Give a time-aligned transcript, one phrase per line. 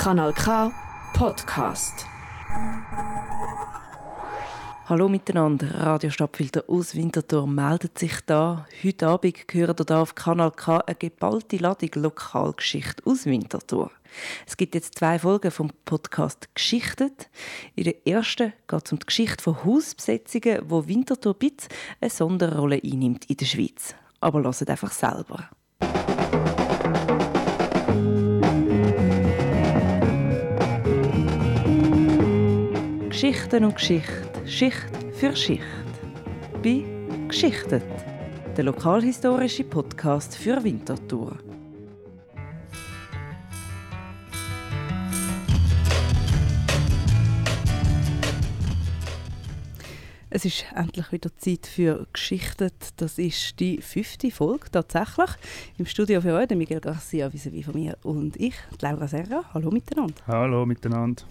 [0.00, 0.72] Kanal K
[1.12, 2.06] Podcast.
[4.88, 8.66] Hallo miteinander, Radio Stadtfilter aus Winterthur meldet sich da.
[8.82, 13.90] Heute Abend ihr da auf Kanal K eine geballte Ladung Lokalgeschichte aus Winterthur.
[14.46, 17.28] Es gibt jetzt zwei Folgen vom Podcast «Geschichtet».
[17.74, 21.68] In der ersten geht es um die Geschichte von Hausbesetzungen, wo Winterthur Bitz
[22.00, 23.94] eine Sonderrolle einnimmt in der Schweiz.
[24.18, 25.50] Aber hört einfach selber.
[33.20, 35.62] Geschichten und Geschichte, Schicht für Schicht.
[36.62, 36.82] Bei
[37.28, 37.84] «Geschichtet»,
[38.56, 41.36] der lokalhistorische Podcast für Winterthur.
[50.30, 52.70] Es ist endlich wieder Zeit für Geschichten.
[52.96, 55.28] Das ist die fünfte Folge tatsächlich.
[55.76, 59.44] Im Studio für heute Miguel Garcia vis von mir und ich, Laura Serra.
[59.52, 60.14] Hallo miteinander.
[60.26, 61.24] Hallo miteinander.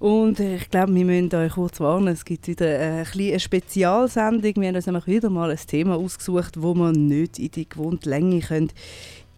[0.00, 4.54] Und ich glaube, wir müssen euch kurz warnen, es gibt wieder eine, eine Spezialsendung.
[4.56, 8.08] Wir haben uns nämlich wieder mal ein Thema ausgesucht, wo man nicht in die gewohnte
[8.08, 8.72] Länge können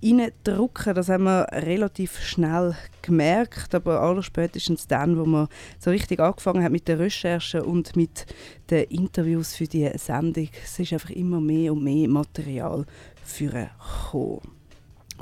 [0.00, 0.94] reindrücken.
[0.94, 5.48] Das haben wir relativ schnell gemerkt, aber allerspätestens dann, wo man
[5.80, 8.26] so richtig angefangen hat mit der Recherche und mit
[8.70, 10.48] den Interviews für die Sendung.
[10.62, 12.86] Es ist einfach immer mehr und mehr Material
[13.24, 14.61] für gekommen.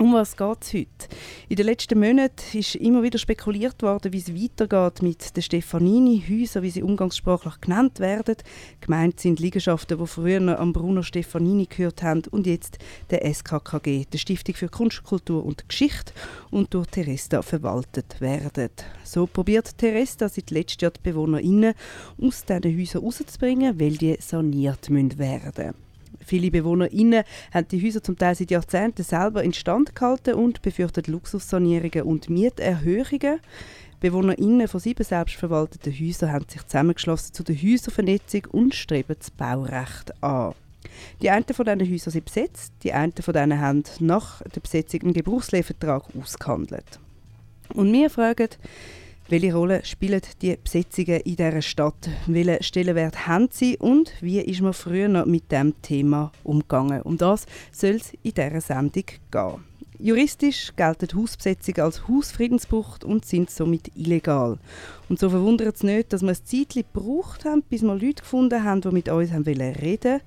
[0.01, 1.15] Um was geht es heute?
[1.51, 6.63] In den letzten Monaten ist immer wieder spekuliert worden, wie es weitergeht mit den Stefanini-Häusern,
[6.63, 8.37] wie sie umgangssprachlich genannt werden.
[8.81, 12.79] Gemeint sind Liegenschaften, die früher am Bruno Stefanini gehört haben und jetzt
[13.11, 16.15] der SKKG, der Stiftung für Kunst, Kultur und Geschichte,
[16.51, 18.71] und durch Teresta verwaltet werden.
[19.05, 21.75] So probiert Teresta seit letztem Jahr die BewohnerInnen
[22.23, 25.90] aus diesen Häusern rauszubringen, weil die saniert werden müssen.
[26.31, 32.05] Viele BewohnerInnen haben die Häuser zum Teil seit Jahrzehnten selber instand gehalten und befürchten Luxussanierungen
[32.05, 33.41] und Mieterhöhungen.
[33.99, 40.23] BewohnerInnen von sieben selbstverwalteten Häusern haben sich zusammengeschlossen zu der Häuservernetzung und streben das Baurecht
[40.23, 40.55] an.
[41.21, 45.03] Die einen von diesen Häusern sind besetzt, die einen von denen haben nach der Besetzung
[45.03, 47.01] einen Gebrauchsleihvertrag ausgehandelt.
[47.75, 48.51] Und wir fragen,
[49.31, 52.11] welche Rolle spielen die Besetzungen in dieser Stadt?
[52.27, 57.03] Welchen Stellenwert haben sie und wie ist man früher noch mit dem Thema umgegangen?
[57.03, 59.70] Um das soll es in dieser Sendung gehen.
[60.03, 64.59] Juristisch gelten Hausbesetzungen als Hausfriedensbruch und sind somit illegal.
[65.11, 68.65] Und so verwundert es nicht, dass wir ein Zeitchen gebraucht haben, bis wir Leute gefunden
[68.65, 70.23] haben, die mit uns haben reden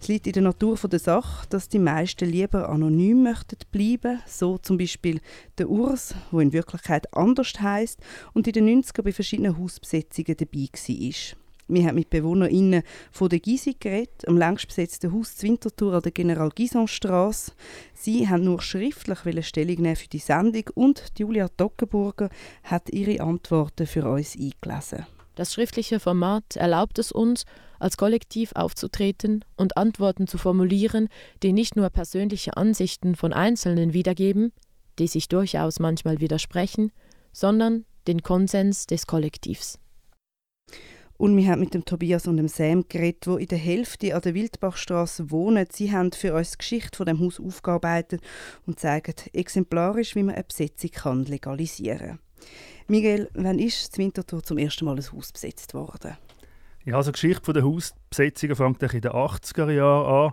[0.00, 4.22] Es liegt in der Natur der Sache, dass die meisten lieber anonym möchten bleiben.
[4.26, 5.20] So zum Beispiel
[5.58, 8.00] der Urs, wo in Wirklichkeit anders heißt
[8.32, 11.47] und in den 90er bei verschiedenen Hausbesetzungen dabei war.
[11.68, 16.02] Wir haben mit BewohnerInnen von der Gysi geredet, am längst besetzten Haus zur Winterthur an
[16.02, 17.52] der General Gyson-Strasse.
[17.92, 22.30] Sie haben nur schriftlich Stellung nehmen für die Sendung und Julia Toggenburger
[22.64, 25.06] hat ihre Antworten für uns eingelesen.
[25.34, 27.44] Das schriftliche Format erlaubt es uns,
[27.78, 31.08] als Kollektiv aufzutreten und Antworten zu formulieren,
[31.42, 34.52] die nicht nur persönliche Ansichten von Einzelnen wiedergeben,
[34.98, 36.92] die sich durchaus manchmal widersprechen,
[37.32, 39.78] sondern den Konsens des Kollektivs.
[41.18, 44.22] Und wir haben mit dem Tobias und dem Sam geredet, die in der Hälfte an
[44.22, 45.66] der Wildbachstraße wohnen.
[45.70, 48.22] Sie haben für uns die Geschichte von dem Haus aufgearbeitet
[48.66, 52.18] und zeigen exemplarisch, wie man eine Besetzung kann legalisieren kann.
[52.86, 56.16] Miguel, wann ist das Winterthur zum ersten Mal ein Haus besetzt worden?
[56.84, 60.32] Ja, also die Geschichte der Hausbesetzungen fängt in den 80er Jahren an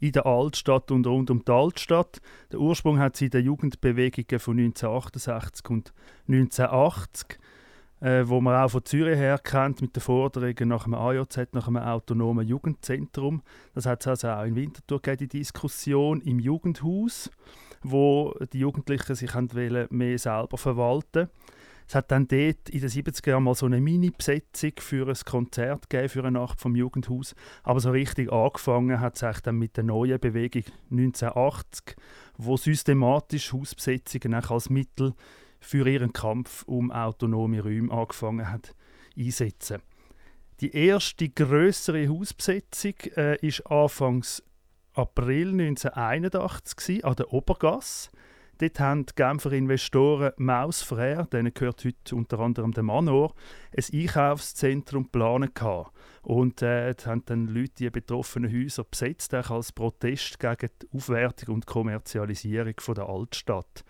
[0.00, 2.20] in der Altstadt und rund um die Altstadt.
[2.52, 5.94] Der Ursprung hat sie in den Jugendbewegungen von 1968 und
[6.28, 7.39] 1980
[8.00, 11.68] äh, wo man auch von Zürich her kennt, mit den Forderungen nach einem AJZ, nach
[11.68, 13.42] einem autonomen Jugendzentrum.
[13.74, 17.30] Das hat es also auch in Winterthur gegeben, die Diskussion im Jugendhaus,
[17.82, 21.28] wo die Jugendlichen sich wollen, mehr selber verwalten
[21.90, 25.90] es hat dann dort in den 70er Jahren mal so eine Mini-Besetzung für ein Konzert
[25.90, 27.34] gegeben, für eine Nacht vom Jugendhaus.
[27.64, 30.62] Aber so richtig angefangen hat es dann mit der neuen Bewegung
[30.92, 31.96] 1980,
[32.38, 35.14] wo systematisch Hausbesetzungen als Mittel
[35.60, 38.74] für ihren Kampf um autonome Räume angefangen hat
[39.16, 39.82] einsetzen.
[40.60, 44.42] Die erste größere Hausbesetzung äh, ist Anfangs
[44.92, 48.10] April 1981 gewesen, an der Obergasse.
[48.58, 53.34] Dort haben die Genfer Investoren Maus Frère, denen gehört heute unter anderem der Manor,
[53.74, 55.58] ein Einkaufszentrum geplant.
[56.20, 61.66] Und äh, haben dann Leute die betroffenen Häuser besetzt, als Protest gegen die Aufwertung und
[61.66, 63.82] Kommerzialisierung von der Altstadt.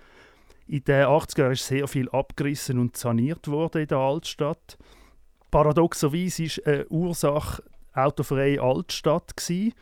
[0.70, 4.78] In den 80er Jahren ist sehr viel abgerissen und saniert worden in der Altstadt.
[5.50, 9.74] Paradoxerweise war eine Ursache autofreie Altstadt, gewesen,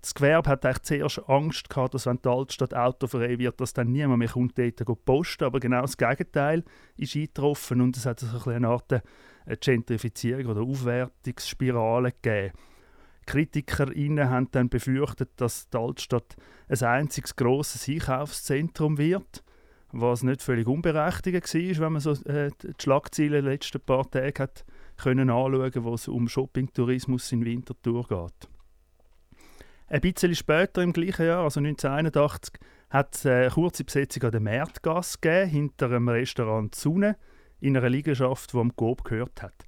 [0.00, 4.20] Das Gewerbe hat zuerst Angst gehabt, dass wenn die Altstadt autofrei wird, dass dann niemand
[4.20, 5.44] mehr kommt, dort posten.
[5.44, 6.64] Aber genau das Gegenteil
[6.96, 9.02] ist eingetroffen und es hat so eine Art
[9.60, 12.54] Gentrifizierung oder Aufwertungsspirale gegeben.
[13.26, 16.34] KritikerInnen haben dann befürchtet, dass die Altstadt
[16.66, 19.44] ein einziges grosses Einkaufszentrum wird,
[19.92, 24.42] was nicht völlig unberechtigt war, wenn man so äh, die Schlagzeilen der letzten paar Tage
[24.42, 24.64] hat
[24.96, 28.48] können anschauen, wo es um Shoppingtourismus in Winterthur geht.
[29.88, 32.54] Ein bisschen später im gleichen Jahr, also 1981,
[32.90, 37.16] hat es eine kurze Besetzung an der Märtgasse gegeben, hinter einem Restaurant Sonne,
[37.60, 39.64] in einer Liegenschaft, die am Coop gehört hat.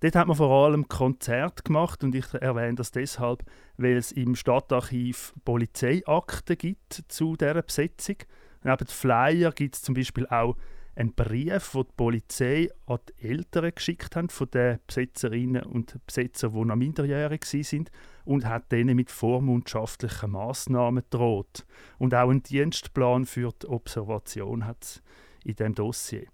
[0.00, 3.42] Dort hat man vor allem Konzerte gemacht und ich erwähne das deshalb,
[3.78, 8.16] weil es im Stadtarchiv Polizeiakten gibt zu dieser Besetzung.
[8.64, 10.56] Neben Flyer gibt es zum Beispiel auch
[10.96, 16.50] einen Brief, den die Polizei an die Eltern geschickt hat von den Besetzerinnen und Besetzer,
[16.50, 17.84] die noch minderjährig waren
[18.24, 21.66] und hat denen mit vormundschaftlichen Massnahmen droht.
[21.98, 25.02] Und auch einen Dienstplan für die Observation hat es
[25.44, 26.26] in dem Dossier.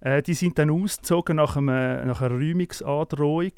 [0.00, 3.52] Äh, die sind dann ausgezogen nach, einem, nach einer Räumungsandrohung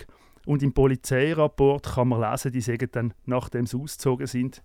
[0.46, 4.62] und im Polizeirapport kann man lesen, die sagen dann, nachdem sie ausgezogen sind,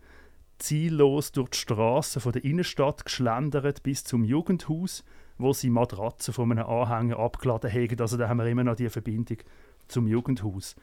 [0.57, 5.03] ziellos durch die Straßen der Innenstadt geschlendert bis zum Jugendhaus,
[5.37, 7.99] wo sie Matratzen von einem Anhänger abgeladen haben.
[7.99, 9.37] Also da haben wir immer noch die Verbindung
[9.87, 10.75] zum Jugendhaus.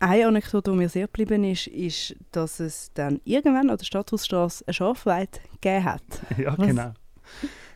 [0.00, 4.66] Eine Anekdote, die mir sehr geblieben ist, ist, dass es dann irgendwann an der Stadthausstraße
[4.66, 6.02] eine Schafweide gegeben hat.
[6.36, 6.92] ja, genau.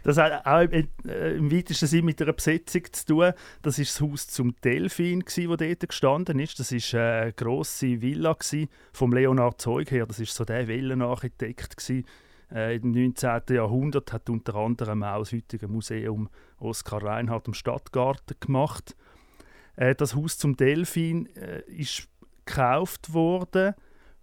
[0.02, 3.32] Das hat auch im, äh, weitesten Sinne mit einer Besetzung zu tun.
[3.62, 6.58] Das ist das Haus zum Delfin, das dort gestanden ist.
[6.58, 8.36] Das war eine grosse Villa
[8.92, 10.06] vom Leonard Zeug her.
[10.06, 11.92] Das war so der Villenarchitekt
[12.52, 13.42] äh, im 19.
[13.50, 14.12] Jahrhundert.
[14.12, 16.28] Hat unter anderem auch das heutige Museum
[16.58, 18.96] Oskar Reinhardt im Stadtgarten gemacht.
[19.76, 22.08] Äh, das Haus zum Delfin äh, ist
[22.46, 23.74] gekauft worden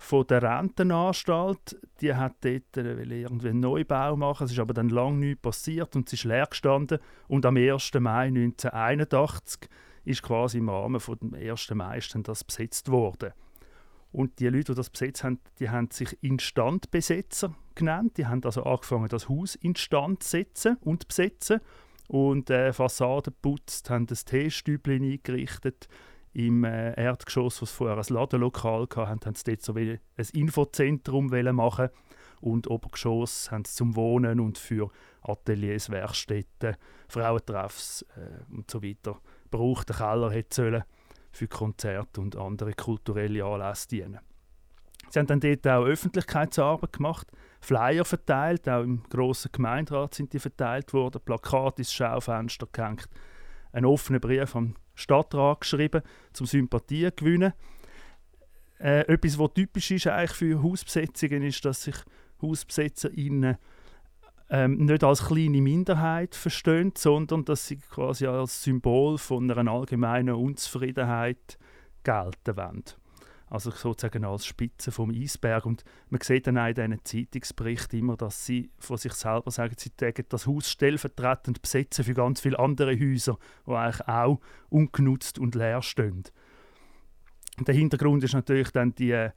[0.05, 1.77] von der Rentenanstalt.
[1.99, 4.45] Die hat dort äh, irgendwie einen Neubau machen.
[4.45, 6.99] Es ist aber dann lange nichts passiert und es ist leer gestanden.
[7.27, 7.91] Und am 1.
[7.95, 9.69] Mai 1981
[10.05, 11.71] ist quasi im Rahmen von dem 1.
[11.71, 13.33] Mai das besetzt worden.
[14.11, 18.17] Und die Leute, die das besetzt haben, die haben sich Instandbesetzer genannt.
[18.17, 21.59] Die haben also angefangen, das Haus instand zu setzen und besetzen
[22.07, 25.87] und äh, Fassaden putzt, haben das Teestübchen eingerichtet,
[26.35, 29.99] im äh, Erdgeschoss, was vorher ein Ladenlokal hatte, haben sie dort so ein
[30.33, 31.89] Infozentrum machen
[32.41, 34.89] und Obergeschoss haben sie zum Wohnen und für
[35.21, 36.75] Ateliers, Werkstätten,
[37.07, 39.89] Frauentreffs äh, und so weiter braucht.
[39.89, 40.85] Der Keller hätte
[41.31, 44.19] für Konzerte und andere kulturelle Anlässe dienen.
[45.09, 47.31] Sie haben dann dort auch Öffentlichkeitsarbeit gemacht,
[47.61, 53.07] Flyer verteilt, auch im grossen Gemeinderat sind die verteilt worden, Plakate ins Schaufenster gehängt,
[53.71, 56.01] einen offenen Brief am Stadtrat geschrieben,
[56.33, 57.53] zum Sympathien gewinnen.
[58.79, 61.95] Äh, etwas, was typisch ist eigentlich für Hausbesetzungen, ist, dass sich
[62.41, 63.57] HausbesetzerInnen
[64.49, 70.35] ähm, nicht als kleine Minderheit verstehen, sondern dass sie quasi als Symbol von einer allgemeinen
[70.35, 71.57] Unzufriedenheit
[72.03, 72.83] gelten wollen.
[73.47, 75.65] Also sozusagen als Spitze vom Eisberg.
[75.65, 79.75] Und man sieht dann auch in diesen Zeitungsberichten immer, dass sie von sich selber sagen,
[79.77, 83.37] sie tägen das Haus stellvertretend besetzen für ganz viele andere Häuser,
[83.67, 84.39] die eigentlich auch
[84.69, 86.23] ungenutzt und leer stehen.
[87.57, 89.31] Und der Hintergrund ist natürlich dann die äh,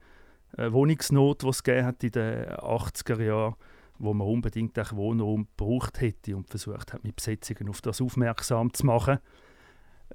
[0.57, 3.55] Wohnungsnot, die es gegeben hat in den 80er Jahren,
[3.99, 8.73] wo man unbedingt auch Wohnraum gebraucht hätte und versucht hat, mit Besetzungen auf das aufmerksam
[8.73, 9.19] zu machen.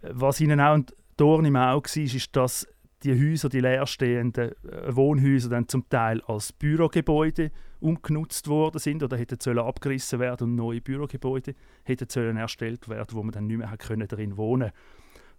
[0.02, 0.86] Was ihnen auch ein
[1.16, 2.66] Dorn im Auge war, ist, dass
[3.04, 9.16] die Häuser, die leerstehenden äh, Wohnhäuser, dann zum Teil als Bürogebäude umgenutzt worden sind oder
[9.16, 13.58] hätten sollen abgerissen werden und neue Bürogebäude hätten sollen erstellt werden, wo man dann nicht
[13.58, 14.70] mehr können darin wohnen.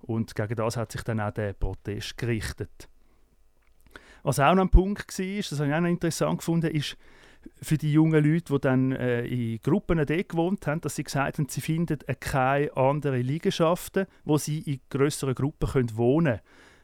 [0.01, 2.87] Und gegen das hat sich dann auch der Protest gerichtet.
[4.21, 6.97] Was auch noch ein Punkt war, das habe ich auch noch interessant gefunden, ist
[7.61, 11.37] für die jungen Leute, die dann äh, in Gruppen dort gewohnt haben, dass sie gesagt
[11.37, 16.39] haben, sie finden keine anderen Liegenschaften, wo sie in größeren Gruppen wohnen können.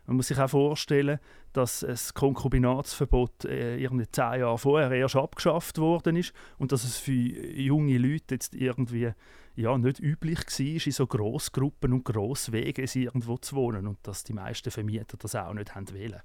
[0.06, 1.20] Man muss sich auch vorstellen,
[1.54, 6.98] dass das Konkubinatsverbot äh, irgendwie zehn Jahre vorher erst abgeschafft worden ist und dass es
[6.98, 9.12] für junge Leute jetzt irgendwie
[9.56, 14.34] ja, nicht üblich war, in so Grossgruppen und Grosswegen irgendwo zu wohnen und dass die
[14.34, 16.22] meisten Vermieter das auch nicht haben wollen.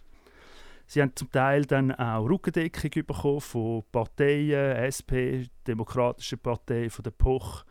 [0.89, 7.11] Sie haben zum Teil dann auch Rückendeckung bekommen von Parteien, SP, Demokratische Partei, von der
[7.11, 7.65] POCH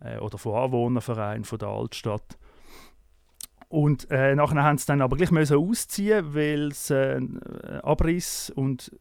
[0.00, 2.36] äh, oder von Anwohnervereinen von der Altstadt.
[3.72, 7.18] Und äh, nachher haben sie dann aber gleich müssen ausziehen, weil es äh,
[7.82, 8.94] Abriss und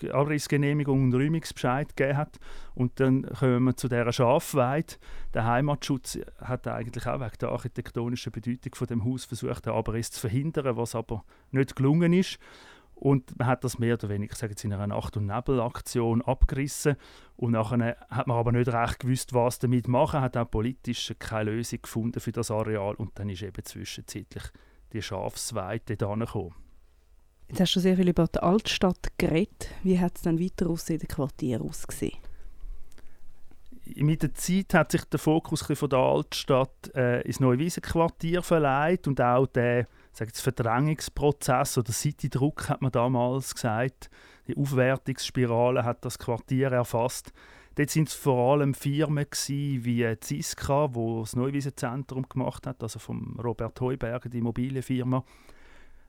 [0.00, 2.38] äh, Abrissgenehmigung und Räumungsbescheid gegeben hat.
[2.76, 4.94] Und dann kommen wir zu dieser Schafweide.
[5.34, 10.12] Der Heimatschutz hat eigentlich auch wegen der architektonischen Bedeutung von dem Haus versucht, den Abriss
[10.12, 12.38] zu verhindern, was aber nicht gelungen ist.
[12.94, 16.22] Und man hat das mehr oder weniger, ich sage jetzt in einer Nacht- und Nebelaktion
[16.22, 16.96] abgerissen.
[17.36, 20.20] Und nachher hat man aber nicht recht gewusst, was damit machen.
[20.20, 22.94] Hat auch politisch keine Lösung gefunden für das Areal.
[22.94, 24.44] Und dann ist eben zwischenzeitlich
[24.92, 26.54] die Schafsweite da gekommen.
[27.48, 29.68] Jetzt hast du sehr viel über die Altstadt geredet.
[29.82, 32.18] Wie hat es dann weiter aus in den Quartieren ausgesehen?
[33.96, 39.20] mit der Zeit hat sich der Fokus von der Altstadt äh, ins Neuwiesenquartier verleiht und
[39.20, 39.86] auch der
[40.20, 44.10] jetzt, Verdrängungsprozess oder Citydruck hat man damals gesagt,
[44.46, 47.32] die Aufwertungsspirale hat das Quartier erfasst.
[47.76, 52.98] Dort sind es vor allem Firmen gewesen, wie Ziska, wo das Neuwiesenzentrum gemacht hat, also
[52.98, 55.24] von Robert Heuberger, die Immobilienfirma.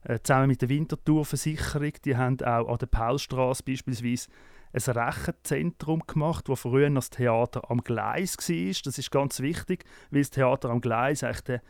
[0.04, 4.28] Äh, zusammen mit der Winterthur-Versicherung, die haben auch an der Paulstraße beispielsweise
[4.72, 8.82] ein Rechenzentrum gemacht, wo früher das Theater am Gleis war.
[8.84, 11.62] Das ist ganz wichtig, weil das Theater am Gleis eigentlich der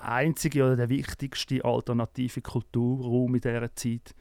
[0.00, 4.14] einzige oder der wichtigste alternative Kulturraum in dieser Zeit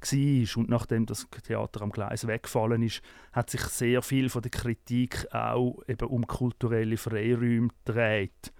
[0.00, 0.58] war.
[0.58, 5.26] Und nachdem das Theater am Gleis weggefallen ist, hat sich sehr viel von der Kritik
[5.32, 8.52] auch eben um kulturelle Freiräume gedreht.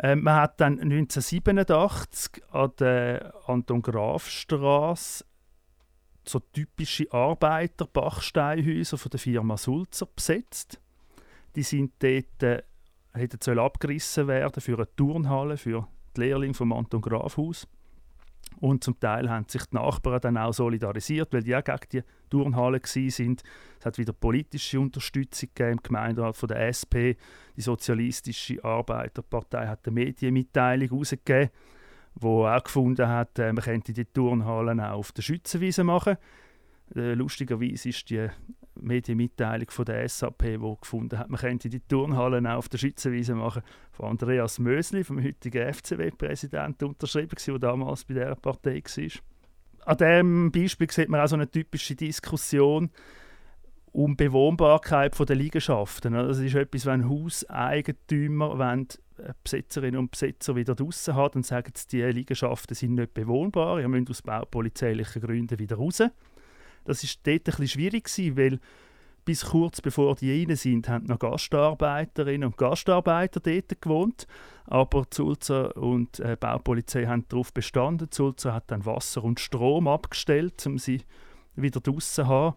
[0.00, 5.24] Ähm, man hat dann 1987 an der Anton Graf Straße
[6.24, 10.80] so typische Arbeiter-Bachsteinhäuser von der Firma Sulzer besetzt.
[11.56, 12.64] Die sind dort,
[13.12, 17.66] hätten abgerissen werden für eine Turnhalle für die Lehrlinge vom Anton Grafhaus.
[18.60, 22.02] Und zum Teil haben sich die Nachbarn dann auch solidarisiert, weil die auch gegen die
[22.30, 23.42] Turnhalle sind.
[23.78, 27.14] Es hat wieder politische Unterstützung gegeben im Gemeinderat von der SP.
[27.56, 31.50] Die Sozialistische Arbeiterpartei hat eine Medienmitteilung herausgegeben,
[32.14, 36.16] wo auch gefunden hat, äh, man könnte die Turnhallen auch auf der Schützenwiese machen.
[36.96, 38.28] Äh, lustigerweise ist die
[38.80, 43.34] Medienmitteilung von der SAP, wo gefunden hat, man könnte die Turnhallen auch auf der Schützenwiese
[43.34, 49.22] machen, von Andreas Mösli, vom heutigen FCW-Präsidenten, unterschrieben, der damals bei dieser Partei war.
[49.86, 52.90] An diesem Beispiel sieht man auch so eine typische Diskussion
[53.92, 56.12] um Bewohnbarkeit der Liegenschaften.
[56.12, 58.86] Das ist etwas, wenn Hauseigentümer wenn
[59.42, 63.88] Besitzerinnen und Besitzer wieder draußen haben, dann sagen sie, die Liegenschaften sind nicht bewohnbar, ihr
[63.88, 66.02] müsst aus baupolizeilichen Gründen wieder raus.
[66.88, 68.60] Das ist dort ein bisschen schwierig gewesen, weil
[69.26, 74.26] bis kurz bevor die rein sind, haben noch Gastarbeiterinnen und Gastarbeiter dort gewohnt.
[74.64, 78.10] Aber Zulzer und äh, Baupolizei haben darauf bestanden.
[78.10, 81.02] Zulzer hat dann Wasser und Strom abgestellt, um sie
[81.56, 82.56] wieder draußen zu haben.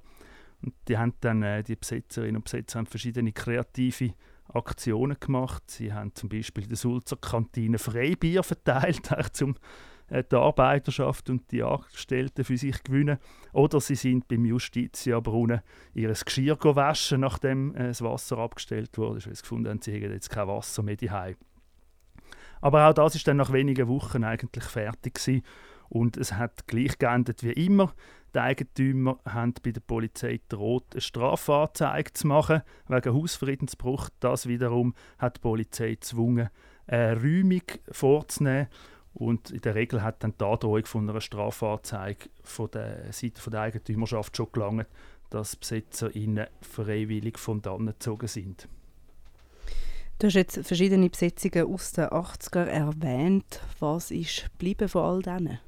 [0.64, 4.14] Und die haben dann, äh, die Besetzerinnen und Besetzer haben verschiedene kreative
[4.54, 5.64] Aktionen gemacht.
[5.68, 9.12] Sie haben zum Beispiel in der Sulzer Kantine Freibier verteilt,
[9.42, 9.56] um
[10.12, 13.18] die Arbeiterschaft und die Angestellten für sich gewinnen.
[13.54, 15.62] Oder sie sind beim Justitia-Brunnen
[15.94, 20.12] ihr Geschirr waschen, nachdem äh, das Wasser abgestellt wurde, weil sie gefunden haben, sie hätten
[20.12, 21.36] jetzt kein Wasser mehr daheim.
[22.60, 25.44] Aber auch das ist dann nach wenigen Wochen eigentlich fertig gewesen.
[25.90, 27.94] und es hat gleich geendet wie immer.
[28.34, 34.10] Die Eigentümer haben bei der Polizei droht, eine Strafanzeige zu machen wegen Hausfriedensbruch.
[34.22, 36.50] Das wiederum hat die Polizei gezwungen,
[36.88, 38.68] eine Räumung vorzunehmen.
[39.14, 43.62] Und in der Regel hat dann die Androhung von einer Strafanzeige von der Seite der
[43.62, 44.88] Eigentümerschaft schon gelangt,
[45.30, 48.68] dass BesetzerInnen freiwillig von dann gezogen sind.
[50.20, 53.60] Du hast jetzt verschiedene Besetzungen aus den 80er erwähnt.
[53.80, 55.60] Was ist geblieben von all denen?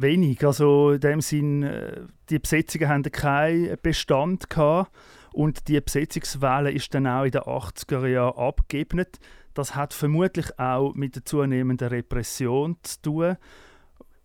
[0.00, 0.44] wenig.
[0.44, 4.90] Also in dem Sinn, äh, die Besetzungen haben keinen Bestand gehabt
[5.32, 9.18] und die Besetzungswelle ist dann auch in den 80er Jahren abgeebnet.
[9.54, 13.36] Das hat vermutlich auch mit der zunehmenden Repression zu tun,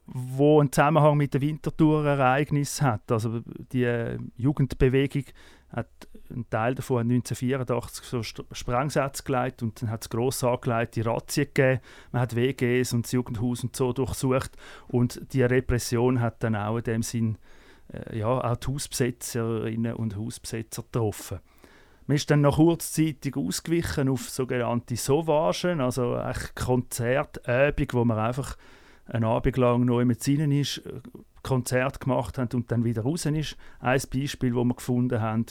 [0.06, 3.12] wo einen Zusammenhang mit dem Winterthur-Ereignis hat.
[3.12, 5.26] Also die äh, Jugendbewegung
[5.70, 5.88] hat
[6.30, 11.82] einen Teil davon 1984 so Sprengsätze geleitet und dann hat es gross angelegte Razzien gegeben.
[12.12, 14.52] Man hat WGs und das Jugendhaus und so durchsucht
[14.88, 17.38] und die Repression hat dann auch in dem Sinn
[17.92, 21.40] äh, ja, auch die Hausbesetzerinnen und Hausbesetzer getroffen.
[22.06, 26.20] Man ist dann nach kurzzeitig ausgewichen auf sogenannte Sauvagen, also
[26.56, 28.58] Konzertabend, wo man einfach
[29.06, 30.82] einen Abend lang neu mit ihnen ist,
[31.44, 33.58] Konzert gemacht haben und dann wieder raus ist.
[33.80, 35.46] Ein Beispiel, das wir gefunden haben,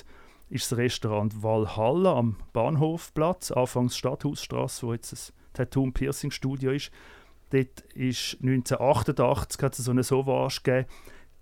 [0.48, 6.90] ist das Restaurant Valhalla am Bahnhofplatz, anfangs Stadthausstraße, wo jetzt das Tattoo- und Piercing-Studio ist.
[7.50, 10.88] Dort ist 1988 hat es so eine Sauvage gegeben.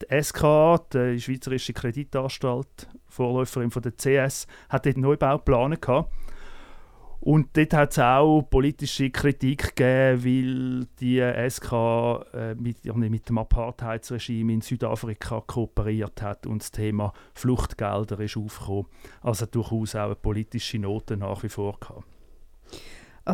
[0.03, 6.13] Die SKA, die Schweizerische Kreditanstalt, Vorläuferin von der CS, hat dort Neubaupläne gehabt.
[7.23, 11.73] Und dort hat es auch politische Kritik gegeben, weil die SK
[12.33, 18.87] äh, mit, mit dem Apartheidsregime in Südafrika kooperiert hat und das Thema Fluchtgelder ist aufgekommen.
[19.21, 22.05] Also durchaus auch eine politische Note nach wie vor gehabt.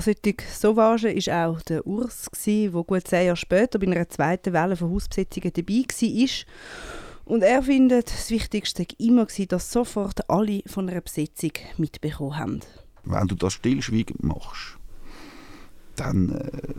[0.01, 4.77] Solchen Sauvage war auch der Urs, der gut zehn Jahre später bei einer zweiten Welle
[4.77, 6.29] von Hausbesetzungen dabei war.
[7.25, 12.61] Und er findet, das Wichtigste war immer, dass sofort alle von einer Besetzung mitbekommen haben.
[13.05, 14.79] Wenn du das stillschweigend machst,
[15.97, 16.75] dann äh,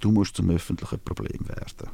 [0.00, 1.90] du musst zum öffentlichen Problem werden.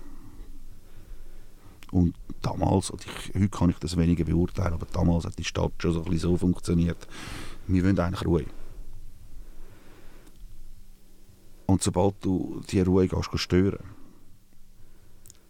[1.90, 5.72] Und damals, und ich, heute kann ich das weniger beurteilen, aber damals hat die Stadt
[5.78, 7.08] schon so, ein so funktioniert,
[7.66, 8.44] wir wollen eigentlich Ruhe.
[11.68, 13.84] Und sobald du die Ruhe gehst, stören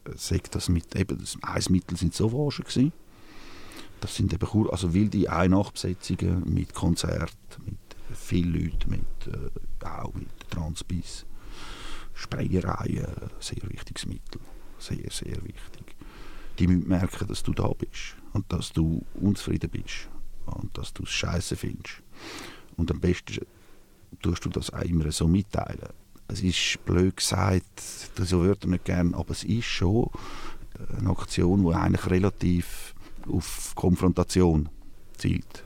[0.04, 2.92] äh, sagt das mit, eben, das Eismittel sind so waschen gewesen.
[4.00, 7.78] Das sind eben also wilde Einnachtbesetzungen mit Konzert, mit
[8.12, 11.24] vielen Leuten, mit, äh, auch mit Transbiss,
[12.14, 14.40] Sprayereien, sehr wichtiges Mittel,
[14.80, 15.94] sehr, sehr wichtig.
[16.58, 20.08] Die müssen merken, dass du da bist und dass du unzufrieden bist
[20.46, 22.02] und dass du es scheiße findest.
[22.76, 23.46] Und am besten
[24.20, 25.90] tust du das auch immer so mitteilen
[26.28, 27.80] es ist blöd gesagt,
[28.16, 30.10] so ich nicht gerne, aber es ist schon
[30.98, 32.94] eine Aktion, die eigentlich relativ
[33.26, 34.68] auf Konfrontation
[35.16, 35.64] zielt.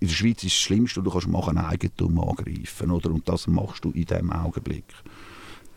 [0.00, 3.10] In der Schweiz ist das Schlimmste, du kannst machen, Eigentum angreifen, oder?
[3.10, 4.84] und das machst du in diesem Augenblick.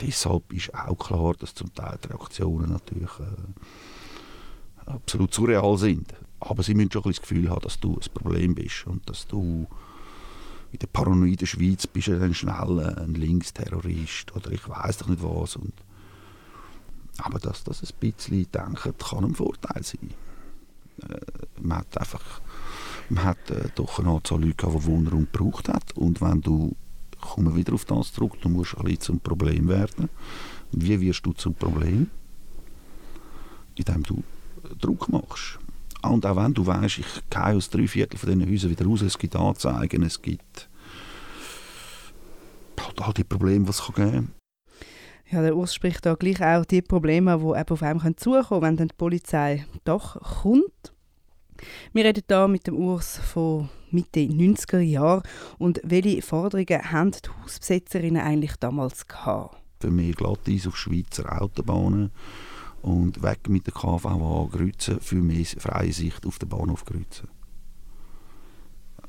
[0.01, 6.13] Deshalb ist auch klar, dass zum Teil die Reaktionen natürlich äh, absolut surreal sind.
[6.39, 9.25] Aber sie müssen schon ein das Gefühl haben, dass du ein Problem bist und dass
[9.25, 9.67] du
[10.71, 15.23] in der paranoiden Schweiz bist du dann schnell ein Linksterrorist oder ich weiß doch nicht
[15.23, 15.55] was.
[15.55, 15.73] Und
[17.17, 20.11] aber dass das ein bisschen denken kann ein Vorteil sein.
[21.09, 21.19] Äh,
[21.61, 22.41] man hat einfach
[23.09, 26.75] man hat äh, doch eine Anzahl Leute gehabt, die Wohnraum gebraucht hat und wenn du
[27.19, 30.09] kommen wieder auf das zurück, du musst bisschen zum Problem werden.
[30.71, 32.09] Wie wirst du zum Problem?
[33.75, 34.23] Indem du
[34.79, 35.59] Druck machst.
[36.03, 39.01] Und auch wenn du weißt, ich gehe aus drei Viertel von diesen Häusern wieder raus,
[39.01, 40.69] es gibt Anzeigen, es gibt
[42.99, 44.31] all die Probleme, die es geben kann.
[45.29, 48.61] Ja, der Urs spricht da gleich auch die Probleme, die eben auf einem zukommen können,
[48.61, 50.93] wenn dann die Polizei doch kommt.
[51.91, 55.23] Wir reden hier mit dem Urs von Mitte 90er Jahren.
[55.57, 59.57] Und welche Forderungen haben die Hausbesetzerinnen eigentlich damals gehabt?
[59.79, 62.11] Für mehr Glatteis auf Schweizer Autobahnen
[62.81, 67.27] und weg mit der KVA Grützen für mehr freie Sicht auf den Bahnhof Grützen.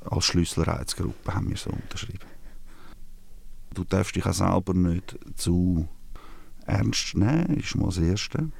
[0.00, 2.26] Als Schlüsselreizgruppe haben wir so unterschrieben.
[3.74, 5.88] Du darfst dich auch selber nicht zu
[6.66, 8.50] ernst nehmen, ist mal das Erste.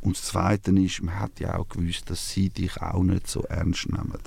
[0.00, 3.42] Und das Zweite ist, man hat ja auch gewusst, dass sie dich auch nicht so
[3.44, 4.18] ernst nehmen.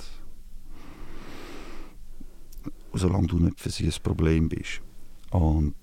[2.92, 4.80] Solange du nicht für sie ein Problem bist.
[5.30, 5.74] Und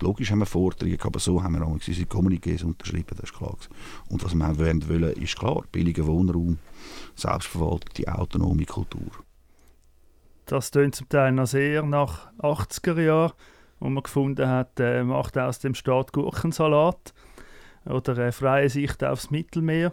[0.00, 3.56] logisch haben wir Forderungen, aber so haben wir auch unsere Kommuniqués unterschrieben, das ist klar.
[4.08, 6.58] Und was wir wollen, ist klar, billiger Wohnraum,
[7.14, 9.10] Selbstverwaltung, die autonome Kultur.
[10.46, 13.32] Das tönt zum Teil noch sehr nach 80er Jahren,
[13.80, 17.14] wo man gefunden hat, äh, macht aus dem Staat Gurkensalat
[17.84, 19.92] oder äh, freie Sicht aufs Mittelmeer.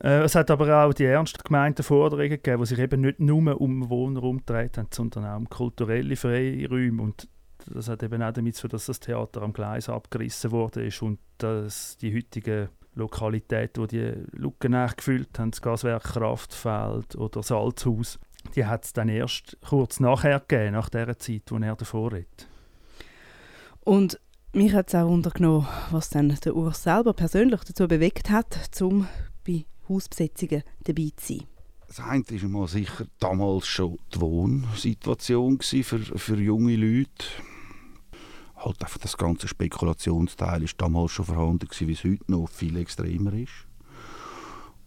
[0.00, 3.60] Äh, es hat aber auch die ernst gemeinten Forderungen gegeben, die sich eben nicht nur
[3.60, 7.28] um Wohnraum gedreht haben, sondern auch um kulturelle Freiräume und
[7.72, 11.02] das hat eben auch damit zu tun, dass das Theater am Gleis abgerissen wurde ist
[11.02, 18.18] und dass die heutigen Lokalitäten, die die Lücken gefüllt haben, das Gaswerk Kraftfeld oder Salzhaus,
[18.54, 22.48] die hat es dann erst kurz nachher gegeben, nach der Zeit, wo er davor redet.
[23.80, 24.20] Und
[24.52, 29.08] mich hat es auch untergenommen, was dann der Urs selber persönlich dazu bewegt hat, um
[29.44, 31.46] bei Hausbesetzungen dabei zu sein.
[31.88, 37.26] Das eine war mal sicher damals schon die Wohnsituation für, für junge Leute.
[38.64, 43.32] Halt einfach das ganze Spekulationsteil ist damals schon vorhanden wie es heute noch viel extremer
[43.34, 43.66] ist.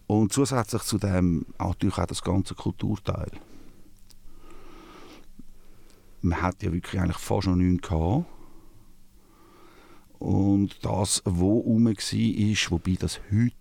[0.06, 3.30] Und zusätzlich zu dem natürlich auch das ganze Kulturteil
[6.22, 8.26] man hat ja wirklich eigentlich fast noch nichts gehabt.
[10.18, 13.54] Und das, was rum war, wobei das heute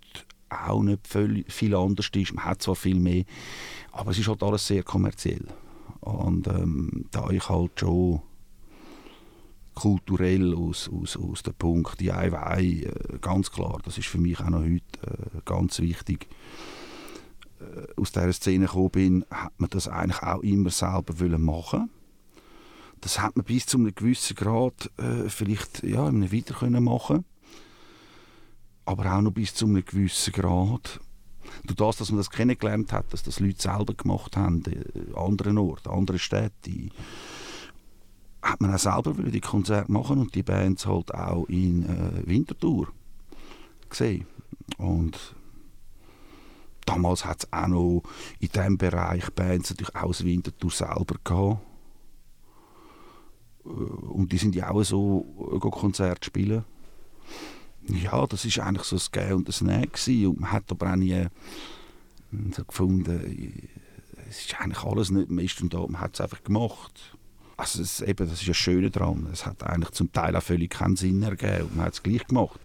[0.50, 1.08] auch nicht
[1.52, 3.26] viel anders ist, man hat zwar viel mehr,
[3.92, 5.46] aber es ist halt alles sehr kommerziell.
[6.00, 8.22] Und ähm, da ich halt schon
[9.78, 12.00] kulturell aus, aus, aus dem Punkt.
[12.00, 16.28] DIY, äh, ganz klar, das ist für mich auch noch heute äh, ganz wichtig,
[17.60, 21.92] äh, aus dieser Szene gekommen bin, hat man das eigentlich auch immer selber machen.
[23.02, 27.26] Das hat man bis zu einem gewissen Grad äh, vielleicht ja, weiter können machen.
[28.86, 31.00] Aber auch noch bis zu einem gewissen Grad.
[31.66, 35.16] Durch das, dass man das kennengelernt hat, dass das Leute selber gemacht haben, an äh,
[35.16, 36.92] anderen Orten, anderen Städten,
[38.50, 42.88] hat man auch selber die Konzerte machen und die Bands halt auch in äh, Winterthur
[43.90, 44.26] gesehen.
[44.78, 45.36] Und
[46.86, 48.04] damals hat es auch noch
[48.40, 51.62] in diesem Bereich Bands natürlich aus Winterthur selber gehabt
[53.64, 56.64] und die sind ja auch so äh, Konzert spielen.
[57.88, 59.92] Ja, das ist eigentlich so das Gehen und das Nehmen
[60.28, 61.26] und man hat aber auch nie
[62.32, 63.70] hm, so gefunden,
[64.30, 67.17] es ist eigentlich alles nicht Mist und da, man hat es einfach gemacht.
[67.58, 69.28] Also es, eben, das ist ja Schöne daran.
[69.34, 72.26] Es hat eigentlich zum Teil auch völlig keinen Sinn ergeben und man hat es gleich
[72.28, 72.60] gemacht.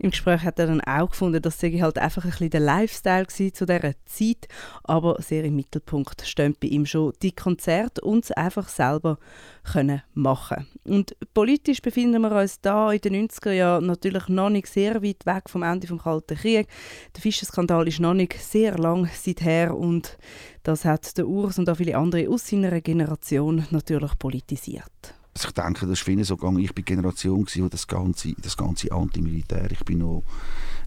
[0.00, 3.26] Im Gespräch hat er dann auch gefunden, dass es halt einfach ein bisschen der Lifestyle
[3.26, 4.46] war zu dieser Zeit,
[4.84, 9.18] aber sehr im Mittelpunkt stehen bei ihm schon die Konzerte und es einfach selber
[9.64, 14.68] können machen Und politisch befinden wir uns da in den 90er Jahren natürlich noch nicht
[14.68, 16.72] sehr weit weg vom Ende des Kalten Krieges.
[17.16, 20.16] Der Fischerskandal ist noch nicht sehr lang seither und
[20.62, 25.17] das hat der Urs und auch viele andere aus seiner Generation natürlich politisiert.
[25.38, 26.58] Also ich denke, das ist vielen so gegangen.
[26.58, 30.24] Ich war die Generation, die das ganze, das ganze Antimilitär, ich bin noch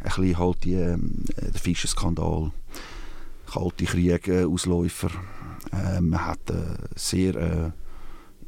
[0.01, 2.51] ein bisschen halt die, ähm, der Fischerskandal,
[3.49, 5.09] kalte Kriege, Ausläufer.
[5.71, 7.71] Ähm, man hat äh, sehr, äh,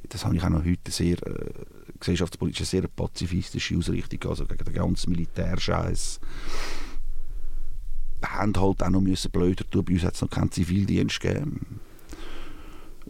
[0.10, 1.52] das habe ich auch noch heute, sehr äh,
[1.98, 6.20] gesellschaftspolitisch sehr pazifistische Ausrichtung, also gegen den ganzen Militärscheiß.
[8.20, 11.22] Wir haben halt auch noch müssen blöder tun, bei uns hat es noch keinen Zivildienst
[11.22, 11.80] gegeben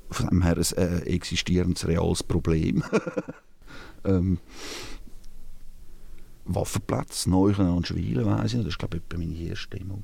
[0.09, 2.83] von dem her ein äh, existierendes reales Problem.
[4.05, 4.39] ähm,
[6.45, 9.99] Waffenplatz, Neuchen und Schwielen, weiss ich Das war, glaube ich, meine erste Demo.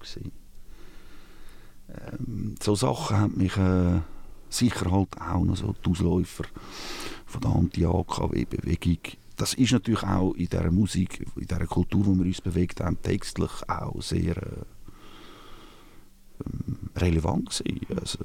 [1.89, 3.99] Ähm, so Sachen haben mich äh,
[4.49, 6.45] sicher halt auch noch so die Ausläufer
[7.25, 8.99] von der Anti-AKW-Bewegung.
[9.35, 13.01] Das ist natürlich auch in dieser Musik, in dieser Kultur, wo wir uns bewegt haben,
[13.01, 14.37] textlich auch sehr...
[14.37, 14.65] Äh,
[16.95, 17.85] relevant gewesen.
[17.99, 18.19] Also,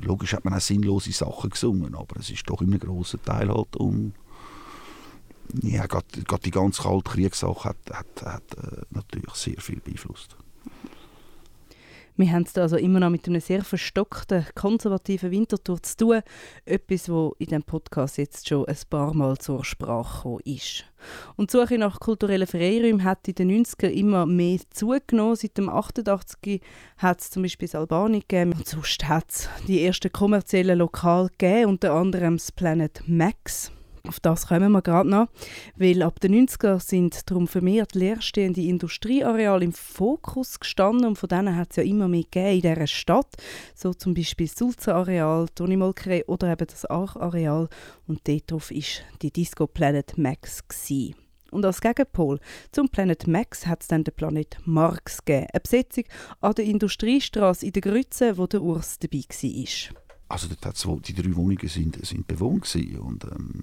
[0.00, 3.48] logisch hat man auch sinnlose Sachen gesungen, aber es ist doch in einem grossen Teil
[3.48, 4.12] halt um
[5.62, 6.06] ja, gerade
[6.44, 10.36] die ganze kalte Kriegssache hat, hat, hat äh, natürlich sehr viel beeinflusst.
[12.16, 16.22] Wir haben es also immer noch mit einem sehr verstockten, konservativen Winterthur zu tun.
[16.64, 20.84] Etwas, was in diesem Podcast jetzt schon ein paar Mal zur Sprache ist.
[21.34, 25.34] Und die Suche nach kulturellen Freiräumen hat in den 90er immer mehr zugenommen.
[25.34, 26.60] Seit dem 88
[26.98, 28.52] hat es zum Beispiel das Albani gegeben.
[28.52, 33.72] Und sonst hat es die ersten kommerziellen Lokale gegeben, unter anderem das Planet Max.
[34.06, 35.28] Auf das kommen wir gerade noch,
[35.76, 41.56] weil ab den 90er sind darum vermehrt leerstehende Industrieareale im Fokus gestanden und von denen
[41.56, 43.34] hat es ja immer mehr gegeben in dieser Stadt,
[43.74, 47.70] so zum Beispiel das Sulzer-Areal, Toni Molkerei oder eben das Ach-Areal
[48.06, 48.84] und dort war
[49.22, 50.68] die Disco Planet Max.
[50.68, 51.14] Gewesen.
[51.50, 52.40] Und als Gegenpol
[52.72, 56.04] zum Planet Max hat es dann den Planet Marx gegeben, eine Besetzung
[56.42, 60.03] an der Industriestraße in der Grütze, wo der Urs dabei war.
[60.34, 63.62] Also die drei Wohnungen sind, sind bewohnt gewesen und ähm,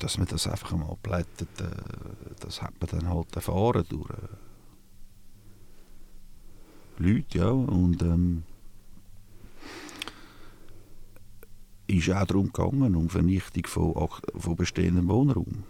[0.00, 4.14] dass man das einfach einmal blättert, äh, das hat man dann halt erfahren durch äh,
[6.98, 8.42] Leute, ja, und ähm,
[11.86, 15.64] ist auch darum gegangen, um Vernichtung von, von bestehendem Wohnraum.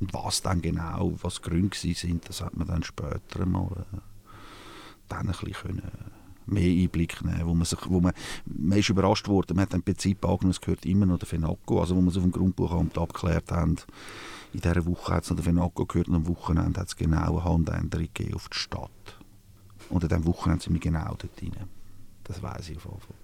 [0.00, 3.98] Und was dann genau, was die Gründe sind, das hat man dann später mal äh,
[5.06, 5.92] dann ein bisschen können,
[6.46, 8.12] mehr Einblick nehmen, wo man sich, wo man,
[8.46, 11.80] man ist überrascht worden, man hat im Prinzip angenommen, es gehört immer noch der FENACO,
[11.80, 13.76] also wo wir es auf dem Grundbuchamt abgeklärt haben,
[14.52, 17.38] in dieser Woche hat es noch der FENACO gehört und am Wochenende hat es genau
[17.38, 18.90] eine Handänderung gegeben auf die Stadt.
[19.88, 21.68] Und an diesem Wochenende sind wir genau dort rein.
[22.24, 23.16] Das weiß ich auf jeden Fall.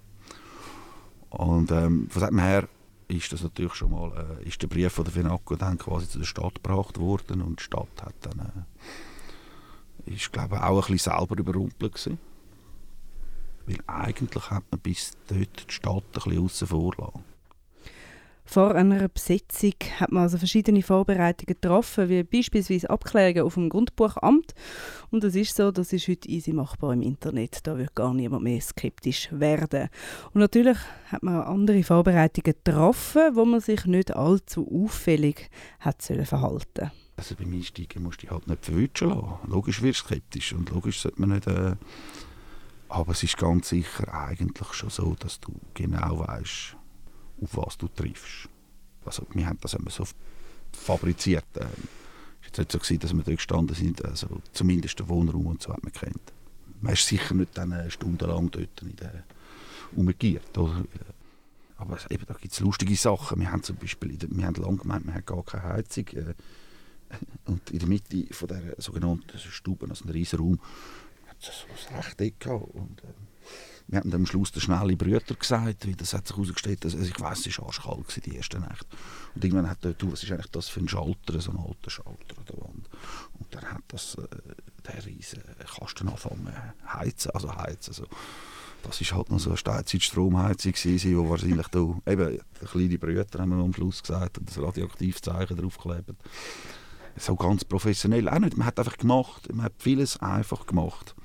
[1.29, 2.67] Und ähm, von dem her
[3.07, 6.19] ist das natürlich schon mal, äh, ist der Brief von der FENACO dann quasi zu
[6.19, 8.39] der Stadt gebracht worden und die Stadt hat dann,
[10.05, 12.19] äh, ist glaube ich auch ein bisschen selber überrumpelt gewesen.
[13.65, 17.33] Weil eigentlich hat man bis dort die Stadt ein bisschen aussen vor lassen.
[18.45, 24.53] Vor einer Besetzung hat man also verschiedene Vorbereitungen getroffen, wie beispielsweise Abklärungen auf dem Grundbuchamt.
[25.11, 27.65] Und es ist so, das ist heute easy machbar im Internet.
[27.65, 29.89] Da wird gar niemand mehr skeptisch werden.
[30.33, 35.49] Und natürlich hat man auch andere Vorbereitungen getroffen, wo man sich nicht allzu auffällig
[35.79, 39.37] hat verhalten Also beim Einsteigen musst du dich halt nicht verwünschen lassen.
[39.47, 41.47] Logisch wirst du skeptisch und logisch sollte man nicht...
[41.47, 41.75] Äh
[42.93, 46.77] aber es ist ganz sicher eigentlich schon so, dass du genau weißt,
[47.41, 48.47] auf was du triffst.
[49.03, 50.05] Also wir haben das immer so
[50.71, 51.45] fabriziert.
[51.55, 51.71] Es war
[52.43, 55.73] jetzt nicht so, gewesen, dass wir dort gestanden sind, also zumindest der Wohnraum und so
[55.73, 56.33] hat man kennt.
[56.81, 59.23] Man ist sicher nicht dann stundenlang dort in der
[59.95, 60.55] umgegiert.
[60.55, 60.85] Oder?
[61.77, 63.39] Aber eben, da gibt es lustige Sachen.
[63.39, 66.07] Wir haben zum Beispiel, wir haben lange gemeint, wir haben gar keine Heizung.
[66.09, 66.35] Äh,
[67.45, 70.59] und in der Mitte von der sogenannten Stube, also ein riesen Raum,
[71.51, 72.73] so ein Rechteck gehabt.
[72.73, 73.07] Und, äh,
[73.87, 77.19] wir haben am Schluss der schnelle Brüder gesagt, weil das hat sich herausgestellt, also ich
[77.19, 78.87] weiss, es war arschkalt die erste Nacht.
[79.35, 81.89] Und irgendwann hat er, du, was ist eigentlich das für ein Schalter, so ein alter
[81.89, 82.89] Schalter an der Wand.
[83.39, 84.27] Und dann hat das, äh,
[84.87, 85.43] der riesen
[85.77, 86.53] Kasten angefangen
[86.87, 88.07] heizen, also heizen, also
[88.83, 93.49] das ist halt noch so eine Steinzeit-Stromheizung gewesen, wo wahrscheinlich da, eben, kleine Brüder haben
[93.49, 96.15] wir am Schluss gesagt, das Radioaktivzeichen draufgeklebt.
[97.17, 98.57] So ganz professionell auch nicht.
[98.57, 101.15] Man hat einfach gemacht, man hat vieles einfach gemacht.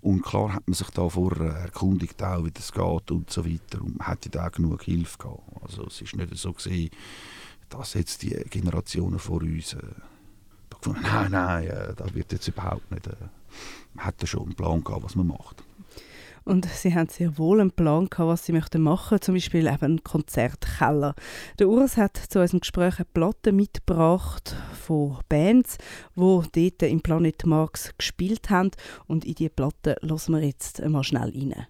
[0.00, 3.82] Und klar hat man sich da vorher erkundigt, auch, wie das geht und so weiter.
[3.82, 5.42] Und man hatte da genug Hilfe gehabt.
[5.62, 6.90] Also es ist nicht so gewesen,
[7.68, 9.78] dass jetzt die Generationen vor uns äh,
[10.70, 13.06] da gefunden, nein, nein, äh, da wird jetzt überhaupt nicht.
[13.06, 13.16] Äh,
[13.94, 15.62] man hatte schon einen Plan gehabt, was man macht.
[16.48, 19.84] Und sie haben sehr wohl einen Plan gehabt, was sie möchten machen, zum Beispiel eben
[19.84, 21.14] einen Konzertkeller.
[21.58, 25.76] Der Urs hat zu unserem Gespräch eine Platte mitgebracht von Bands,
[26.14, 28.70] wo dort im Planet Marx gespielt haben.
[29.06, 31.66] Und in diese Platte hören wir jetzt mal schnell rein.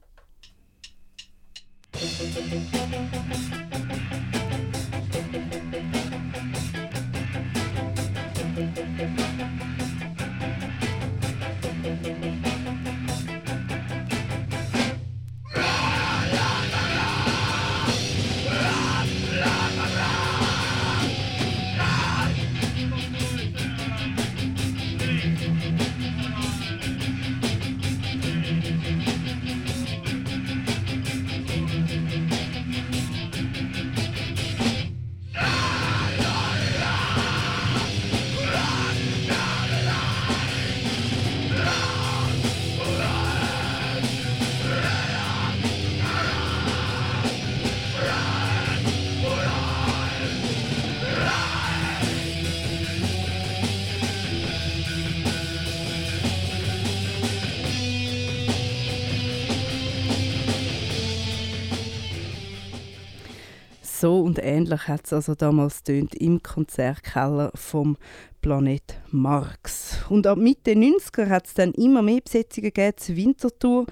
[64.01, 67.97] So und ähnlich hat es also damals tönt im Konzertkeller vom
[68.41, 69.97] Planet Marx.
[70.09, 73.87] Und ab Mitte 90er hat es dann immer mehr Besetzungen gegeben zur Wintertour.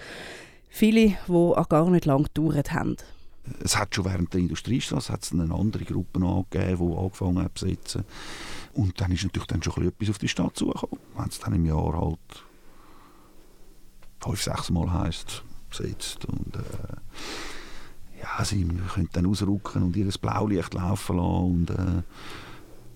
[0.68, 2.96] Viele, die auch gar nicht lange gedauert haben.
[3.64, 7.64] Es hat schon während der Industriestraße hat's eine andere Gruppe angegeben, die angefangen haben zu
[7.64, 8.04] besetzen.
[8.74, 11.00] Und dann ist natürlich dann schon etwas auf die Stadt zugekommen.
[11.16, 12.44] Wenn es dann im Jahr halt
[14.22, 16.26] fünf, sechs Mal heisst, besetzt.
[16.26, 16.96] Und, äh,
[18.20, 21.28] ja, sie können dann ausrücken und ihr Blaulicht laufen lassen.
[21.28, 22.02] Und, äh,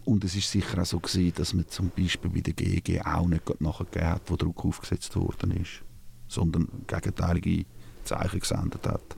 [0.04, 3.26] und es war sicher auch so gewesen, dass man zum Beispiel bei der GG auch
[3.26, 5.83] nicht nachgegeben hat, wo Druck aufgesetzt worden ist,
[6.28, 7.66] sondern gegenteilige
[8.04, 9.16] Zeichen gesendet hat.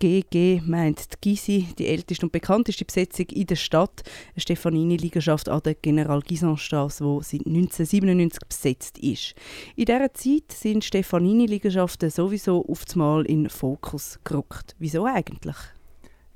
[0.00, 4.02] GG meint die Gysi, die älteste und bekannteste Besetzung in der Stadt,
[4.34, 9.34] eine Stefanini-Liegenschaft an der General Gisanstrasse, die seit 1997 besetzt ist.
[9.76, 12.64] In dieser Zeit sind Stefanini-Liegenschaften sowieso
[12.96, 14.76] Mal in den Fokus gerückt.
[14.78, 15.56] Wieso eigentlich?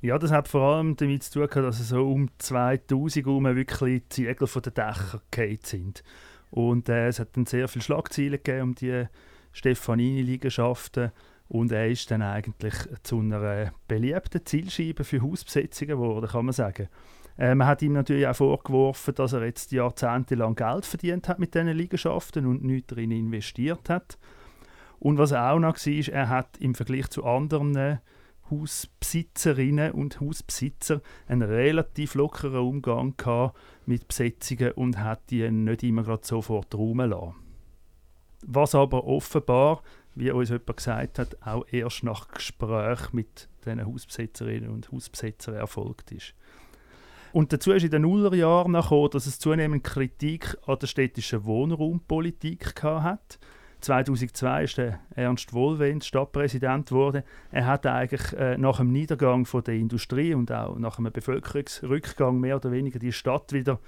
[0.01, 4.09] Ja, das hat vor allem damit zu tun, dass so um 2000 herum wirklich die
[4.09, 6.03] Ziegel von den Dächern gefallen sind.
[6.51, 9.05] Und äh, es hat dann sehr viele Schlagzeilen gegeben um die
[9.51, 11.11] Stefanini-Liegenschaften.
[11.49, 16.87] Und er ist dann eigentlich zu einer beliebten Zielscheibe für Hausbesetzungen geworden, kann man sagen.
[17.37, 21.55] Äh, man hat ihm natürlich auch vorgeworfen, dass er jetzt jahrzehntelang Geld verdient hat mit
[21.55, 24.19] diesen Liegenschaften und nichts darin investiert hat.
[24.99, 27.99] Und was auch noch war, ist, er hat im Vergleich zu anderen
[28.51, 33.15] Hausbesitzerinnen und Hausbesitzer einen relativ lockeren Umgang
[33.85, 37.35] mit Besetzungen und hat die nicht immer gerade sofort lassen.
[38.45, 39.81] Was aber offenbar
[40.15, 46.11] wie uns jemand gesagt hat, auch erst nach Gespräch mit den Hausbesetzerinnen und Hausbesetzern erfolgt
[46.11, 46.33] ist.
[47.31, 52.81] Und dazu ist in den Nullerjahren gekommen, dass es zunehmend Kritik an der städtischen Wohnraumpolitik
[52.83, 53.39] hat.
[53.81, 54.81] 2002 ist
[55.15, 57.23] Ernst Wohlwend Stadtpräsident geworden.
[57.51, 62.39] Er hat eigentlich äh, nach dem Niedergang von der Industrie und auch nach einem Bevölkerungsrückgang
[62.39, 63.79] mehr oder weniger die Stadt wieder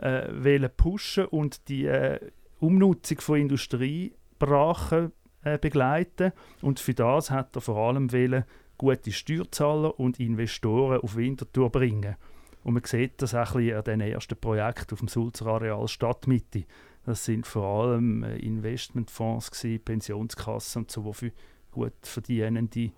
[0.00, 2.18] äh, pushen und die äh,
[2.60, 6.32] Umnutzung von Industriebrachen äh, begleiten.
[6.62, 8.44] Und für das hat er vor allem wollen,
[8.78, 12.16] gute Steuerzahler und Investoren auf Winterthur bringen.
[12.62, 15.88] Und man sieht das auch ein bisschen an den ersten Projekten auf dem Sulzer Areal
[15.88, 16.64] Stadtmitte.
[17.04, 21.32] Das sind vor allem äh, Investmentfonds, gewesen, Pensionskassen und so, die für
[21.70, 22.92] gut Verdienende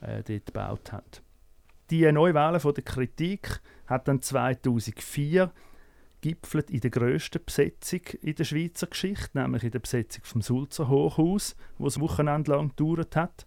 [0.00, 1.04] äh, dort gebaut haben.
[1.90, 5.52] Die Neuwahlen von der Kritik hat dann 2004
[6.24, 10.88] gipfelt in der grössten Besetzung in der Schweizer Geschichte, nämlich in der Besetzung vom Sulzer
[10.88, 13.46] Hochhaus, wo es wochenendlang gedauert hat.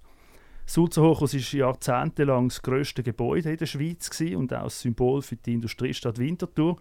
[0.64, 5.24] Das Sulzer Hochhaus ist jahrzehntelang das grösste Gebäude in der Schweiz und auch das Symbol
[5.24, 6.76] für die Industriestadt Winterthur.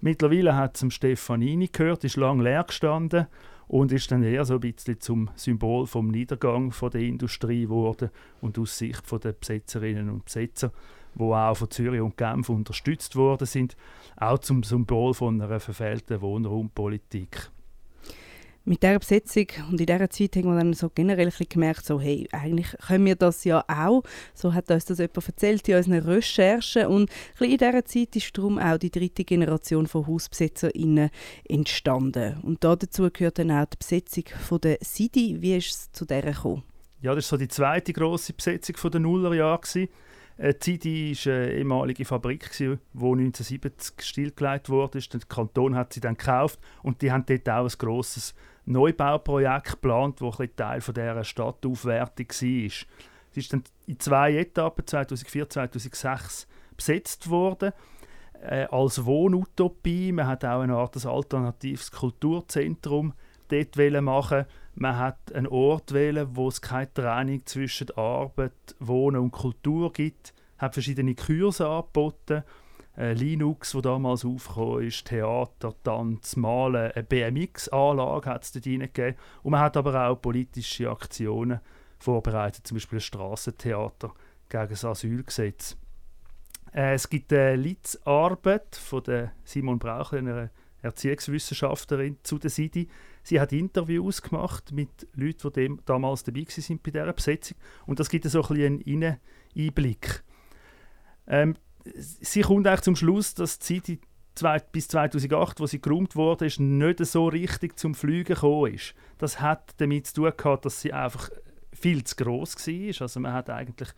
[0.00, 3.26] Mittlerweile hat es Stefanini gehört, ist lange leer gestanden
[3.66, 8.08] und ist dann eher so ein bisschen zum Symbol vom Niedergang der Industrie geworden
[8.40, 10.72] und aus Sicht der Besetzerinnen und Besetzer
[11.14, 13.76] wo auch von Zürich und Genf unterstützt worden sind,
[14.16, 17.50] auch zum Symbol von einer verfehlten Wohnraumpolitik.
[18.68, 22.00] mit dieser Besetzung und in dieser Zeit haben wir dann so generell ein gemerkt, so,
[22.00, 24.02] hey, eigentlich können wir das ja auch.
[24.34, 26.86] So hat uns das jemand erzählt in unseren Recherchen.
[26.86, 31.10] Und in dieser Zeit ist darum auch die dritte Generation von HausbesetzerInnen
[31.48, 32.38] entstanden.
[32.42, 35.40] Und dazu gehört dann auch die Besetzung von der Sidi.
[35.40, 36.62] Wie ist es zu dieser gekommen?
[37.00, 39.88] Ja, das war so die zweite grosse Besetzung der Nullerjahre.
[40.40, 45.00] Die Zidi war eine ehemalige Fabrik, die 1970 stillgelegt wurde.
[45.00, 50.20] Der Kanton hat sie dann gekauft und die haben dort auch ein grosses Neubauprojekt geplant,
[50.20, 52.36] das ein Teil dieser Stadtaufwertung war.
[52.36, 52.70] Sie
[53.34, 56.46] ist dann in zwei Etappen, 2004 2006,
[56.76, 57.72] besetzt worden
[58.40, 60.12] äh, als Wohnutopie.
[60.12, 63.12] Man hat auch eine Art ein alternatives Kulturzentrum
[63.48, 64.44] dort machen
[64.80, 70.32] Man hat einen Ort wählen, wo es keine Trennung zwischen Arbeit, Wohnen und Kultur gibt.
[70.56, 72.44] Hat verschiedene Kurse angeboten.
[72.96, 79.16] Äh, Linux, wo damals aufgekommen ist, Theater, Tanz, Malen, eine BMX-Anlage hat es dort reingegeben.
[79.42, 81.58] Und man hat aber auch politische Aktionen
[81.98, 84.14] vorbereitet, zum Beispiel ein Strassentheater
[84.48, 85.76] gegen das Asylgesetz.
[86.72, 90.50] Äh, es gibt eine Litzarbeit von der Simon Brauchler, einer
[90.82, 92.88] Erziehungswissenschaftlerin, zu der Sidi.
[93.28, 97.58] Sie hat Interviews gemacht mit Leuten, die dem, damals dabei waren bei dieser Besetzung.
[97.84, 99.18] Und das gibt so ein bisschen einen
[99.54, 100.24] Einblick.
[101.26, 103.98] Ähm, sie kommt eigentlich zum Schluss, dass die Zeit
[104.34, 108.94] zwei, bis 2008, wo sie geräumt wurde, ist, nicht so richtig zum Fliegen gekommen ist.
[109.18, 111.28] Das hat damit zu tun gehabt, dass sie einfach
[111.74, 113.02] viel zu groß war.
[113.02, 113.90] Also man hat eigentlich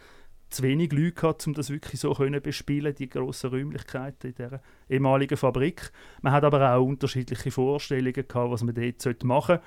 [0.51, 4.61] zu wenig Leute gehabt, um das wirklich so können bespielen, die grossen Räumlichkeiten in dieser
[4.89, 5.93] ehemaligen Fabrik.
[6.23, 9.63] Man hat aber auch unterschiedliche Vorstellungen gehabt, was man dort machen sollte.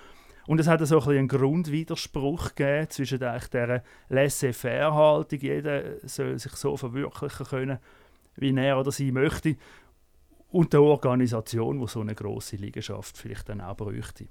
[0.45, 6.75] Und es hat so ein einen Grundwiderspruch gegeben zwischen dieser Laissez-faire-Haltung, jeder soll sich so
[6.75, 7.79] verwirklichen können,
[8.35, 9.55] wie er oder sie möchte,
[10.49, 14.27] und der Organisation, die so eine große Liegenschaft vielleicht dann auch bräuchte.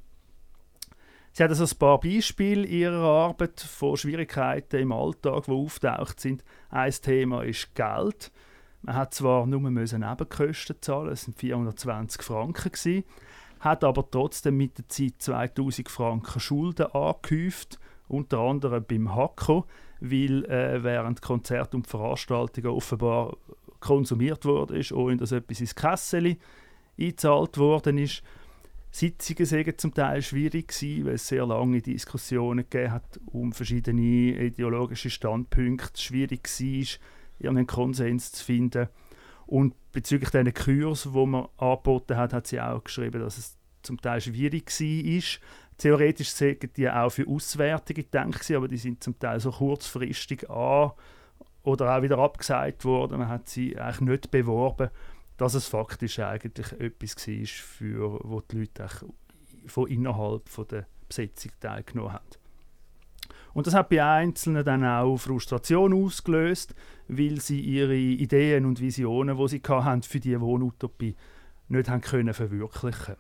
[1.33, 6.45] Sie hat also ein paar Beispiele ihrer Arbeit von Schwierigkeiten im Alltag, die auftaucht sind.
[6.69, 8.31] Ein Thema ist Geld.
[8.83, 13.05] Man hat zwar nur Nebenkosten zahlen, es sind 420 Franken gewesen,
[13.61, 19.67] hat aber trotzdem mit der Zeit 2000 Franken Schulden angehäuft, unter anderem beim Hakko,
[20.01, 23.37] weil äh, während Konzerte und Veranstaltungen offenbar
[23.81, 26.37] konsumiert wurde, ohne dass etwas ins Kessel
[26.99, 28.23] eingezahlt worden ist.
[28.93, 34.39] Sitzungen waren zum Teil schwierig, gewesen, weil es sehr lange Diskussionen gegeben hat um verschiedene
[34.39, 36.01] ideologische Standpunkte.
[36.01, 36.99] Schwierig war,
[37.39, 38.89] irgendeinen Konsens zu finden.
[39.47, 43.99] Und bezüglich diesen Kurs, die man angeboten hat, hat sie auch geschrieben, dass es zum
[43.99, 45.41] Teil schwierig war.
[45.79, 50.93] Theoretisch sagen die auch für Auswertungen gedacht, aber die sind zum Teil so kurzfristig an
[51.63, 53.19] oder auch wieder abgesagt worden.
[53.19, 54.91] Man hat sie eigentlich nicht beworben
[55.43, 58.89] dass es faktisch eigentlich etwas war, für wo die Leute
[59.67, 62.29] von innerhalb von der Besetzung teilgenommen haben.
[63.53, 66.77] Und das hat bei Einzelnen dann auch Frustration ausgelöst,
[67.09, 71.17] weil sie ihre Ideen und Visionen, die sie hatten, für die Wohnutopie
[71.69, 73.17] nicht haben können verwirklichen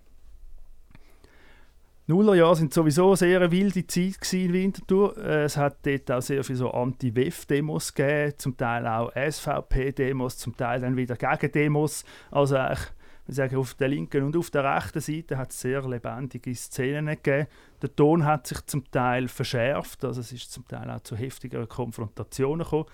[2.12, 5.16] Nullerjahre sind sowieso eine sehr wilde Zeit in Winterthur.
[5.16, 10.54] Äh, es hat dort auch sehr viele so Anti-WEF-Demos gegeben, zum Teil auch SVP-Demos, zum
[10.54, 12.04] Teil dann wieder Gegendemos.
[12.30, 12.86] Also eigentlich,
[13.24, 17.06] wir sagen, auf der linken und auf der rechten Seite hat es sehr lebendige Szenen
[17.06, 17.46] gegeben.
[17.80, 21.68] Der Ton hat sich zum Teil verschärft, also es ist zum Teil auch zu heftigeren
[21.68, 22.86] Konfrontationen gekommen.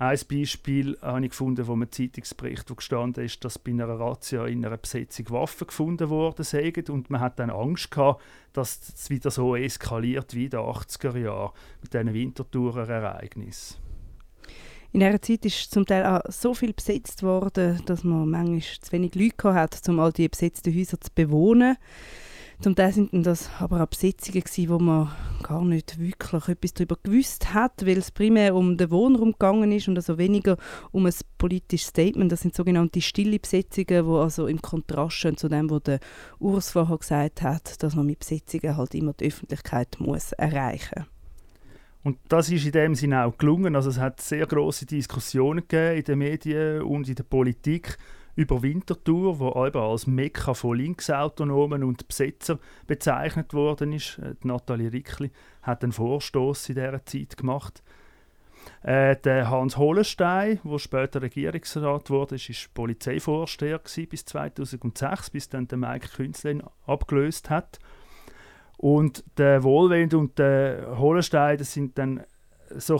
[0.00, 4.46] Ein Beispiel habe ich gefunden, wo man Zeitungsbericht, wo gestanden ist, dass bei einer Razzia
[4.46, 9.10] in einer Besetzung Waffen gefunden worden sind und man hat dann Angst gehabt, dass es
[9.10, 11.50] wieder so eskaliert wie in den 80er Jahren
[11.82, 13.78] mit diesen Winterthurer Ereignissen.
[14.92, 18.92] In dieser Zeit ist zum Teil auch so viel besetzt worden, dass man manchmal zu
[18.92, 21.76] wenig Leute hatte, um all diese besetzten Häuser zu bewohnen.
[22.60, 25.12] Zum Teil sind das aber auch Besetzungen gewesen, wo man
[25.44, 29.86] gar nicht wirklich etwas darüber gewusst hat, weil es primär um den Wohnraum gegangen ist
[29.86, 30.56] und also weniger
[30.90, 32.32] um ein politisches Statement.
[32.32, 36.00] Das sind sogenannte stille Besetzungen, wo also im Kontrast zu dem, was der
[36.40, 41.06] Urs vorher gesagt hat, dass man mit Besetzungen halt immer die Öffentlichkeit muss erreichen
[42.04, 43.76] und das ist in dem Sinne auch gelungen.
[43.76, 47.98] Also es hat sehr große Diskussionen gegeben in den Medien und in der Politik
[48.38, 54.18] über Winterthur, wo eben als Mekka von Linksautonomen und Besetzer bezeichnet worden ist.
[54.18, 55.32] Äh, Nathalie Rickli
[55.62, 57.82] hat einen Vorstoß in dieser Zeit gemacht.
[58.82, 65.66] Äh, der Hans Holenstein, der später Regierungsrat wurde, ist, ist Polizeivorsteher bis 2006, bis dann
[65.66, 67.80] der Mike Künzlin abgelöst hat.
[68.76, 72.22] Und der Wohlwend und der Holenstein, das sind dann
[72.76, 72.98] so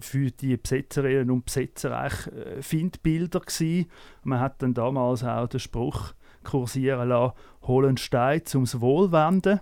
[0.00, 3.90] für die Besetzerinnen und Besetzer eigentlich äh, Findbilder gewesen.
[4.22, 9.60] Man hat dann damals auch den Spruch kursieren lassen, holen Stein zum Wohlwenden.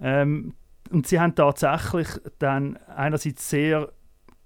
[0.00, 0.54] Ähm,
[0.90, 2.08] und sie haben tatsächlich
[2.38, 3.92] dann einerseits sehr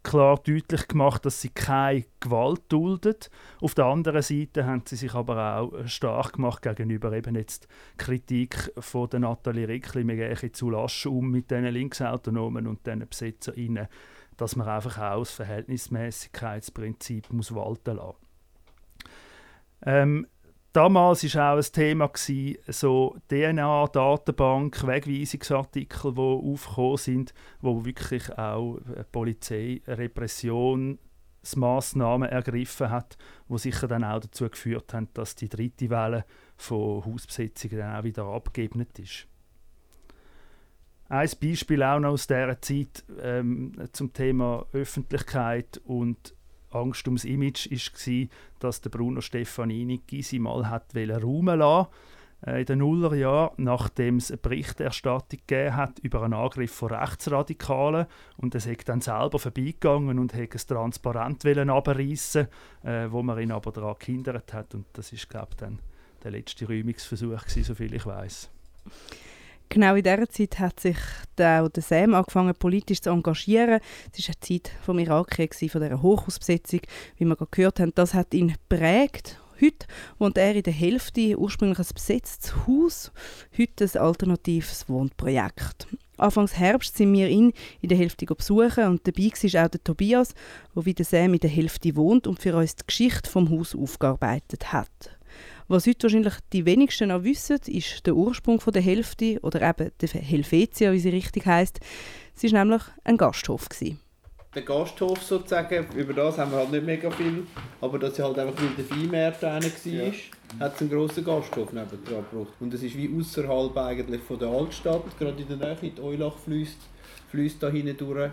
[0.02, 3.30] klar deutlich gemacht, dass sie keine Gewalt duldet.
[3.60, 8.72] Auf der anderen Seite haben sie sich aber auch stark gemacht gegenüber eben jetzt Kritik
[8.78, 13.88] von der Nathalie Rickli, wir gehen zu lasch um mit diesen Linksautonomen und diesen BesetzerInnen,
[14.38, 18.16] dass man einfach auch das Verhältnismäßigkeitsprinzip muss walten lassen.
[19.84, 20.26] Ähm,
[20.72, 28.78] damals war auch ein Thema, gewesen, so DNA-Datenbank, Wegweisungsartikel, die aufgekommen sind, wo wirklich auch
[28.86, 33.18] die Polizei Repressionsmaßnahmen ergriffen hat,
[33.48, 36.24] wo sicher dann auch dazu geführt haben, dass die dritte Welle
[36.56, 39.26] von Hausbesetzungen dann auch wieder abgeebnet ist.
[41.10, 46.34] Ein Beispiel auch noch aus dieser Zeit ähm, zum Thema Öffentlichkeit und
[46.70, 48.28] Angst ums Image war,
[48.58, 51.88] dass der Bruno Stefanini Gysi mal hat räumen lassen
[52.46, 58.06] äh, in den Nullerjahren, nachdem es eine Berichterstattung gegeben hat über einen Angriff von Rechtsradikalen
[58.36, 62.48] und er ist dann selber vorbeigegangen und hat es transparent abreißen
[62.84, 65.78] äh, wo man ihn aber daran gehindert hat und das ist glaube dann
[66.22, 68.50] der letzte Räumungsversuch gewesen, soviel ich weiß.
[69.70, 70.96] Genau in dieser Zeit hat sich
[71.38, 73.80] auch der Sam angefangen, politisch zu engagieren.
[74.16, 76.80] Es war eine Zeit vom Irakkrieg, von dieser Hochhausbesetzung,
[77.16, 77.92] wie wir gerade gehört haben.
[77.94, 79.38] Das hat ihn prägt.
[79.60, 79.86] Heute
[80.18, 83.12] wohnt er in der Hälfte ursprünglich ein besetztes Haus,
[83.58, 85.88] heute ein alternatives Wohnprojekt.
[86.16, 90.34] Anfangs Herbst sind wir ihn in der Hälfte besuchen und dabei war auch der Tobias,
[90.74, 93.74] der wie der Sam in der Hälfte wohnt und für uns die Geschichte vom Haus
[93.74, 95.17] aufgearbeitet hat.
[95.70, 99.90] Was heute wahrscheinlich die wenigsten noch wissen, ist der Ursprung von der Hälfte oder eben
[100.00, 101.78] der Helvetia, wie sie richtig heißt.
[102.34, 103.68] Es war nämlich ein Gasthof.
[103.68, 104.00] Gewesen.
[104.54, 107.46] Der Gasthof sozusagen, über das haben wir halt nicht mega viel,
[107.82, 110.12] aber dass sie halt einfach weil der Viehmarkt war, ja.
[110.58, 112.54] hat es einen grossen Gasthof nebendran gebraucht.
[112.60, 116.38] Und es ist wie außerhalb eigentlich von der Altstadt, gerade in der Nähe, die Eulach
[116.38, 116.78] fließt,
[117.30, 118.30] fließt da hinten durch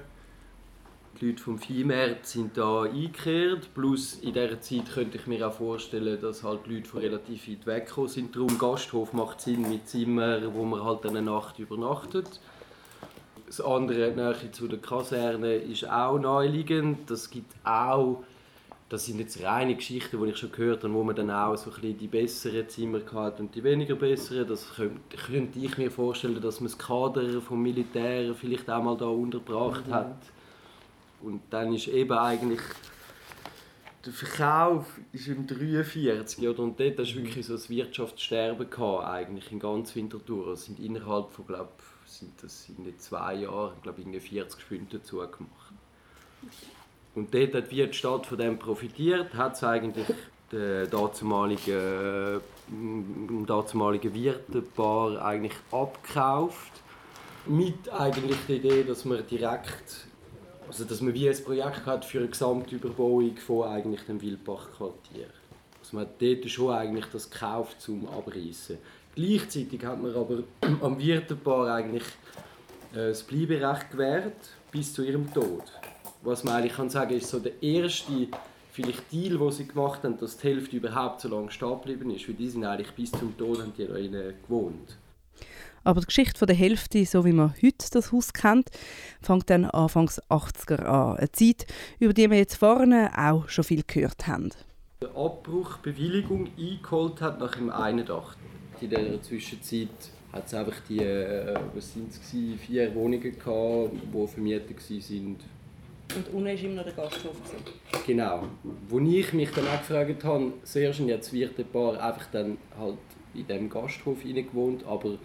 [1.19, 3.73] die Leute vom Viehmarkt sind da eingekehrt.
[3.73, 7.47] Plus in dieser Zeit könnte ich mir auch vorstellen, dass halt die Leute von relativ
[7.47, 8.35] weit weg sind.
[8.35, 12.39] Darum Gasthof macht Sinn mit Zimmern, wo man halt eine Nacht übernachtet.
[13.47, 17.09] Das andere, Nähe zu der Kaserne, ist auch naheliegend.
[17.09, 18.23] Das gibt auch,
[18.89, 21.69] das sind jetzt reine Geschichten, die ich schon gehört habe, wo man dann auch so
[21.69, 24.47] ein bisschen die besseren Zimmer hat und die weniger besseren.
[24.47, 28.97] Das könnte, könnte ich mir vorstellen, dass man das Kader vom Militär vielleicht auch mal
[28.97, 29.93] da untergebracht mhm.
[29.93, 30.17] hat
[31.21, 32.61] und dann ist eben eigentlich
[34.05, 36.59] der Verkauf ist im 43 oder?
[36.59, 40.49] und dort du wirklich so das Wirtschaftssterben gehabt, eigentlich in ganz Winterthur.
[40.49, 45.73] Es sind innerhalb von glaub, sind das in zwei Jahren glaube ich 40 Spünde zugemacht.
[47.15, 50.07] Und dort hat die Stadt von dem profitiert, hat es eigentlich
[50.51, 56.71] der damalige, äh, damalige Wirtepaar eigentlich abgekauft
[57.47, 60.07] mit eigentlich der Idee, dass man direkt
[60.67, 65.27] also dass man wie ein Projekt hat für eine Gesamtüberbauung von eigentlich dem Wildbachquartier.
[65.79, 68.77] Also man hat dort schon eigentlich das gekauft zum Abreißen.
[69.15, 70.43] Gleichzeitig hat man aber
[70.81, 72.03] am Wirtepaar eigentlich
[72.93, 75.63] äh, das Bleiberecht gewährt bis zu ihrem Tod.
[76.21, 78.27] Was man eigentlich kann sagen ist so der erste
[78.71, 82.27] vielleicht Deal, den sie gemacht haben, dass die Hälfte überhaupt so lange stehen geblieben ist,
[82.27, 84.97] weil die sind eigentlich bis zum Tod haben die gewohnt.
[85.85, 88.71] Aber die Geschichte von der Hälfte, so wie man heute das Haus kennt,
[89.21, 91.17] fängt dann Anfangs 80er an.
[91.17, 91.67] Eine Zeit,
[91.99, 94.49] über die wir jetzt vorne auch schon viel gehört haben.
[95.01, 98.35] Der Abbruch Bewilligung eingeholt hat nach dem 81.
[98.81, 99.89] In der Zwischenzeit
[100.33, 102.19] hat es einfach die, äh, was sind es
[102.59, 105.37] vier Wohnungen gehabt, die vermietet waren.
[106.15, 107.35] Und unten war immer noch der Gasthof.
[108.07, 108.43] Genau.
[108.89, 112.57] Wo ich mich dann auch gefragt habe, sehr schön, jetzt wird ein Paar einfach dann
[112.77, 112.97] halt
[113.35, 115.17] in diesem Gasthof gewohnt, aber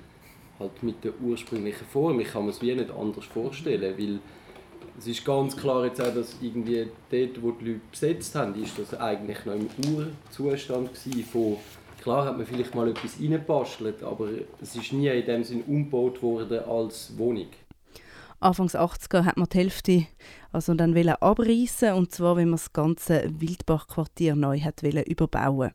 [0.60, 2.20] halt mit der ursprünglichen Form.
[2.20, 4.20] Ich kann mir es wie nicht anders vorstellen, weil
[4.98, 8.78] es ist ganz klar jetzt auch, dass irgendwie dort, wo die Leute besetzt haben, ist
[8.78, 10.90] das eigentlich noch im Urzustand
[11.32, 11.56] von
[12.02, 14.30] Klar hat man vielleicht mal etwas reingebastelt, aber
[14.62, 17.48] es ist nie in dem Sinn umgebaut worden als Wohnung.
[18.40, 20.06] Anfangs 80er hat man die Hälfte
[20.50, 25.72] also dann abreißen und zwar, wenn man das ganze Wildbachquartier neu hat überbauen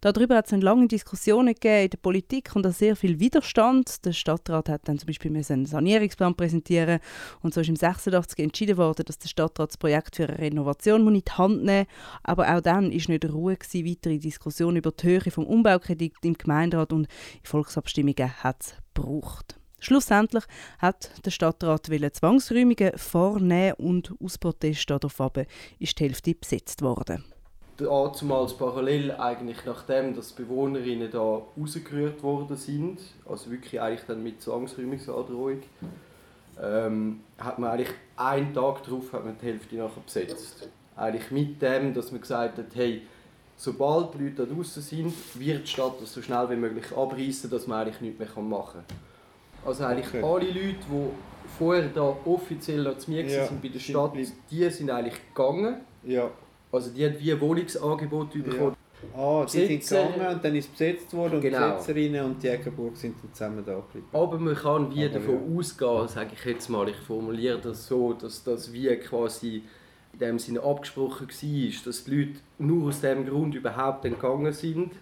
[0.00, 4.04] Darüber hat es lange Diskussionen gegeben in der Politik und auch sehr viel Widerstand.
[4.04, 7.00] Der Stadtrat hat dann zum Beispiel einen Sanierungsplan präsentieren
[7.42, 11.06] und so ist im 86 entschieden worden, dass der Stadtrat das Projekt für eine Renovation
[11.14, 11.86] in die Hand nehmen
[12.22, 16.34] Aber auch dann ist nicht Ruhe gewesen, weitere Diskussionen über die Höhe vom Umbaukredit im
[16.34, 19.60] Gemeinderat und in Volksabstimmungen hat es gebraucht.
[19.80, 20.44] Schlussendlich
[20.78, 25.18] hat der Stadtrat Zwangsräumungen vornehmen und aus Protest darauf
[25.78, 27.24] ist die Hälfte besetzt worden.
[27.80, 34.22] Damals parallel eigentlich nachdem, dass die Bewohnerinnen da rausgerührt worden sind, also wirklich eigentlich dann
[34.22, 35.62] mit Zwangsräumungsandrohung,
[36.62, 40.68] ähm, hat man eigentlich einen Tag darauf hat man die Hälfte nachher besetzt.
[40.96, 43.02] Eigentlich mit dem, dass man gesagt hat, hey,
[43.56, 47.50] sobald die Leute da draußen sind, wird die Stadt das so schnell wie möglich abreißen,
[47.50, 48.96] dass man eigentlich nichts mehr machen kann.
[49.64, 50.22] Also eigentlich okay.
[50.22, 51.10] alle Leute, die
[51.58, 54.12] vorher da offiziell noch zu mir ja, sind bei der Stadt,
[54.50, 55.80] die sind eigentlich gegangen.
[56.04, 56.30] Ja.
[56.72, 58.76] Also die haben wie ein Wohnungsangebot bekommen.
[58.76, 58.76] Ja.
[59.16, 61.58] Ah, die Besitzer, sind gegangen und dann ist es besetzt worden und genau.
[61.58, 64.06] die Besetzerinnen und die Jägerburg sind dann zusammen da geblieben.
[64.12, 65.58] Aber man kann wie Aber davon ja.
[65.58, 69.62] ausgehen, sage ich jetzt mal, ich formuliere das so, dass das wie quasi
[70.12, 74.92] in dem Sinne abgesprochen war, dass die Leute nur aus dem Grund überhaupt gegangen sind,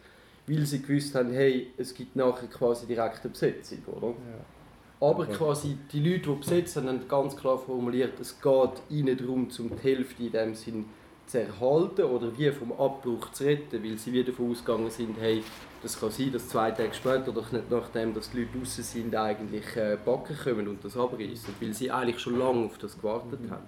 [0.46, 4.08] weil sie gewusst haben, hey, es gibt nachher quasi direkt eine Besetzung, oder?
[4.08, 5.06] Ja.
[5.08, 9.70] Aber quasi die Leute, die besetzen, haben ganz klar formuliert, es geht ihnen darum, zum
[9.70, 10.84] die Hälfte in dem Sinne
[11.28, 15.42] zu erhalten oder wie vom Abbruch zu retten, weil sie wieder davon ausgegangen sind, hey,
[15.82, 19.14] das kann sein, dass zwei Tage später, doch nicht nachdem dass die Leute draußen sind,
[19.14, 23.42] eigentlich äh, backen kommen und das abreißen, weil sie eigentlich schon lange auf das gewartet
[23.42, 23.50] mhm.
[23.50, 23.66] haben.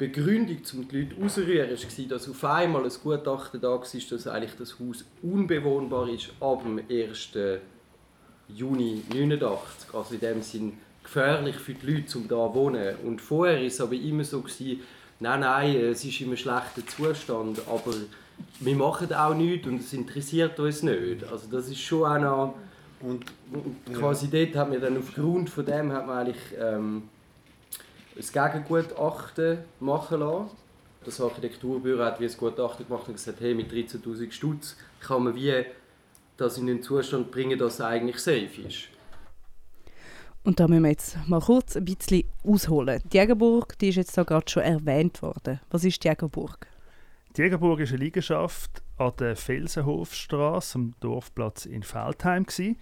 [0.00, 4.26] Die Begründung, um die Leute rauszurühren, war, dass auf einmal ein Gutachten da war, dass
[4.26, 7.30] eigentlich das Haus unbewohnbar ist ab dem 1.
[8.48, 9.94] Juni 1989.
[9.94, 10.72] Also in dem Sinn
[11.02, 12.96] gefährlich für die Leute, um da zu wohnen.
[13.04, 14.80] Und vorher war es aber immer so, gewesen,
[15.22, 17.94] nein, nein, es ist in einem schlechten Zustand, aber
[18.60, 21.24] wir machen auch nichts und es interessiert uns nicht.
[21.30, 22.54] Also das ist schon auch noch...
[23.00, 23.24] Und,
[23.92, 24.44] quasi ja.
[24.44, 27.02] dort hat man dann aufgrund von dem hat man eigentlich ähm,
[28.16, 30.50] ein Gegengutachten machen lassen.
[31.04, 35.34] Das Architekturbüro hat wie ein Gutachten gemacht und gesagt, hey, mit 13'000 Stutz kann man
[35.34, 35.64] wie
[36.36, 38.88] das in den Zustand bringen, dass es eigentlich safe ist.
[40.44, 43.00] Und da müssen wir jetzt mal kurz ein bisschen ausholen.
[43.12, 45.60] Die Jägerburg, die ist jetzt gerade schon erwähnt worden.
[45.70, 46.66] Was ist die Jägerburg?
[47.36, 52.44] Die Jägerburg ist eine Liegenschaft an der Felsenhofstraße am Dorfplatz in Feldheim.
[52.44, 52.76] Gewesen.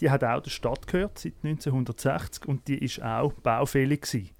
[0.00, 4.02] Die hat auch der Stadt gehört seit 1960 und die ist auch baufällig.
[4.02, 4.30] Gewesen.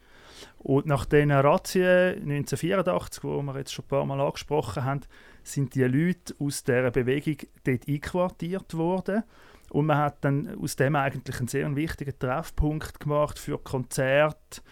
[0.59, 5.01] Und nach den Razzien 1984, die wir jetzt schon ein paar Mal angesprochen haben,
[5.43, 9.23] sind die Leute aus dieser Bewegung dort einquartiert worden.
[9.71, 14.63] Und man hat dann aus dem eigentlich einen sehr wichtigen Treffpunkt gemacht für Konzerte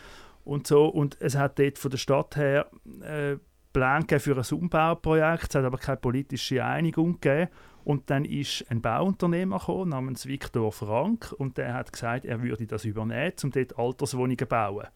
[0.45, 0.86] und so.
[0.86, 2.70] Und es hat dort von der Stadt her
[3.03, 3.36] äh,
[3.72, 7.51] Pläne für ein Umbauprojekt, es hat aber keine politische Einigung gegeben.
[7.84, 12.66] Und dann ist ein Bauunternehmer gekommen, namens Viktor Frank und der hat gesagt, er würde
[12.66, 14.86] das übernehmen, um dort Alterswohnungen zu bauen.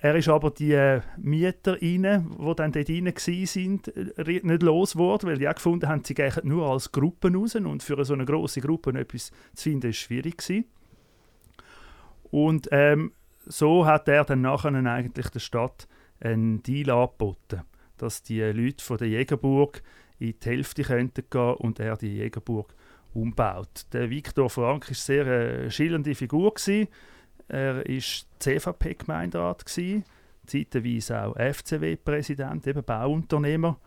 [0.00, 3.12] Er ist aber die äh, Mieter die dann dort rein
[3.46, 7.56] sind, äh, nicht losgeworden, weil die auch gefunden haben, sie gehen nur als Gruppen raus
[7.56, 10.66] und für so eine große Gruppe etwas zu finden, ist schwierig gewesen.
[12.30, 13.12] Und ähm,
[13.44, 15.88] so hat er dann nachher eigentlich der Stadt
[16.20, 17.62] einen Deal angeboten,
[17.96, 19.82] dass die Leute von der Jägerburg
[20.20, 22.72] in die Hälfte könnten gehen und er die Jägerburg
[23.14, 23.86] umbaut.
[23.92, 26.88] Der Viktor Frank eine sehr äh, schillernde Figur gewesen
[27.48, 28.02] er war
[28.38, 29.64] CVP-Gemeinderat,
[30.46, 33.78] zeitweise auch FCW-Präsident, eben Bauunternehmer.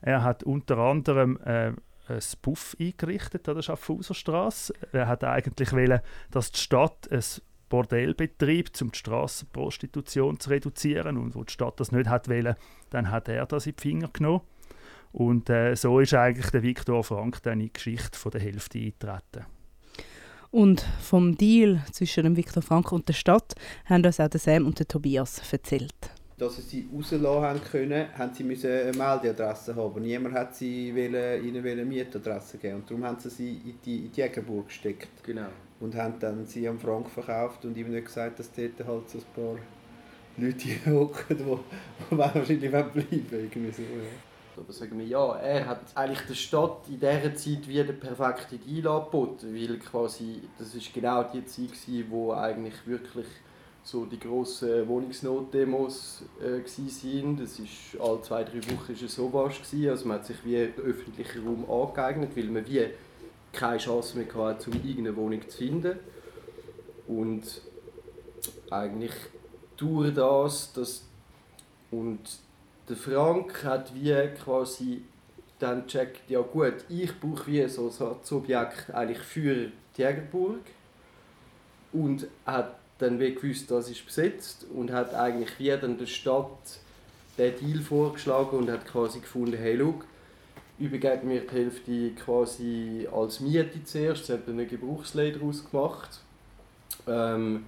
[0.00, 1.72] Er hat unter anderem äh,
[2.08, 4.72] ein Puff eingerichtet an der Schaffhauserstraße.
[4.92, 6.00] Er hat eigentlich wollen,
[6.30, 7.22] dass die Stadt ein
[7.68, 11.18] Bordell betreibt, um die Strassenprostitution zu reduzieren.
[11.18, 12.54] Und wo die Stadt das nicht hat wollen,
[12.90, 14.42] dann hat er das in die Finger genommen.
[15.12, 19.46] Und äh, so ist eigentlich der Viktor Frank dann in die Geschichte der Hälfte eingetreten.
[20.50, 24.66] Und vom Deal zwischen dem Viktor Frank und der Stadt haben uns auch der Sam
[24.66, 25.94] und der Tobias erzählt.
[26.38, 30.02] Dass sie sie rauslassen haben können, haben sie müssen eine Meldeadresse haben.
[30.02, 32.76] Niemand hat sie wollen, ihnen eine Mietadresse geben.
[32.76, 35.22] Und darum haben sie sie in die, in die Jägerburg gesteckt.
[35.24, 35.48] Genau.
[35.80, 39.18] Und haben dann sie am Frank verkauft und ihm nicht gesagt, dass dort halt so
[39.18, 39.56] ein paar
[40.38, 41.44] Leute hocken, die,
[42.10, 43.72] die wahrscheinlich bleiben wollen.
[43.72, 44.27] So, ja.
[44.58, 48.60] Aber sagen wir, ja, er hat eigentlich der Stadt in dieser Zeit wie den perfekten
[48.60, 53.26] Deal angeboten, weil quasi, das ist genau die Zeit gewesen, wo eigentlich wirklich
[53.82, 57.36] so die grossen Wohnungsnotdemos äh, waren.
[57.36, 59.88] Das ist alle zwei, drei Wochen ist es so was gewesen.
[59.88, 62.86] Also man hat sich wie den öffentlichen Raum angeeignet, weil man wie
[63.52, 65.98] keine Chance mehr hatte, um irgendeine Wohnung zu finden.
[67.06, 67.62] Und
[68.70, 69.14] eigentlich
[69.76, 71.04] durch das, dass
[71.90, 72.20] und
[72.88, 75.02] der Frank hat wie quasi
[75.58, 80.60] dann checkt, ja gut, ich brauche wie so ein Objekt eigentlich für die Jägerburg
[81.92, 86.80] und hat dann wie gewusst, das ist besetzt und hat eigentlich wie dann der Stadt
[87.36, 90.04] den Deal vorgeschlagen und hat quasi gefunden, hey, look,
[90.78, 96.20] übergeben mir die Hälfte quasi als Miete zuerst, sie hat dann eine Gebrauchslehre daraus gemacht.
[97.06, 97.66] Ähm,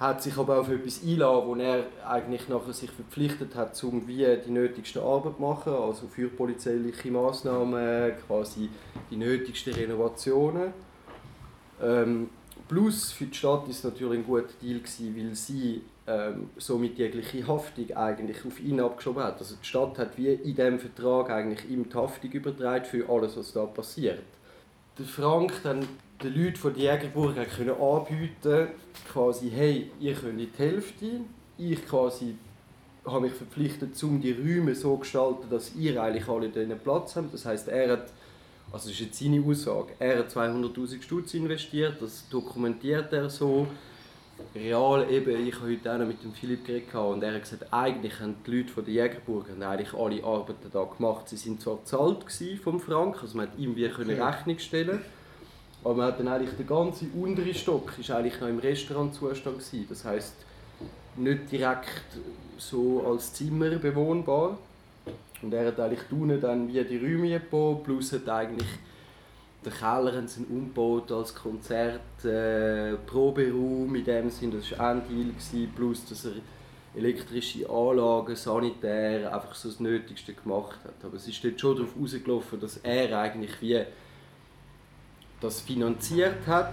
[0.00, 4.26] hat sich aber auf etwas einlassen, wo er eigentlich nachher sich verpflichtet hat, um wie
[4.44, 8.70] die nötigste Arbeit zu machen, also für polizeiliche Maßnahmen, quasi
[9.10, 10.72] die nötigsten Renovationen.
[11.82, 12.30] Ähm,
[12.66, 17.46] plus für die Stadt ist natürlich ein guter Deal gewesen, weil sie ähm, somit jegliche
[17.46, 19.38] Haftung eigentlich auf ihn abgeschoben hat.
[19.38, 23.36] Also die Stadt hat wie in diesem Vertrag eigentlich ihm die Haftung übertragen für alles,
[23.36, 24.22] was da passiert.
[24.98, 25.86] Der Frank dann
[26.22, 28.68] den Leuten von Jägerburg können anbieten
[29.10, 31.20] quasi, hey, ihr könnt die Hälfte,
[31.56, 32.34] ich quasi
[33.06, 37.16] habe mich verpflichtet, um die Räume so zu gestalten, dass ihr eigentlich alle diesen Platz
[37.16, 37.32] habt.
[37.32, 38.12] Das heißt, er hat,
[38.72, 43.66] also das ist jetzt seine Aussage, er hat 200'000 Stutz investiert, das dokumentiert er so.
[44.54, 48.18] Real eben, ich habe heute auch mit dem Philipp geredet und er hat gesagt, eigentlich
[48.20, 51.28] haben die Leute von der Jägerburg haben eigentlich alle Arbeiten da gemacht.
[51.28, 52.24] Sie sind zwar bezahlt
[52.62, 55.00] vom Frank, also man hat ihm wie Rechnung stellen
[55.82, 59.86] aber man hat dann eigentlich den ganzen unteren Stock ist eigentlich noch im Restaurantzustand gewesen.
[59.88, 60.34] Das heißt
[61.16, 61.88] nicht direkt
[62.58, 64.58] so als Zimmer bewohnbar.
[65.42, 68.68] Und er hat eigentlich unten dann wie die Räume gebaut, plus hat eigentlich
[69.64, 75.72] den Keller haben sie umgebaut als Konzert, äh, in dem Sinne, das war ein gewesen,
[75.76, 76.32] plus dass er
[76.94, 81.04] elektrische Anlagen, sanitär, einfach so das Nötigste gemacht hat.
[81.04, 83.80] Aber es ist dort schon darauf rausgelaufen, dass er eigentlich wie
[85.40, 86.72] das finanziert hat,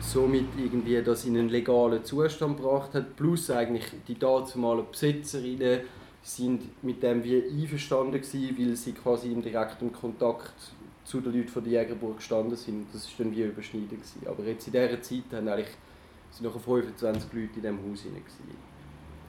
[0.00, 5.80] somit irgendwie das in einen legalen Zustand gebracht hat, plus eigentlich die dazumalen Besitzerinnen
[6.22, 10.54] sind mit dem wie einverstanden gewesen, weil sie quasi im direkten Kontakt
[11.08, 12.86] zu den Leuten von der Jägerburg gestanden sind.
[12.92, 14.26] Das ist dann wie überschneidend gewesen.
[14.26, 15.74] Aber jetzt in dieser Zeit haben eigentlich
[16.30, 18.22] sind noch 25 Leute in diesem Haus hinein.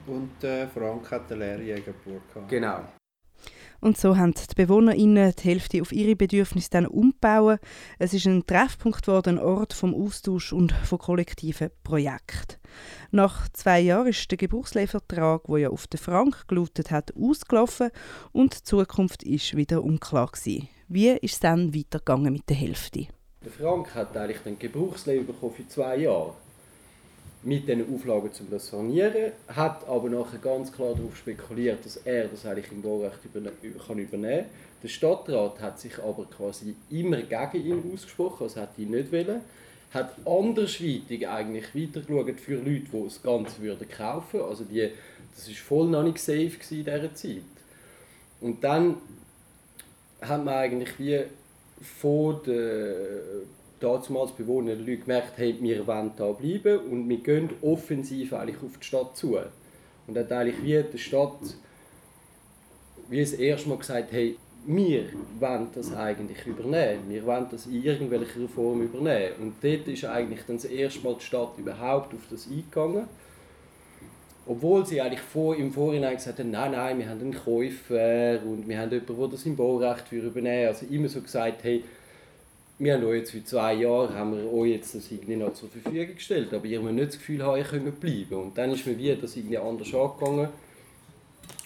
[0.06, 2.48] Und äh, Frank hat eine leere Jägerburg gehabt.
[2.50, 2.84] Genau.
[3.80, 7.60] Und so haben die BewohnerInnen die Hälfte auf ihre Bedürfnisse dann umgebaut.
[7.98, 12.56] Es ist ein Treffpunkt geworden, ein Ort vom Austausch und von kollektiven Projekten.
[13.10, 17.90] Nach zwei Jahren ist der Gebrauchsleihvertrag, der ja auf den Frank gelutet hat, ausgelaufen
[18.32, 20.68] und die Zukunft ist wieder unklar gewesen.
[20.88, 23.06] Wie ist es dann weitergegangen mit der Hälfte?
[23.42, 26.34] Der Frank hat eigentlich den Gebrauchsleih bekommen für zwei Jahre
[27.42, 32.28] mit diesen Auflagen zu das sanieren, hat aber nachher ganz klar darauf spekuliert, dass er
[32.28, 33.52] das eigentlich im Baurecht überne
[33.86, 34.50] kann übernehmen kann.
[34.82, 39.40] Der Stadtrat hat sich aber quasi immer gegen ihn ausgesprochen, also hat ihn nicht wollen.
[39.90, 44.90] Hat andersweitig eigentlich weitergeschaut für Leute, die das Ganze würden kaufen Also die,
[45.34, 47.42] das war voll noch nicht safe in dieser Zeit.
[48.40, 48.96] Und dann
[50.20, 51.20] hat man eigentlich wie
[51.80, 52.94] von der
[53.80, 58.62] damals Bewohner die Leute gemerkt, hey, wir wollen da bleiben und wir gehen offensiv eigentlich
[58.62, 59.36] auf die Stadt zu.
[60.06, 61.38] Und dann hat eigentlich wie die Stadt
[63.10, 65.04] wie das erste Mal gesagt, hey, wir
[65.38, 67.04] wollen das eigentlich übernehmen.
[67.08, 69.32] Wir wollen das in irgendwelcher Form übernehmen.
[69.40, 73.06] Und dort ist eigentlich dann das erste Mal die Stadt überhaupt auf das eingegangen.
[74.46, 78.68] Obwohl sie eigentlich vor, im Vorhinein gesagt haben, nein, nein, wir haben einen Käufer und
[78.68, 81.84] wir haben jemanden, der das im Baurecht für übernehmen Also immer so gesagt, hey,
[82.80, 85.68] wir haben euch jetzt für zwei Jahre haben wir euch jetzt das irgendwie noch zur
[85.68, 88.34] Verfügung gestellt, aber ihr müsst nicht das Gefühl haben, ihr könnt bleiben.
[88.34, 90.48] Und dann ist mir wieder das irgendwie anders angegangen.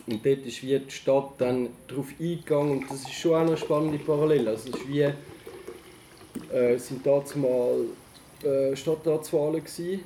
[0.08, 3.56] Und dort ist wie die Stadt dann darauf eingegangen und das ist schon auch eine
[3.56, 4.50] spannende Parallele.
[4.50, 5.08] Also es ist wie,
[6.52, 7.84] äh, sind dazu mal
[8.42, 10.00] äh, Stadtratswahlen gewesen.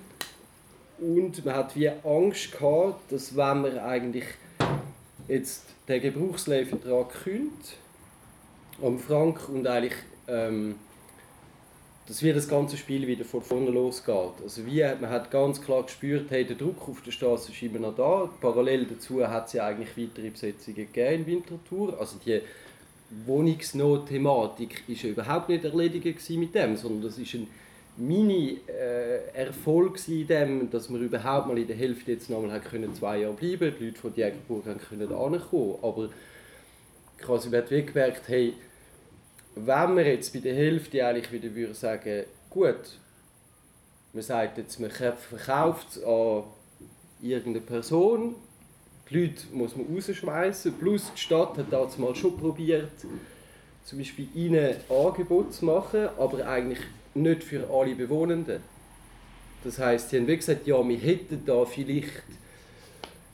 [0.98, 4.26] und man hat wie Angst gehabt, dass wenn man eigentlich
[5.26, 7.78] jetzt den Gebrauchsleihvertrag kündigt,
[8.82, 9.94] am Frank und eigentlich
[10.28, 10.76] ähm,
[12.08, 14.32] dass wie das ganze Spiel wieder von vorne losgeht.
[14.42, 17.80] Also wie, man hat ganz klar gespürt, hey, der Druck auf der Straße ist immer
[17.80, 18.30] noch da.
[18.40, 22.00] Parallel dazu hat es ja eigentlich weitere Besetzungen gegeben in Winterthur.
[22.00, 22.40] Also die
[23.26, 27.46] Wohnungsnot-Thematik ist ja überhaupt nicht erledigt mit dem, sondern das ist ein
[27.98, 32.94] Mini-Erfolg äh, in dem, dass wir überhaupt mal in der Hälfte jetzt noch mal können
[32.94, 35.74] zwei Jahre bleiben Die Leute von Jägerburg können ankommen.
[35.82, 36.08] Aber
[37.18, 38.54] quasi wird wie gemerkt, hey,
[39.66, 42.98] wenn man jetzt bei der Hälfte eigentlich wieder würde sagen, gut,
[44.12, 46.44] man sagt jetzt, man verkauft es an
[47.20, 48.34] irgendeine Person,
[49.10, 52.90] die Leute muss man rausschmeißen, plus die Stadt hat das mal schon probiert,
[53.84, 56.80] zum Beispiel ihnen Angebot zu machen, aber eigentlich
[57.14, 58.62] nicht für alle Bewohnenden.
[59.64, 62.22] Das heißt, sie haben wirklich gesagt, ja, wir hätten da vielleicht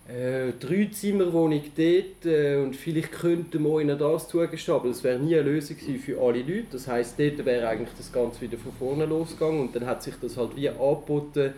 [0.08, 5.18] äh, drei Zimmerwohnung dort äh, und vielleicht könnten wir ihnen das zugestehen, aber das wäre
[5.18, 6.66] nie eine Lösung für alle Leute.
[6.72, 10.14] Das heisst, dort wäre eigentlich das Ganze wieder von vorne losgegangen und dann hat sich
[10.20, 11.54] das halt wie angeboten,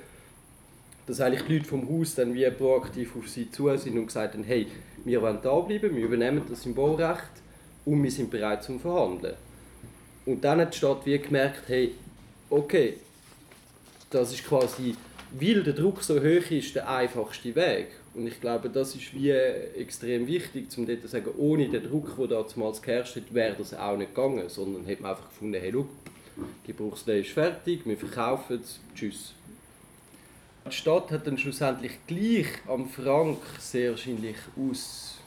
[1.07, 4.35] dass eigentlich die Leute vom Haus dann wie proaktiv auf sie zu sind und gesagt
[4.35, 4.67] haben, hey,
[5.05, 7.23] wir wollen da bleiben, wir übernehmen das im Baurecht
[7.85, 9.35] und wir sind bereit zum Verhandeln.
[10.25, 11.93] Und dann hat die Stadt wie gemerkt, hey,
[12.51, 12.95] okay,
[14.11, 14.95] das ist quasi
[15.33, 17.89] weil der Druck so hoch ist, der einfachste Weg.
[18.17, 22.17] Und ich glaube, das ist wie extrem wichtig, um dort zu sagen, ohne den Druck,
[22.17, 25.69] der damals geherrscht hat, wäre das auch nicht gegangen, sondern hat man einfach gefunden, hey,
[25.69, 25.91] look,
[26.67, 29.35] die Gebrauchslehre ist fertig, wir verkaufen es, tschüss.
[30.67, 35.19] Die Stadt hat dann schlussendlich gleich am Frank sehr wahrscheinlich aus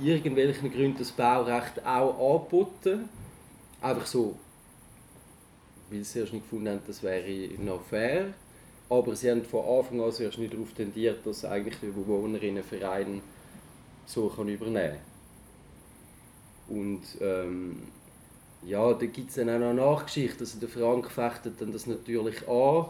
[0.00, 3.08] irgendwelchen Gründen das Baurecht auch angeboten.
[3.82, 4.38] Einfach so,
[5.90, 8.34] weil sie erst nicht gefunden haben, das wäre noch fair.
[8.88, 13.22] Aber sie haben von Anfang an erst nicht darauf tendiert, dass eigentlich der Bewohnerinnenverein
[14.06, 14.98] so kann übernehmen
[16.68, 16.76] kann.
[16.76, 17.82] Und ähm,
[18.66, 20.40] ja, da gibt es dann auch noch Nachgeschichte.
[20.40, 22.86] Also der Frank fechtet dann das natürlich an,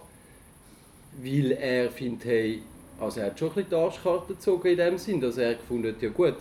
[1.22, 2.62] weil er findet, hey,
[3.01, 5.95] also er hat schon ein bisschen die Arschkarte gezogen in dem Sinn, dass er gefunden
[5.95, 6.36] hat, ja gut,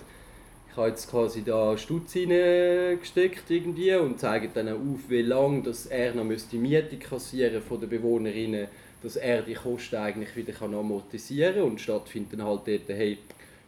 [0.69, 5.61] ich habe jetzt quasi da Stutz reingesteckt irgendwie und zeige dann auch auf, wie lange
[5.61, 8.67] dass er noch die Miete kassieren von den Bewohnerinnen,
[9.03, 12.87] dass er die Kosten eigentlich wieder kann amortisieren kann und statt findet dann halt dort,
[12.87, 13.17] hey,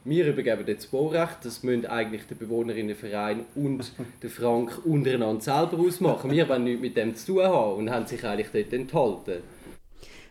[0.05, 5.79] wir übergeben jetzt das Baurecht, das müssen eigentlich der Bewohnerinnenverein und der Frank untereinander selber
[5.79, 6.31] ausmachen.
[6.31, 9.43] Wir wollen nichts mit dem zu tun haben und haben sich eigentlich dort enthalten.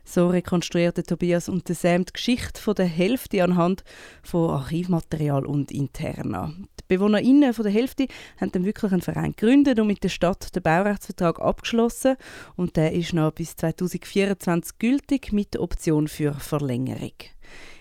[0.05, 3.85] So rekonstruierte Tobias und der Sam die Geschichte der Hälfte anhand
[4.23, 6.53] von Archivmaterial und Interna.
[6.85, 8.07] Die BewohnerInnen von der Hälfte
[8.39, 12.17] haben dann wirklich einen Verein gegründet und mit der Stadt den Baurechtsvertrag abgeschlossen
[12.57, 17.13] und der ist noch bis 2024 gültig mit der Option für Verlängerung.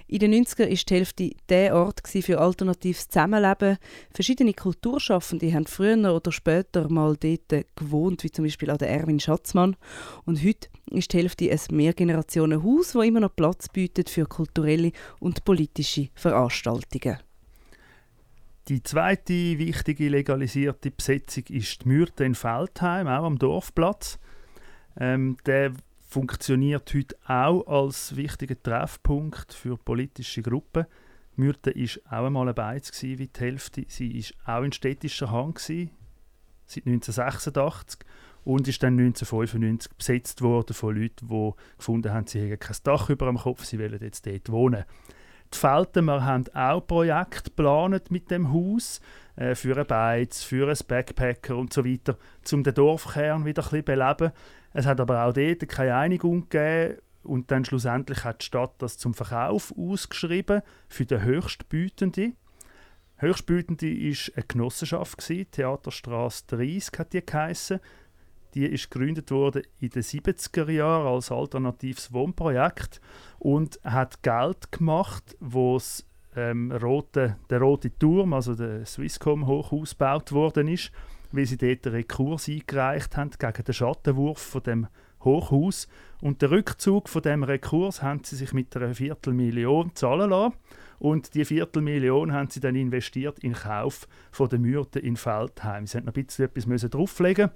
[0.08, 3.78] In den 90ern war die Hälfte der Ort für alternatives Zusammenleben.
[4.14, 9.20] Verschiedene Kulturschaffende haben früher oder später mal dort gewohnt, wie zum Beispiel an der Erwin
[9.20, 9.76] Schatzmann.
[10.26, 15.46] Und heute ist die Hälfte ein Mehrgenerationenhaus, das immer noch Platz bietet für kulturelle und
[15.46, 17.18] politische Veranstaltungen.
[18.70, 24.20] Die zweite wichtige legalisierte Besetzung ist die Mürte in Feldheim, auch am Dorfplatz.
[24.98, 25.74] Ähm, der
[26.08, 30.86] funktioniert heute auch als wichtiger Treffpunkt für politische Gruppen.
[31.36, 33.84] Mürte war auch einmal ein Beiz wie die Hälfte.
[33.90, 35.90] Sie war auch in städtischer Hand gewesen,
[36.66, 38.00] seit 1986
[38.46, 43.10] und ist dann 1995 besetzt worden von Leuten, die gefunden haben, sie hätten kein Dach
[43.10, 44.86] über dem Kopf, sie wollen jetzt dort wohnen.
[45.54, 49.00] Die Feltenmer haben auch Projekte geplant mit dem Haus
[49.36, 52.18] äh, für ein Beiz, für ein Backpacker und so weiter,
[52.52, 54.32] um den Dorfkern wieder ein bisschen beleben.
[54.74, 58.98] Es hat aber auch dort keine Einigung gegeben und dann schlussendlich hat die Stadt das
[58.98, 62.36] zum Verkauf ausgeschrieben für den Höchstbietenden.
[63.18, 65.18] Höchstbietende war eine Genossenschaft,
[65.52, 67.80] Theaterstraße 30 hat die geheissen.
[68.54, 73.02] Die ist gegründet worden in den 70er Jahren als alternatives Wohnprojekt
[73.40, 75.80] und hat Geld gemacht, wo
[76.36, 80.92] ähm, rote, der rote Turm, also der Swisscom Hochhaus, gebaut worden ist
[81.34, 84.88] weil sie dort einen Rekurs eingereicht haben gegen den Schattenwurf von dem
[85.22, 85.88] Hochhaus.
[86.22, 90.56] Und der Rückzug von dem Rekurs haben sie sich mit einer Viertelmillion zahlen lassen.
[91.00, 95.88] Und die Viertelmillion haben sie dann investiert in den Kauf von der Myrte in Feldheim.
[95.88, 97.50] Sie haben noch ein bisschen etwas drauflegen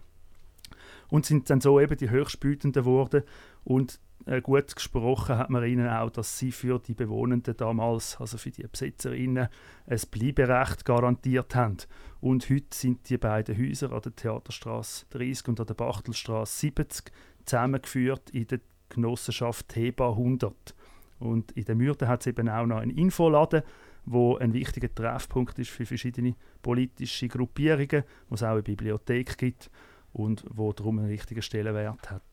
[1.10, 3.24] und sind dann so eben die Höchstbietenden geworden.
[3.64, 8.38] Und äh, gut gesprochen hat man ihnen auch, dass sie für die Bewohnenden damals, also
[8.38, 9.48] für die Besitzerinnen,
[9.88, 11.78] ein Bleiberecht garantiert haben.
[12.20, 17.12] Und heute sind die beiden Häuser an der Theaterstraße 30 und an der Bachtelstraße 70
[17.46, 20.76] zusammengeführt in der Genossenschaft Heba 100.
[21.20, 23.64] Und in der Mürde hat es eben auch noch einen Infoladen,
[24.06, 29.70] wo ein wichtiger Treffpunkt ist für verschiedene politische Gruppierungen, wo es auch eine Bibliothek gibt
[30.18, 32.24] und wo darum einen wichtigen Stellenwert hat.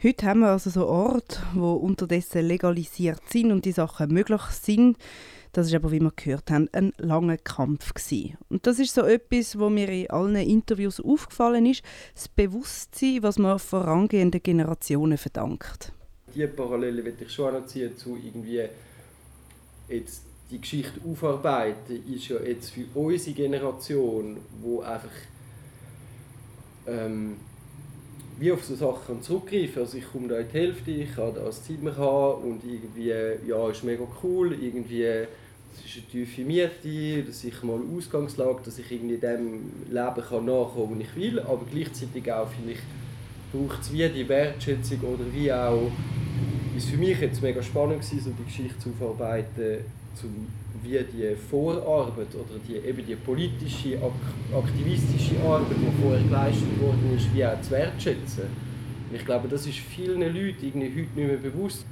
[0.00, 4.96] Heute haben wir also so Orte, wo unterdessen legalisiert sind und die Sachen möglich sind.
[5.52, 8.36] Das ist aber, wie wir gehört haben, ein langer Kampf gewesen.
[8.48, 11.82] Und das ist so etwas, wo mir in allen Interviews aufgefallen ist,
[12.14, 15.92] das Bewusstsein, was man vorangehenden Generationen verdankt.
[16.32, 18.68] Die Parallele will ich schon anziehen zu irgendwie
[19.88, 25.10] jetzt die Geschichte aufarbeiten, ist ja jetzt für unsere Generation, wo einfach
[26.88, 27.36] ähm,
[28.38, 29.82] wie auf so Sachen zurückgreifen.
[29.82, 33.12] Also ich komme da in die Hälfte, ich kann da ein Zimmer haben und irgendwie,
[33.48, 38.78] ja, ist mega cool, irgendwie, es ist eine tiefe Miete, dass ich mal Ausgangslage, dass
[38.78, 42.82] ich irgendwie dem Leben kann nachkommen, was ich will, aber gleichzeitig auch vielleicht
[43.52, 45.90] braucht es wie die Wertschätzung oder wie auch,
[46.76, 49.84] ist für mich jetzt mega spannend gewesen, so die Geschichte zu verarbeiten,
[50.14, 50.46] zum
[50.82, 53.98] wie die Vorarbeit oder die, eben die politische,
[54.54, 58.44] aktivistische Arbeit, die vorher geleistet worden ist, wie auch zu wertschätzen.
[59.12, 61.84] Ich glaube, das ist vielen Leuten irgendwie heute nicht mehr bewusst.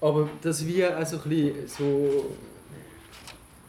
[0.00, 2.30] Aber dass wir also ein bisschen so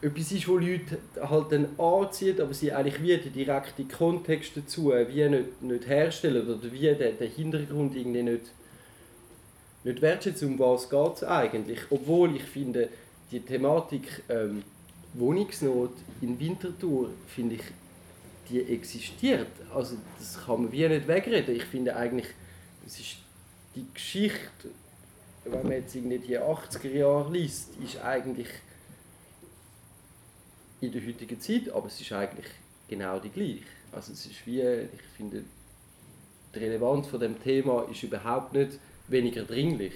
[0.02, 4.92] etwas ist, was Leute halt dann anzieht, aber sie eigentlich wie den direkten Kontext dazu
[4.92, 8.46] wie nicht, nicht herstellen oder wie den, den Hintergrund irgendwie nicht
[9.86, 11.80] nicht wertschätzen, um was geht es eigentlich.
[11.90, 12.90] Obwohl ich finde,
[13.32, 14.64] die Thematik ähm,
[15.14, 17.64] Wohnungsnot in Winterthur, finde ich,
[18.50, 19.48] die existiert.
[19.74, 21.56] Also das kann man wie nicht wegreden.
[21.56, 22.28] Ich finde eigentlich,
[22.86, 23.18] es ist
[23.76, 24.70] die Geschichte,
[25.46, 28.48] wenn man jetzt irgendwie die 80er Jahre liest, ist eigentlich
[30.82, 32.48] in der heutigen Zeit, aber es ist eigentlich
[32.88, 33.64] genau die gleiche.
[33.92, 35.44] Also es ist wie, ich finde,
[36.54, 39.94] die Relevanz von dem Thema ist überhaupt nicht weniger dringlich.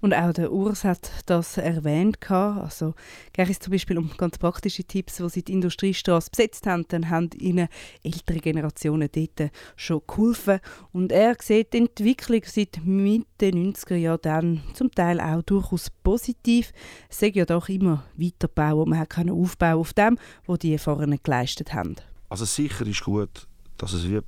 [0.00, 2.18] Und auch der Urs hat das erwähnt.
[2.30, 2.94] Also,
[3.32, 7.10] geht es zum Beispiel um ganz praktische Tipps, die sie die Industriestraße besetzt haben, dann
[7.10, 7.68] haben ihnen
[8.04, 10.60] ältere Generationen dort schon geholfen.
[10.92, 16.72] Und er sieht die Entwicklung seit Mitte 90er Jahren dann zum Teil auch durchaus positiv.
[17.08, 21.74] Es sei ja doch immer weiterbauen, man kann aufbauen auf dem, was die vorne geleistet
[21.74, 21.96] haben.
[22.28, 24.20] Also sicher ist gut, dass es wie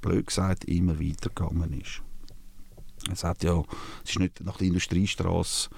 [0.00, 2.02] blöd gesagt immer weitergegangen ist.
[3.12, 3.62] Es hat ja,
[4.04, 5.70] es ist nicht nach der Industriestraße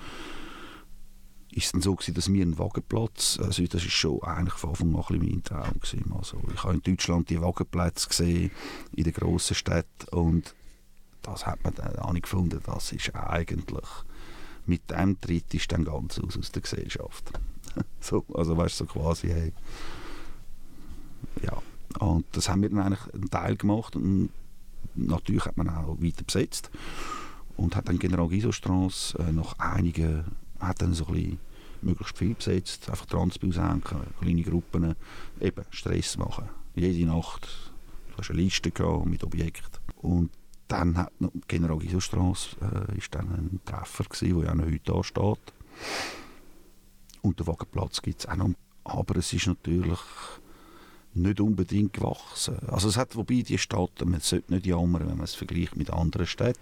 [1.50, 4.94] ist es so gewesen, dass wir einen Wagenplatz, also das ist schon eigentlich von Anfang
[4.94, 6.12] an ein mein Traum gewesen.
[6.16, 8.50] Also ich habe in Deutschland die Wagenplätze gesehen,
[8.94, 10.54] in den grossen Städten und
[11.22, 13.88] das hat man dann auch nicht gefunden, das ist eigentlich,
[14.66, 17.32] mit dem Tritt ist dann ganz aus, aus der Gesellschaft.
[18.00, 19.52] so, also weißt du, so quasi, hey,
[21.42, 21.60] ja,
[21.98, 24.30] und das haben wir dann eigentlich einen Teil gemacht und
[25.06, 26.70] natürlich hat man auch weiter besetzt
[27.56, 30.24] und hat dann General Giso-Strasse äh, nach einigen,
[30.60, 31.38] hat dann so ein bisschen
[31.82, 34.94] möglichst viel besetzt, einfach Transbil senken, kleine Gruppen,
[35.40, 36.48] eben Stress machen.
[36.74, 37.48] Jede Nacht,
[38.10, 38.72] du hast eine Liste
[39.04, 39.80] mit Objekten.
[39.96, 40.30] Und
[40.68, 41.12] dann hat
[41.48, 45.52] General Giso-Strasse äh, ist dann ein Treffer gewesen, der ja noch heute da steht.
[47.22, 48.50] Und den Wagenplatz gibt es auch noch.
[48.84, 49.98] Aber es ist natürlich
[51.14, 52.58] nicht unbedingt gewachsen.
[52.68, 55.90] Also es hat, wobei die Stadt, man sollte nicht jammern, wenn man es vergleicht mit
[55.90, 56.60] anderen Städten.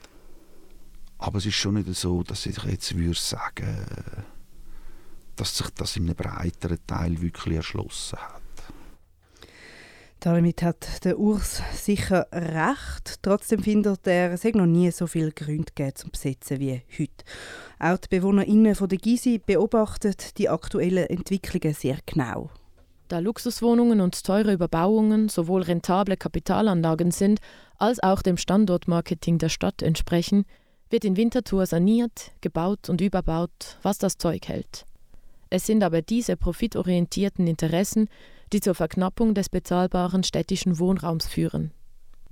[1.19, 3.87] Aber es ist schon nicht so, dass ich jetzt würde sagen,
[5.37, 8.43] dass sich das in einem breiteren Teil wirklich erschlossen hat.
[10.21, 13.23] Damit hat der Urs sicher recht.
[13.23, 17.25] Trotzdem findet er, es noch nie so viel Gründe gegeben zum Besetzen wie heute.
[17.79, 22.51] Auch die BewohnerInnen von der Gysi beobachten die aktuellen Entwicklungen sehr genau.
[23.09, 27.41] Da Luxuswohnungen und teure Überbauungen sowohl rentable Kapitalanlagen sind,
[27.79, 30.45] als auch dem Standortmarketing der Stadt entsprechen,
[30.91, 34.87] wird in Winterthur saniert, gebaut und überbaut, was das Zeug hält.
[35.51, 38.09] Es sind aber diese profitorientierten Interessen,
[38.53, 41.71] die zur Verknappung des bezahlbaren städtischen Wohnraums führen.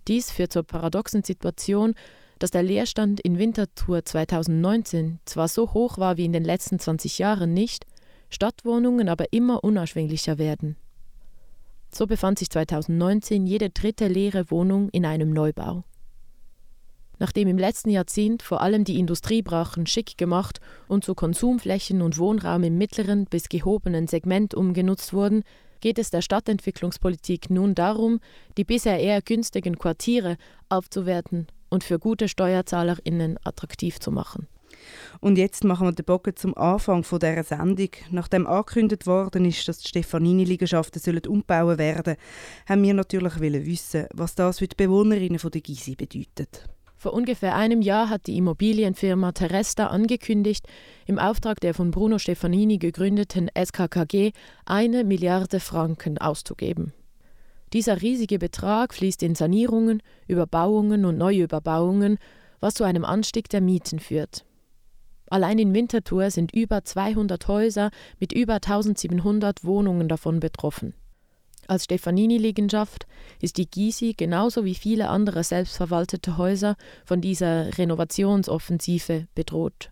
[0.08, 1.94] Dies führt zur paradoxen Situation,
[2.38, 7.18] dass der Leerstand in Winterthur 2019 zwar so hoch war wie in den letzten 20
[7.18, 7.86] Jahren nicht,
[8.34, 10.76] Stadtwohnungen aber immer unerschwinglicher werden.
[11.92, 15.84] So befand sich 2019 jede dritte leere Wohnung in einem Neubau.
[17.20, 20.58] Nachdem im letzten Jahrzehnt vor allem die Industriebrachen schick gemacht
[20.88, 25.44] und zu Konsumflächen und Wohnraum im mittleren bis gehobenen Segment umgenutzt wurden,
[25.80, 28.18] geht es der Stadtentwicklungspolitik nun darum,
[28.56, 34.48] die bisher eher günstigen Quartiere aufzuwerten und für gute SteuerzahlerInnen attraktiv zu machen.
[35.20, 37.90] Und jetzt machen wir den Bogen zum Anfang von dieser Sendung.
[38.10, 42.16] Nachdem angekündigt worden ist, dass die Stefanini-Liegenschaften umgebaut werden
[42.66, 46.68] haben wir natürlich wissen, was das für die Bewohnerinnen der Gysi bedeutet.
[46.96, 50.66] Vor ungefähr einem Jahr hat die Immobilienfirma Teresta angekündigt,
[51.04, 54.32] im Auftrag der von Bruno Stefanini gegründeten SKKG
[54.64, 56.94] eine Milliarde Franken auszugeben.
[57.74, 62.18] Dieser riesige Betrag fließt in Sanierungen, Überbauungen und Neuüberbauungen,
[62.60, 64.46] was zu einem Anstieg der Mieten führt.
[65.34, 70.94] Allein in Winterthur sind über 200 Häuser mit über 1700 Wohnungen davon betroffen.
[71.66, 73.08] Als Stefanini-Liegenschaft
[73.40, 79.90] ist die Gysi genauso wie viele andere selbstverwaltete Häuser von dieser Renovationsoffensive bedroht.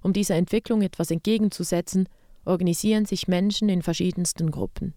[0.00, 2.08] Um dieser Entwicklung etwas entgegenzusetzen,
[2.46, 4.94] organisieren sich Menschen in verschiedensten Gruppen.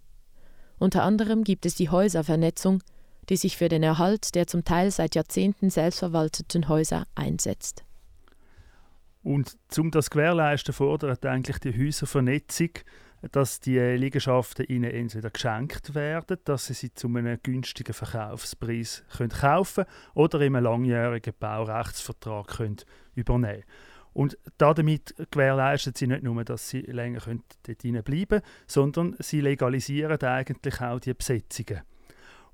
[0.78, 2.82] Unter anderem gibt es die Häuservernetzung,
[3.28, 7.84] die sich für den Erhalt der zum Teil seit Jahrzehnten selbstverwalteten Häuser einsetzt.
[9.30, 12.72] Und um das gewährleisten fordert eigentlich die Häuservernetzung
[13.32, 19.30] dass die Liegenschaften ihnen entweder geschenkt werden, dass sie sie zu einem günstigen Verkaufspreis können
[19.30, 22.78] kaufen oder in einem langjährigen Baurechtsvertrag können
[23.14, 23.66] übernehmen
[24.14, 29.42] und damit gewährleisten sie nicht nur, dass sie länger können dort bleiben können, sondern sie
[29.42, 31.82] legalisieren eigentlich auch die Besetzungen.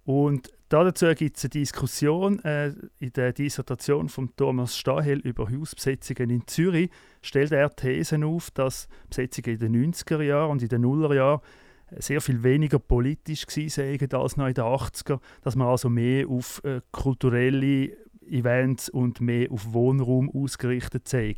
[0.05, 6.29] Und dazu gibt es eine Diskussion äh, in der Dissertation von Thomas Stahel über Hausbesetzungen
[6.29, 6.91] in Zürich.
[7.21, 11.41] Stellt er Thesen auf, dass Besetzungen in den 90er Jahren und in den Nullerjahren
[11.97, 16.63] sehr viel weniger politisch waren als noch in den 80er, dass man also mehr auf
[16.63, 17.91] äh, kulturelle
[18.27, 21.35] Events und mehr auf Wohnraum ausgerichtet sei.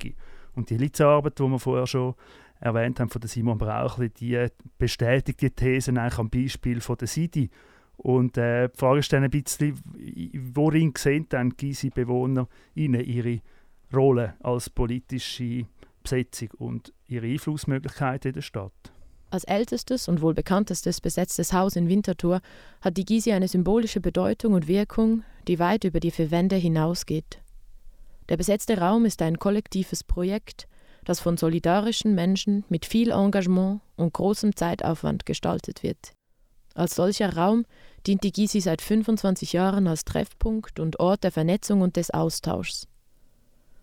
[0.56, 2.16] Und die Litzarbeit, die wir vorher schon
[2.60, 4.48] erwähnt haben von Simon Brauchli, die
[4.78, 7.50] bestätigt die These eigentlich am Beispiel von der Sidi.
[7.98, 9.80] Und äh, die Frage ist dann ein bisschen,
[10.54, 13.42] worin sehen dann Gysi-Bewohner ihre
[13.94, 15.66] Rolle als politische
[16.04, 18.72] Besetzung und ihre Einflussmöglichkeiten in der Stadt?
[19.30, 22.40] Als ältestes und wohl bekanntestes besetztes Haus in Winterthur
[22.82, 27.40] hat die Gysi eine symbolische Bedeutung und Wirkung, die weit über die vier Wände hinausgeht.
[28.30, 30.68] Der besetzte Raum ist ein kollektives Projekt,
[31.04, 36.14] das von solidarischen Menschen mit viel Engagement und großem Zeitaufwand gestaltet wird.
[36.74, 37.66] Als solcher Raum
[38.08, 42.88] dient die Gysi seit 25 Jahren als Treffpunkt und Ort der Vernetzung und des Austauschs.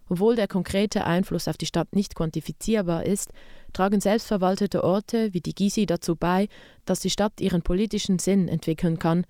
[0.09, 3.33] Obwohl der konkrete Einfluss auf die Stadt nicht quantifizierbar ist,
[3.72, 6.49] tragen selbstverwaltete Orte wie die Gysi dazu bei,
[6.85, 9.25] dass die Stadt ihren politischen Sinn entwickeln kann,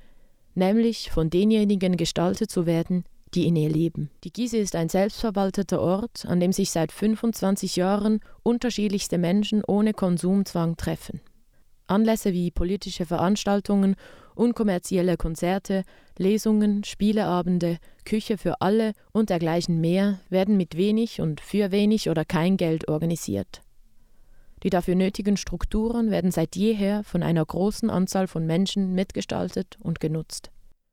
[0.55, 4.11] nämlich von denjenigen gestaltet zu werden, die in ihr leben.
[4.25, 9.93] Die Gysi ist ein selbstverwalteter Ort, an dem sich seit 25 Jahren unterschiedlichste Menschen ohne
[9.93, 11.21] Konsumzwang treffen.
[11.87, 13.97] Anlässe wie politische Veranstaltungen,
[14.35, 15.85] unkommerzielle Konzerte,
[16.19, 22.25] Lesungen, Spieleabende, Küche für alle und dergleichen mehr werden mit wenig und für wenig oder
[22.25, 23.63] kein Geld organisiert.
[24.63, 30.01] Die dafür nötigen Strukturen werden seit jeher von einer großen Anzahl von Menschen mitgestaltet und
[30.01, 30.51] genutzt.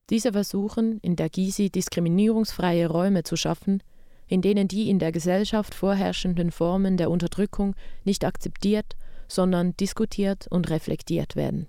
[0.10, 3.82] Diese versuchen, in der Gysi diskriminierungsfreie Räume zu schaffen,
[4.28, 8.98] in denen die in der Gesellschaft vorherrschenden Formen der Unterdrückung nicht akzeptiert,
[9.30, 11.68] sondern diskutiert und reflektiert werden.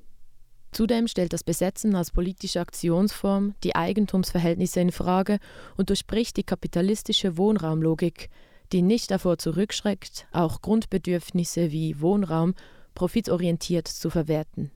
[0.72, 5.38] Zudem stellt das Besetzen als politische Aktionsform die Eigentumsverhältnisse in Frage
[5.76, 8.30] und durchbricht die kapitalistische Wohnraumlogik,
[8.72, 12.54] die nicht davor zurückschreckt, auch Grundbedürfnisse wie Wohnraum
[12.94, 14.70] profitorientiert zu verwerten.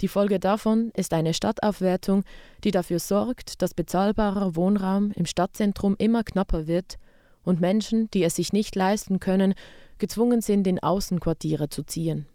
[0.00, 2.22] Die Folge davon ist eine Stadtaufwertung,
[2.62, 6.98] die dafür sorgt, dass bezahlbarer Wohnraum im Stadtzentrum immer knapper wird
[7.42, 9.54] und Menschen, die es sich nicht leisten können,
[9.98, 12.26] gezwungen sind, in Außenquartiere zu ziehen.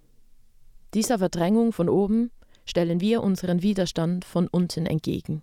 [0.94, 2.30] Dieser Verdrängung von oben
[2.66, 5.42] stellen wir unseren Widerstand von unten entgegen.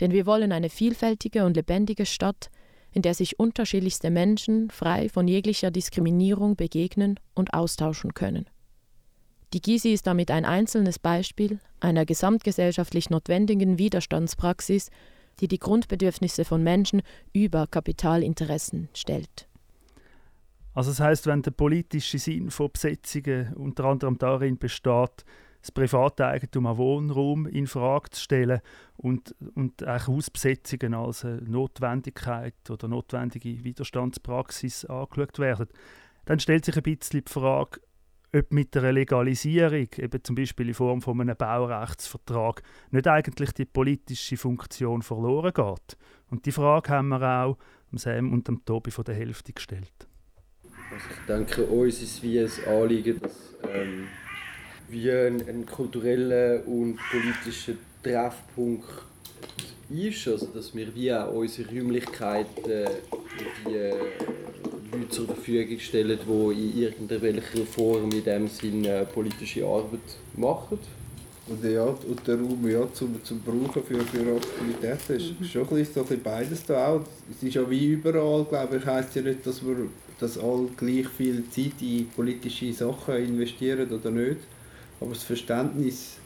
[0.00, 2.50] Denn wir wollen eine vielfältige und lebendige Stadt,
[2.90, 8.46] in der sich unterschiedlichste Menschen frei von jeglicher Diskriminierung begegnen und austauschen können.
[9.52, 14.90] Die Gysi ist damit ein einzelnes Beispiel einer gesamtgesellschaftlich notwendigen Widerstandspraxis,
[15.40, 19.46] die die Grundbedürfnisse von Menschen über Kapitalinteressen stellt.
[20.74, 25.24] Also das heißt, wenn der politische Sinn von Besetzungen unter anderem darin besteht,
[25.60, 28.60] das private Eigentum an Wohnraum in Frage zu stellen
[28.98, 35.68] und, und auch Hausbesetzungen als Notwendigkeit oder notwendige Widerstandspraxis angeschaut werden,
[36.26, 37.80] dann stellt sich ein bisschen die Frage,
[38.34, 43.64] ob mit der Legalisierung, eben zum Beispiel in Form von einem Baurechtsvertrag, nicht eigentlich die
[43.64, 45.96] politische Funktion verloren geht.
[46.30, 47.58] Und die Frage haben wir auch
[47.92, 50.08] Sam und dem Tobi von der Hälfte gestellt.
[50.90, 53.32] Also ich denke, uns ist wie ein Anliegen, dass
[53.72, 54.08] ähm,
[54.88, 58.88] wir ein, ein kultureller und politischer Treffpunkt
[59.90, 62.86] ist, also dass wir wie auch unsere Räumlichkeiten äh,
[63.66, 63.94] die äh,
[64.92, 70.00] Leute zur Verfügung stellen, die in irgendeiner Form in dem Sinne äh, politische Arbeit
[70.36, 70.78] machen.
[71.46, 75.44] Und, ja, und der Raum ja, zum, zum Brauchen für, für Aktivitäten ist mhm.
[75.44, 77.02] schon ein bisschen, so ein bisschen beides da auch.
[77.30, 79.76] Es ist ja wie überall, glaube ich, heisst ja nicht, dass wir
[80.20, 84.38] dass alle gleich viel Zeit in politische Sachen investieren oder nicht.
[85.00, 86.18] Aber das Verständnis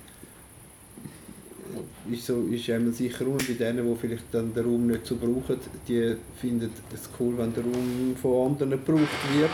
[2.11, 5.17] ist, so, ist einmal sicher und bei denen, die vielleicht dann den Raum nicht so
[5.17, 9.51] brauchen, die finden es cool, wenn der Raum von anderen gebraucht wird.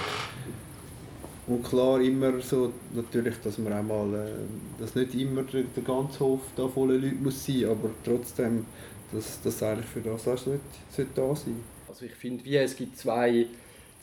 [1.47, 5.83] Und klar immer so, natürlich, dass man auch mal, äh, dass nicht immer der, der
[5.83, 8.65] ganze Hof da voller Leute muss sein, aber trotzdem,
[9.13, 11.57] dass das eigentlich für das auch nicht da sein
[11.87, 13.47] Also ich finde, wie es gibt zwei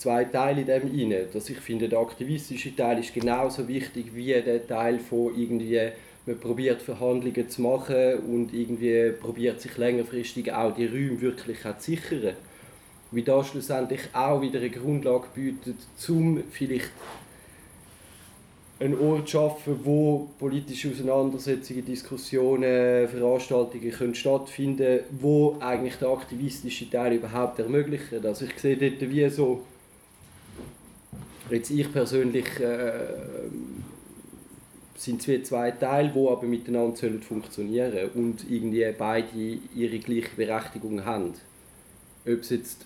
[0.02, 1.26] zwei Teile in dem inne.
[1.32, 5.92] Dass ich finde, der aktivistische Teil ist genauso wichtig wie der Teil von irgendwie
[6.26, 11.92] man probiert Verhandlungen zu machen und irgendwie probiert sich längerfristig auch die Räume wirklich zu
[11.92, 12.36] sichern.
[13.10, 15.78] Wie das schlussendlich auch wieder eine Grundlage bietet,
[16.08, 16.92] um vielleicht
[18.80, 26.90] einen Ort schaffen, wo politische Auseinandersetzungen, Diskussionen, Veranstaltungen können stattfinden können, wo eigentlich der aktivistische
[26.90, 28.26] Teil überhaupt ermöglichen.
[28.26, 29.64] Also ich sehe dort wie so
[31.52, 33.50] Jetzt ich persönlich äh,
[34.96, 39.28] sind zwei, zwei Teile, die aber miteinander sollen funktionieren und irgendwie beide
[39.76, 41.34] ihre gleiche Berechtigung haben.
[42.26, 42.86] Ob es jetzt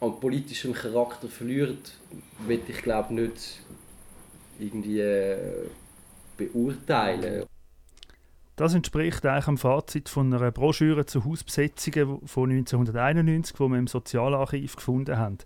[0.00, 1.94] an politischem Charakter verliert,
[2.46, 3.60] will ich glaube nicht
[4.58, 5.68] irgendwie äh,
[6.36, 7.44] beurteilen.
[8.56, 13.86] Das entspricht eigentlich dem Fazit von einer Broschüre zu Hausbesetzungen von 1991, die wir im
[13.86, 15.38] Sozialarchiv gefunden haben.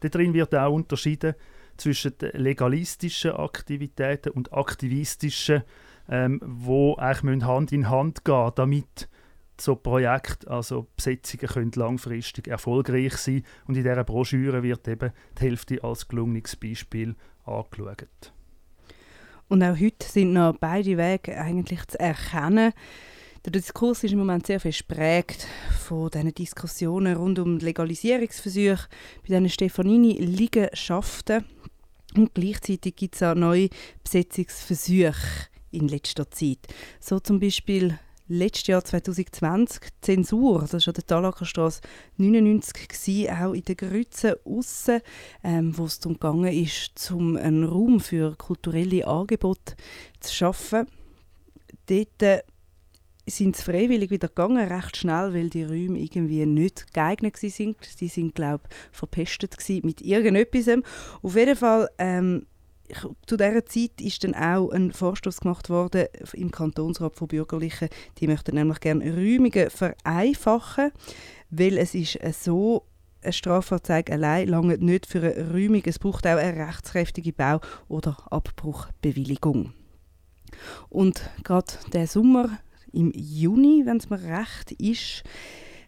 [0.00, 1.34] Darin wird auch unterschieden
[1.76, 5.62] zwischen legalistischen Aktivitäten und aktivistischen,
[6.08, 9.08] ähm, wo eigentlich Hand in Hand gehen damit
[9.60, 15.42] so Projekte, also Besetzungen können langfristig erfolgreich sein und in dieser Broschüre wird eben die
[15.42, 18.32] Hälfte als gelungenes Beispiel angeschaut.
[19.48, 22.72] Und auch heute sind noch beide Wege eigentlich zu erkennen.
[23.48, 25.46] Der Diskurs ist im Moment sehr viel geprägt
[25.86, 28.88] von diesen Diskussionen rund um Legalisierungsversuche
[29.22, 31.46] bei diesen Stefanini-Liegenschaften.
[32.14, 33.70] Und gleichzeitig gibt es auch neue
[34.04, 36.58] Besetzungsversuche in letzter Zeit.
[37.00, 41.80] So zum Beispiel letztes Jahr 2020 Zensur, das war an der Talakerstraße
[42.18, 45.00] 99, gewesen, auch in den Grützen aussen,
[45.42, 46.68] ähm, wo es darum ging,
[47.12, 49.74] um einen Raum für kulturelle Angebote
[50.20, 50.86] zu schaffen.
[51.86, 52.42] Dort äh,
[53.30, 57.76] sind sie freiwillig wieder gegangen, recht schnell, weil die Räume irgendwie nicht geeignet waren.
[58.00, 60.68] Die sind, glaube ich, verpestet mit irgendetwas.
[61.22, 62.46] Auf jeden Fall ähm,
[63.26, 67.88] zu dieser Zeit ist dann auch ein Vorstoß gemacht worden im Kantonsrat von Bürgerlichen.
[68.18, 70.92] Die möchten nämlich gerne Räumungen vereinfachen,
[71.50, 72.84] weil es ist so
[73.22, 75.82] eine Strafanzeige allein lange nicht für eine Räumung.
[75.84, 79.74] Es braucht auch eine rechtskräftige Bau- oder Abbruchbewilligung.
[80.88, 82.58] Und gerade der Sommer
[82.92, 85.22] im Juni, wenn es mir recht ist,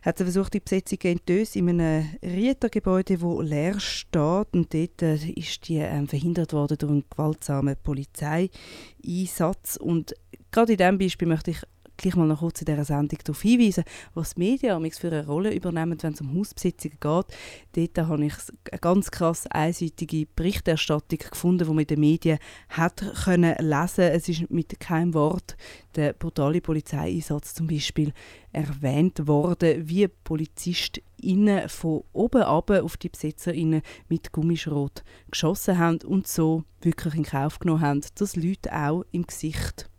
[0.02, 4.48] hat er versucht, die Besetzung in Dös in einem Rietergebäude, das leer steht.
[4.52, 9.76] Und dort äh, ist die äh, verhindert worden durch einen gewaltsamen Polizeieinsatz.
[9.76, 10.14] Und
[10.50, 11.62] gerade in diesem Beispiel möchte ich
[12.00, 13.84] gleich mal noch kurz in dieser Sendung darauf hinweisen,
[14.14, 17.94] was die Medien für eine Rolle übernehmen, wenn es um Hausbesitzungen geht.
[17.94, 18.34] Dort habe ich
[18.70, 22.38] eine ganz krass einseitige Berichterstattung gefunden, die man in den Medien
[22.70, 24.04] hat können lesen.
[24.04, 25.56] Es ist mit keinem Wort
[25.96, 28.12] der brutale Polizeieinsatz zum Beispiel
[28.52, 36.26] erwähnt worden, wie PolizistInnen von oben ab auf die BesetzerInnen mit Gummischrot geschossen haben und
[36.26, 39.90] so wirklich in Kauf genommen haben, dass Leute auch im Gesicht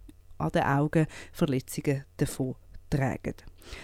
[0.42, 2.56] an den Augen Verletzungen davon
[2.90, 3.36] tragen.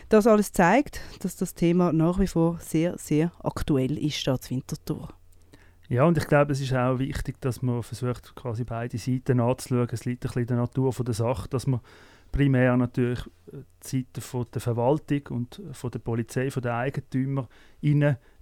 [0.09, 5.09] Das alles zeigt, dass das Thema nach wie vor sehr, sehr aktuell ist, hier Winterthur.
[5.89, 9.87] Ja, und ich glaube, es ist auch wichtig, dass man versucht, quasi beide Seiten anzuschauen.
[9.91, 11.79] Es liegt ein bisschen in der Natur von der Sache, dass man
[12.31, 17.47] primär natürlich äh, die Seite von der Verwaltung und von der Polizei, von den Eigentümern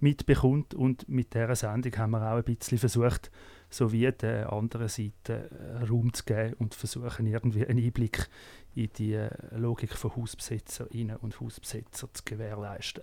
[0.00, 0.74] mitbekommt.
[0.74, 3.30] Und mit dieser Sendung haben wir auch ein bisschen versucht,
[3.70, 8.28] sowie der anderen Seite äh, Raum zu geben und versuchen irgendwie einen Einblick
[8.74, 13.02] in die äh, Logik von Hausbesetzerinnen und Hausbesetzer zu gewährleisten.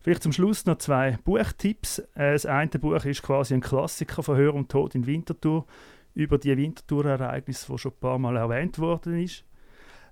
[0.00, 2.00] Vielleicht zum Schluss noch zwei Buchtipps.
[2.14, 5.66] Äh, das eine Buch ist quasi ein Klassiker von Hör und Tod in Winterthur
[6.14, 9.44] über die Winterthur-Ereignisse, wo schon ein paar Mal erwähnt worden ist.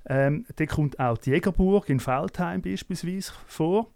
[0.06, 3.90] Ähm, da kommt auch die Jägerburg in Feldheim beispielsweise vor.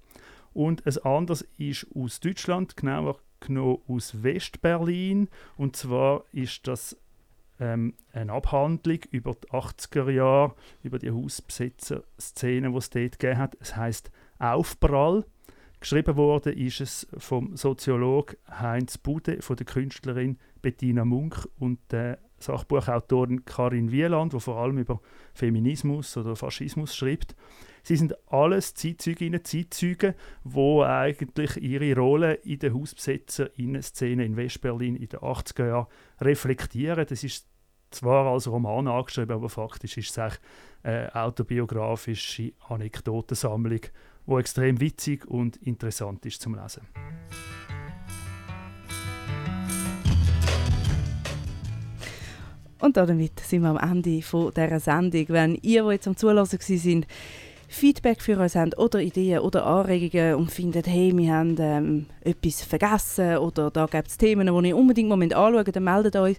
[0.52, 5.28] Und ein anderes ist aus Deutschland, genauer genommen aus Westberlin.
[5.56, 6.96] Und zwar ist das
[7.60, 13.56] ähm, eine Abhandlung über die 80er Jahre, über die Hausbesetzer-Szene, die es dort gegeben hat.
[13.60, 15.24] Es heißt Aufprall.
[15.80, 22.18] Geschrieben worden ist es vom Soziolog Heinz Bude, von der Künstlerin Bettina Munk und der
[22.38, 25.00] Sachbuchautorin Karin Wieland, die vor allem über
[25.34, 27.36] Feminismus oder Faschismus schreibt.
[27.86, 35.08] Sie sind alles Zeitzeuginnen, Zeitzeugen, die eigentlich ihre Rolle in der Hausbesetzer-Szene in Westberlin in
[35.08, 35.86] den 80er Jahren
[36.18, 37.04] reflektieren.
[37.06, 37.46] Das ist
[37.90, 40.38] zwar als Roman angeschrieben, aber faktisch ist es
[40.82, 43.80] eine autobiografische Anekdotensammlung,
[44.26, 46.88] die extrem witzig und interessant ist zum Lesen.
[52.80, 55.24] Und damit sind wir am Ende dieser Sendung.
[55.28, 57.06] Wenn ihr, die jetzt am Zulassen sind,
[57.74, 62.62] Feedback für uns habt oder Ideen oder Anregungen und findet, hey, wir haben ähm, etwas
[62.62, 66.36] vergessen oder da gibt es Themen, die ihr unbedingt mal anschauen müsst, dann meldet euch.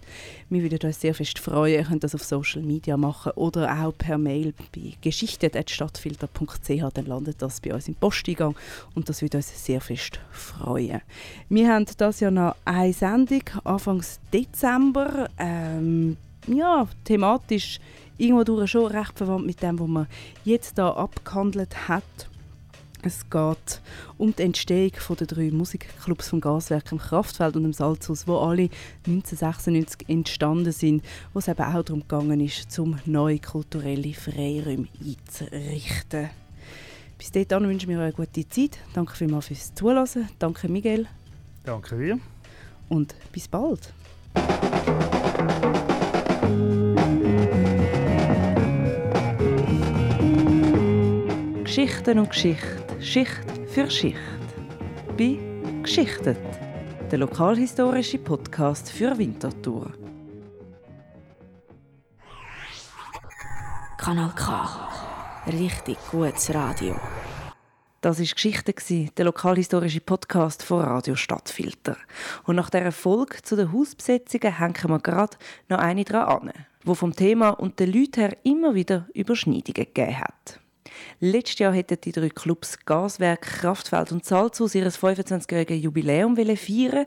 [0.48, 1.74] Wir würden uns sehr fest freuen.
[1.74, 6.92] Ihr könnt das auf Social Media machen oder auch per Mail bei geschichte.stadtfilter.ch.
[6.94, 8.56] Dann landet das bei uns im Posteingang
[8.94, 11.02] und das würde uns sehr fest freuen.
[11.48, 14.02] Wir haben das ja noch eine Sendung Anfang
[14.32, 15.28] Dezember.
[15.38, 17.80] Ähm, ja, thematisch
[18.18, 20.06] irgendwo schon recht verwandt mit dem, was man
[20.44, 22.02] jetzt da abgehandelt hat.
[23.02, 23.80] Es geht
[24.18, 28.68] um die Entstehung der drei Musikclubs vom Gaswerk im Kraftfeld und im Salzhaus, wo alle
[29.06, 36.30] 1996 entstanden sind, wo es eben auch darum gegangen ist, zum neue kulturelle Freiräume einzurichten.
[37.16, 38.78] Bis dahin wünschen wir euch eine gute Zeit.
[38.92, 40.28] Danke vielmals fürs Zuhören.
[40.38, 41.06] Danke Miguel.
[41.64, 42.18] Danke dir.
[42.88, 43.92] Und bis bald.
[51.76, 54.16] Geschichten und Geschichte, Schicht für Schicht.
[55.18, 55.38] Bei
[55.82, 56.38] Geschichtet,
[57.10, 59.92] der lokalhistorische Podcast für Winterthur.
[63.98, 64.88] Kanal K.
[65.48, 66.96] Richtig gutes Radio.
[68.00, 71.98] Das war Geschichte, der lokalhistorische Podcast von Radio Stadtfilter.
[72.44, 75.36] Und nach dieser Folge zu den Hausbesetzungen hängen wir gerade
[75.68, 76.52] noch eine dran an,
[76.84, 80.60] wo vom Thema und den Leuten her immer wieder Überschneidungen gegeben hat.
[81.20, 87.06] Letztes Jahr hätten die drei Clubs Gaswerk, Kraftfeld und Salzhaus ihr 25-jähriges Jubiläum feiern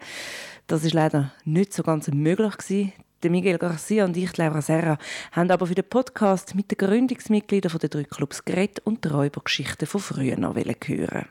[0.65, 2.93] Das ist leider nicht so ganz möglich gewesen.
[3.29, 4.97] Miguel Garcia und ich, Laura Serra,
[5.33, 9.87] haben aber für den Podcast mit den Gründungsmitgliedern der drei Clubs geredet und die Räubergeschichten
[9.87, 11.27] von früher noch hören.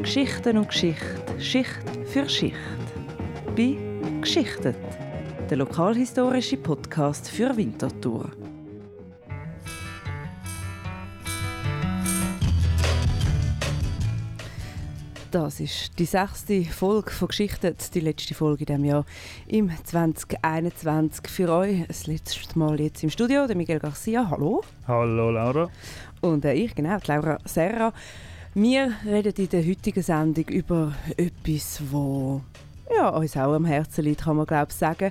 [0.00, 1.04] Geschichten und Geschichte,
[1.38, 2.56] Schicht für Schicht.
[3.54, 3.76] Bei
[4.22, 4.76] Geschichtet,
[5.50, 8.32] der lokalhistorische Podcast für Winterthur.
[15.30, 19.04] Das ist die sechste Folge von Geschichten, die letzte Folge in diesem Jahr
[19.46, 21.28] im 2021.
[21.28, 24.28] Für euch das letzte Mal jetzt im Studio, der Miguel Garcia.
[24.28, 24.64] Hallo.
[24.88, 25.70] Hallo Laura.
[26.22, 27.92] Und äh, ich, genau, Laura Serra.
[28.54, 31.82] Wir reden in der heutigen Sendung über etwas, das
[32.94, 35.10] ja, uns auch am Herzen liegt, kann man glaube ich sagen.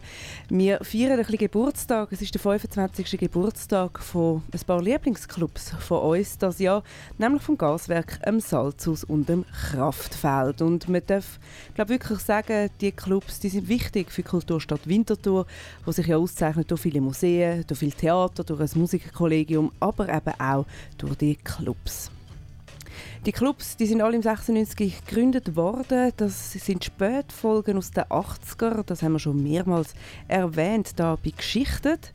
[0.49, 2.11] Wir feiern ein bisschen Geburtstag.
[2.11, 3.19] Es ist der 25.
[3.19, 6.83] Geburtstag von ein paar Lieblingsclubs von uns das Jahr,
[7.17, 10.61] nämlich vom Gaswerk, dem Salzhaus und dem Kraftfeld.
[10.61, 11.39] Und man darf
[11.73, 15.45] glaube wirklich sagen, die Clubs die sind wichtig für die Kulturstadt Winterthur,
[15.85, 20.39] wo sich ja auszeichnet durch viele Museen, durch viel Theater, durch ein Musikkollegium, aber eben
[20.39, 20.65] auch
[20.97, 22.11] durch die Clubs.
[23.25, 26.11] Die Clubs die sind alle im 96 gegründet worden.
[26.17, 28.83] Das sind Spätfolgen aus den 80er.
[28.85, 29.93] Das haben wir schon mehrmals
[30.27, 32.11] erwähnt, da bei Geschichtet.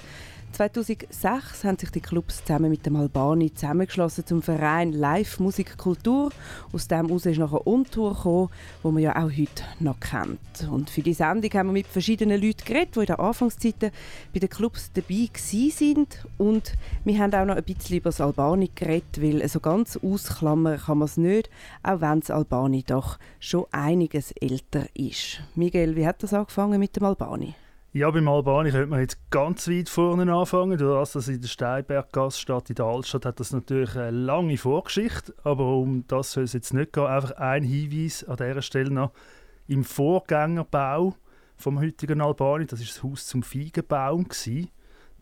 [0.53, 6.31] 2006 haben sich die Clubs zusammen mit dem Albani zusammengeschlossen zum Verein Live Musik Kultur.
[6.73, 8.49] Aus dem heraus ist nachher Untour gekommen,
[8.83, 10.39] wo man ja auch heute noch kennt.
[10.71, 13.91] Und für die Sendung haben wir mit verschiedenen Leuten geredet, die in der Anfangszeiten
[14.33, 16.25] bei den Clubs dabei sind.
[16.37, 16.75] Und
[17.05, 20.99] wir haben auch noch ein bisschen über das Albani geredet, weil so ganz ausklammern kann
[20.99, 21.49] man es nicht,
[21.83, 25.41] auch wenn das Albani doch schon einiges älter ist.
[25.55, 27.55] Miguel, wie hat das angefangen mit dem Albani?
[27.93, 30.79] Ja, beim Albani könnte man jetzt ganz weit vorne anfangen.
[30.79, 34.57] Durch das, dass in der Steinberggasse steht, in der Altstadt, hat das natürlich eine lange
[34.59, 35.35] Vorgeschichte.
[35.43, 37.07] Aber um das soll es jetzt nicht gehen.
[37.07, 39.11] Einfach ein Hinweis an dieser Stelle noch.
[39.67, 41.17] Im Vorgängerbau
[41.57, 44.71] vom heutigen Albani, das ist das Haus zum Feigenbaum gewesen.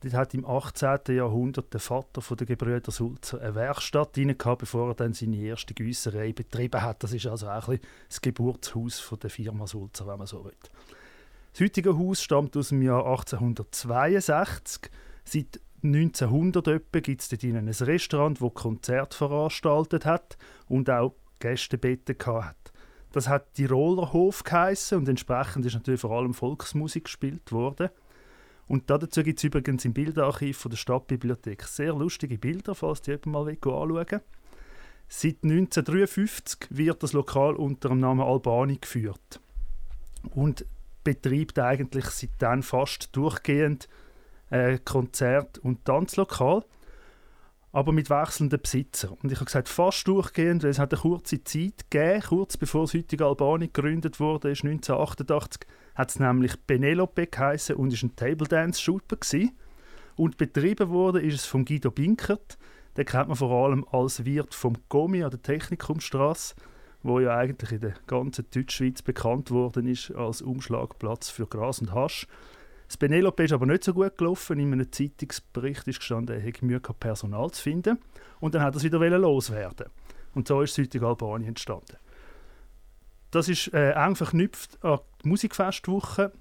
[0.01, 1.17] Dort hat im 18.
[1.17, 6.35] Jahrhundert der Vater der Gebrüder Sulzer eine Werkstatt rein bevor er dann seine erste Güsserei
[6.35, 7.03] betrieben hat.
[7.03, 7.81] Das ist also auch ein
[8.11, 10.53] das Geburtshaus der Firma Sulzer, wenn man so will.
[11.59, 14.93] Das heutige Haus stammt aus dem Jahr 1862.
[15.25, 22.73] Seit 1900 gibt es dort ein Restaurant, das Konzert veranstaltet hat und auch Gästebetten hat.
[23.11, 27.89] Das hat Tiroler Hof geheissen und entsprechend ist natürlich vor allem Volksmusik gespielt worden.
[28.69, 33.27] Und dazu gibt es übrigens im Bilderarchiv der Stadtbibliothek sehr lustige Bilder, falls die jemand
[33.27, 34.21] mal anschauen will.
[35.09, 39.41] Seit 1953 wird das Lokal unter dem Namen Albani geführt.
[40.31, 40.65] Und
[41.09, 43.89] betreibt eigentlich seitdem fast durchgehend
[44.51, 46.67] äh, Konzert- und Tanzlokal,
[47.73, 49.17] aber mit wechselnden Besitzern.
[49.23, 52.83] Und ich habe gesagt, fast durchgehend, weil es hat eine kurze Zeit gegeben, kurz bevor
[52.83, 55.63] das heutige Albanien gegründet wurde, ist 1988,
[55.95, 59.57] hat es nämlich Penelope geheißen und ist ein Table Dance Shooter gewesen.
[60.17, 62.59] Und betrieben wurde ist es von Guido Binkert.
[62.99, 66.55] Den kennt man vor allem als Wirt vom Gomi an der Technikumstrasse
[67.03, 71.95] wo ja eigentlich in der ganzen Deutschschweiz bekannt worden ist als Umschlagplatz für Gras und
[71.95, 72.27] Hasch.
[72.89, 74.59] Das Penelope ist aber nicht so gut gelaufen.
[74.59, 77.99] In einem Zeitungsbericht ist gestanden, er hätte Mühe gehabt, Personal zu finden.
[78.41, 79.89] Und dann hat er es wieder loswerden.
[80.35, 81.97] Und so ist heutige Albanien entstanden.
[83.31, 86.33] Das ist äh, eng verknüpft an die Musikfestwoche.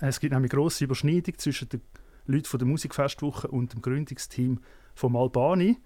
[0.00, 1.82] Es gibt nämlich grosse Überschneidung zwischen den
[2.26, 4.60] Leuten von der Musikfestwoche und dem Gründungsteam
[4.94, 5.78] vom Albani.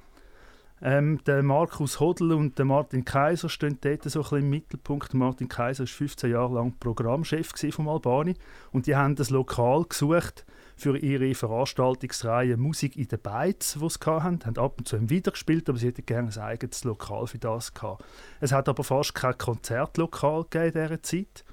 [0.85, 5.15] Ähm, der Markus Hodl und der Martin Kaiser stehen dort so ein bisschen im Mittelpunkt.
[5.15, 8.35] Martin Kaiser war 15 Jahre lang Programmchef vom Albani
[8.73, 10.45] und die haben das Lokal gesucht
[10.77, 14.45] für ihre Veranstaltungsreihe Musik in den Beiz, die sie hatten.
[14.45, 17.73] Haben ab und zu wieder gespielt, aber sie hätten gerne ein eigenes Lokal für das
[17.73, 18.05] gehabt.
[18.41, 21.45] Es hat aber fast kein Konzertlokal in dieser Zeit.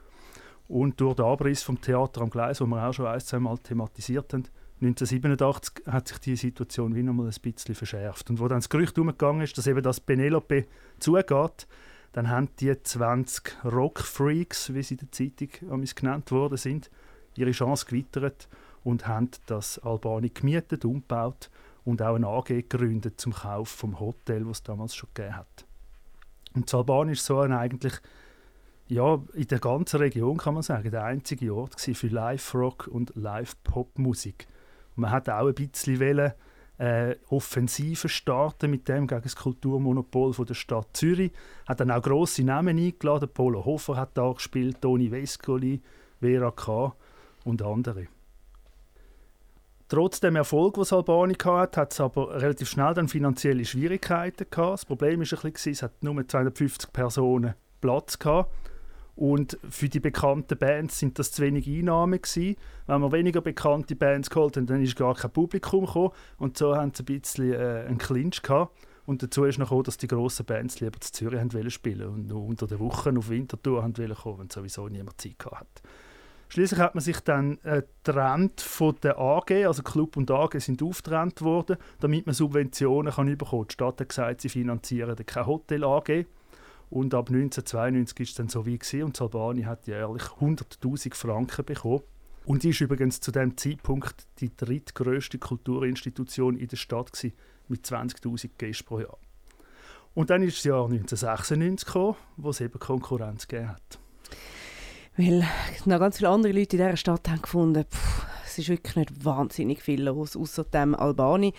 [0.68, 3.60] Und durch den Abriss vom Theater am Gleis, wo wir auch schon ein, zwei Mal
[3.60, 4.47] thematisiert haben,
[4.81, 8.30] 1987 hat sich die Situation wie nochmal ein bisschen verschärft.
[8.30, 10.65] Und wo dann das Gerücht umgegangen ist, dass eben das Penelope
[10.99, 11.68] zugeht,
[12.14, 16.89] dann haben die 20 Rockfreaks, wie sie in der Zeitung genannt worden sind,
[17.35, 18.47] ihre Chance gewittert
[18.84, 21.49] und haben das Albani gemietet, umgebaut
[21.84, 25.65] und auch eine AG gegründet zum Kauf vom Hotel, was es damals schon gegeben hat.
[26.53, 27.99] Und das Albani ist so ein eigentlich
[28.89, 34.47] ja, in der ganzen Region kann man sagen, der einzige Ort für Live-Rock und Live-Pop-Musik.
[34.99, 36.34] Man hat auch ein bisschen wollen,
[36.77, 41.31] äh, Offensive starten mit dem gegen das Kulturmonopol von der Stadt Zürich.
[41.67, 43.30] Hat dann auch grosse Namen eingeladen.
[43.34, 45.81] Polo Hofer hat da gespielt, Toni Vescoli,
[46.21, 46.95] Vera K.
[47.43, 48.07] und andere.
[49.89, 54.73] Trotz dem Erfolg, den Albani hatte, hat es aber relativ schnell dann finanzielle Schwierigkeiten gehabt.
[54.73, 58.53] Das Problem bisschen, es hat nur 250 Personen Platz gehabt.
[59.20, 62.56] Und für die bekannten Bands sind das zu wenig Einnahmen gewesen.
[62.88, 66.12] Wenn man weniger bekannte Bands geholt haben, dann ist gar kein Publikum gekommen.
[66.38, 68.74] Und so haben sie ein bisschen äh, einen Clinch gehabt.
[69.06, 72.46] Und dazu ist noch dass die grossen Bands lieber zu Zürich haben spielen und nur
[72.46, 75.82] unter der Woche auf Winterthur haben kommen, wenn sowieso niemand Zeit hat.
[76.48, 80.82] Schließlich hat man sich dann äh, getrennt von der AG, also Club und AG sind
[80.82, 83.68] aufgetrennt worden, damit man Subventionen kann bekommen.
[83.70, 86.26] Die Stadt hat gesagt, sie finanzieren keine Hotel AG.
[86.90, 91.66] Und ab 1992 war es dann so wie gewesen, und Salbani hat jährlich 100.000 Franken
[91.66, 92.02] bekommen.
[92.45, 97.36] Und sie ist übrigens zu dem Zeitpunkt die drittgrößte Kulturinstitution in der Stadt gewesen,
[97.68, 99.18] mit 20.000 Gästen pro Jahr.
[100.16, 103.99] Und dann ist das Jahr 1996 gekommen, wo es eben Konkurrenz gegeben hat.
[105.16, 105.45] Weil
[105.86, 109.26] noch ganz viele andere Leute in dieser Stadt haben gefunden, pff, es ist wirklich nicht
[109.26, 111.53] wahnsinnig viel los, außer dem Albani.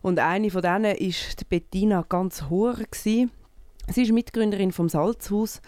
[0.00, 2.74] Und eine von denen war Bettina ganz Hoher.
[2.74, 3.30] Gewesen.
[3.92, 5.60] Sie ist Mitgründerin vom Salzhaus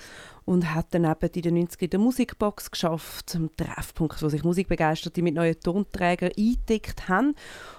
[0.46, 5.20] und hat dann eben in den 90ern die Musikbox geschafft, ein Treffpunkt, wo sich Musikbegeisterte
[5.20, 7.34] mit neuen Tonträgern eingedeckt haben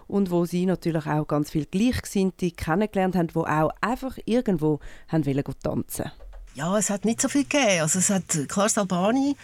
[0.07, 5.25] und wo sie natürlich auch ganz viele Gleichgesinnte kennengelernt haben, die auch einfach irgendwo haben
[5.25, 6.11] wollen tanzen
[6.55, 7.81] ja, es hat nicht so viel gegeben.
[7.81, 9.35] Also es hat, klar, das Albani,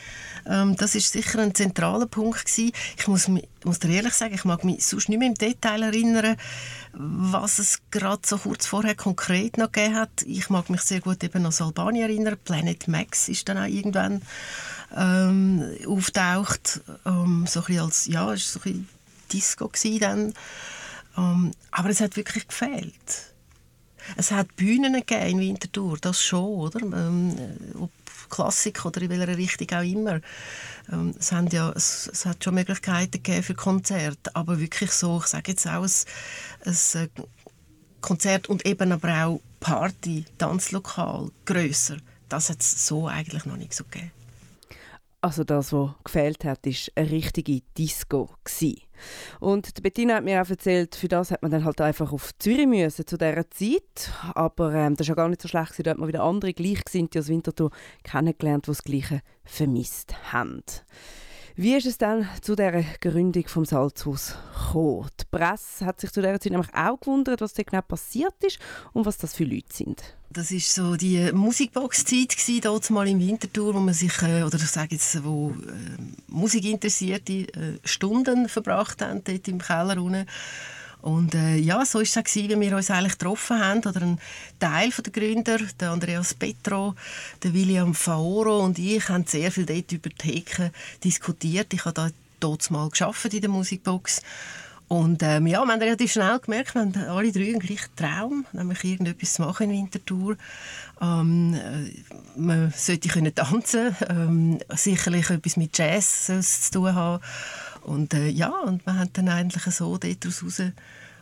[0.45, 2.71] ähm, das ist sicher ein zentraler Punkt gewesen.
[2.97, 3.27] Ich muss,
[3.63, 6.37] muss dir ehrlich sagen, ich mag mich sonst nicht mehr im Detail erinnern,
[6.93, 10.21] was es gerade so kurz vorher konkret noch gegeben hat.
[10.25, 12.37] Ich mag mich sehr gut eben an das Albani erinnern.
[12.43, 14.21] Planet Max ist dann auch irgendwann
[14.95, 18.87] ähm, auftaucht, ähm, so ein als, ja, es war so ein
[19.33, 19.69] Disco
[19.99, 20.33] dann.
[21.17, 23.30] Ähm, aber es hat wirklich gefehlt.
[24.17, 26.81] Es hat Bühnen gegeben in Winterthur, das schon, oder?
[26.81, 27.35] Ähm,
[27.79, 27.91] ob
[28.29, 30.21] Klassik oder in welcher Richtung auch immer.
[30.91, 35.19] Ähm, es, haben ja, es, es, hat schon Möglichkeiten gegeben für Konzerte, aber wirklich so,
[35.19, 35.91] ich sage jetzt auch, ein,
[36.65, 37.07] ein äh,
[37.99, 41.97] Konzert und eben aber auch Party, Tanzlokal, grösser,
[42.29, 44.11] das hat es so eigentlich noch nicht so gegeben.
[45.23, 48.81] Also das, was gefehlt hat, ist eine richtige Disco gewesen.
[49.39, 52.65] Und Bettina hat mir auch erzählt, für das hat man dann halt einfach auf Zürich
[52.65, 54.11] müssen zu dieser Zeit.
[54.33, 57.19] Aber ähm, das war ja gar nicht so schlecht, da hat man wieder andere Gleichgesinnte
[57.19, 57.69] aus Winterthur
[58.03, 60.63] kennengelernt, die das Gleiche vermisst haben.
[61.55, 65.09] Wie ist es dann zu der Gründung vom Salzhaus gekommen?
[65.19, 68.59] Die Presse hat sich zu dieser Zeit nämlich auch gewundert, was da genau passiert ist
[68.93, 70.01] und was das für Leute sind.
[70.29, 74.67] Das ist so die Musikbox-Zeit dort mal im Winterthur, wo man sich äh, oder ich
[74.69, 80.25] sage jetzt, wo äh, Musikinteressierte äh, Stunden verbracht haben dort im Keller unten.
[81.01, 83.79] Und äh, ja, so war es auch, wie wir uns eigentlich getroffen haben.
[83.79, 84.19] Oder ein
[84.59, 86.95] Teil der Gründer, der Andreas Petro,
[87.43, 90.71] der William Faoro und ich, haben sehr viel dort über die Theke
[91.03, 91.73] diskutiert.
[91.73, 92.09] Ich habe da
[92.39, 94.21] dort mal geschafft in der Musikbox.
[94.91, 98.45] Und ähm, ja, wir haben relativ schnell gemerkt, wir haben alle drei einen gleichen Traum,
[98.51, 100.35] nämlich irgendetwas zu machen in Winterthur.
[101.01, 101.91] Ähm, äh,
[102.35, 107.23] man sollte können tanzen, ähm, sicherlich etwas mit Jazz zu tun haben.
[107.81, 110.61] Und äh, ja, und wir haben dann eigentlich so daraus raus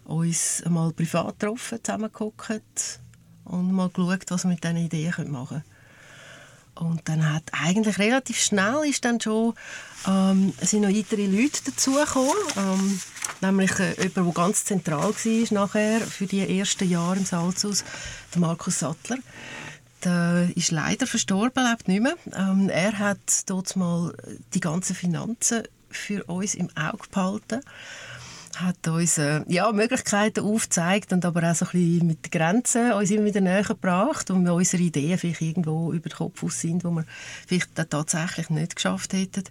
[0.06, 2.99] uns einmal privat getroffen, zusammengeguckt
[3.45, 5.80] und mal geschaut, was wir mit diesen Ideen machen können.
[6.76, 9.53] Und dann hat eigentlich relativ schnell ist dann schon,
[10.07, 13.02] ähm, sind noch weitere Leute dazugekommen, ähm,
[13.41, 17.84] nämlich äh, jemand, der ganz zentral war nachher für die ersten Jahre im Salzhaus,
[18.34, 19.18] der Markus Sattler.
[20.06, 22.15] Der ist leider verstorben, lebt nicht mehr.
[22.34, 24.15] Ähm, er hat dort mal
[24.53, 27.61] die ganzen Finanzen für uns im Auge behalten.
[28.56, 33.11] Hat uns äh, ja, Möglichkeiten aufgezeigt und aber auch so ein bisschen mit Grenzen uns
[33.11, 36.84] immer wieder näher gebracht und wir unsere Ideen vielleicht irgendwo über den Kopf aus sind,
[36.84, 37.06] wo wir
[37.48, 39.44] vielleicht tatsächlich nicht geschafft hätten,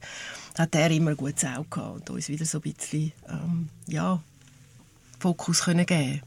[0.59, 4.21] hat er immer ein gutes Auge gehabt und uns wieder so ein bisschen ähm, ja,
[5.19, 6.21] Fokus können geben.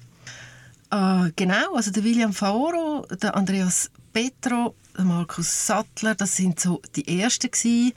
[0.91, 6.81] Äh, Genau, also der William Fauro, der Andreas Petro, der Markus Sattler, das sind so
[6.95, 7.93] die ersten gewesen,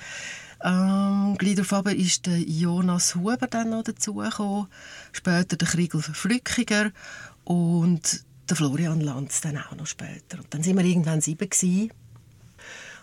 [0.64, 4.68] ähm, gleich darauf ist der Jonas Huber dann noch dazugekommen,
[5.12, 6.90] später der Kriegel Flückiger
[7.44, 10.38] und der Florian Lanz dann auch noch später.
[10.38, 11.92] Und dann sind wir irgendwann sieben gewesen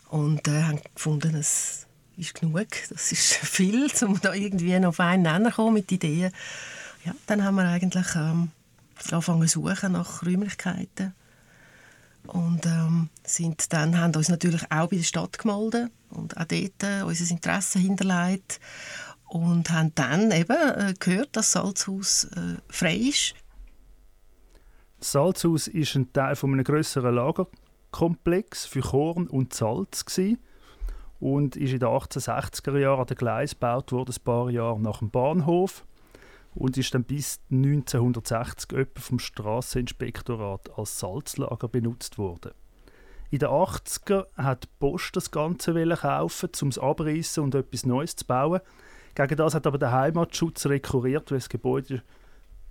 [0.10, 1.86] und äh, haben gefunden, es
[2.18, 2.68] ist genug.
[2.90, 6.32] Das ist viel, um da irgendwie noch auf einen Nenner kommen mit Ideen.
[7.06, 8.50] Ja, dann haben wir eigentlich ähm,
[9.12, 11.14] angefangen zu suchen nach Räumlichkeiten
[12.28, 16.84] und ähm, sind dann, haben uns natürlich auch bei der Stadt gemeldet und auch dort
[16.84, 18.60] äh, unser Interesse hinterlegt
[19.26, 23.36] und haben dann eben äh, gehört, dass das Salzhaus äh, frei ist.
[25.00, 30.38] Das Salzhaus ist ein Teil von einem größeren Lagerkomplex für Korn und Salz gewesen
[31.20, 35.00] und ist in den 1860er Jahren an den Gleis gebaut worden, ein paar Jahre nach
[35.00, 35.86] dem Bahnhof
[36.54, 42.52] und ist dann bis 1960 etwa vom Straßeninspektorat als Salzlager benutzt worden.
[43.30, 48.16] In den 80er hat die Post das Ganze kaufen, um es abreißen und etwas Neues
[48.18, 48.60] zu bauen.
[49.16, 52.04] Gegen das hat aber der Heimatschutz rekurriert, weil das Gebäude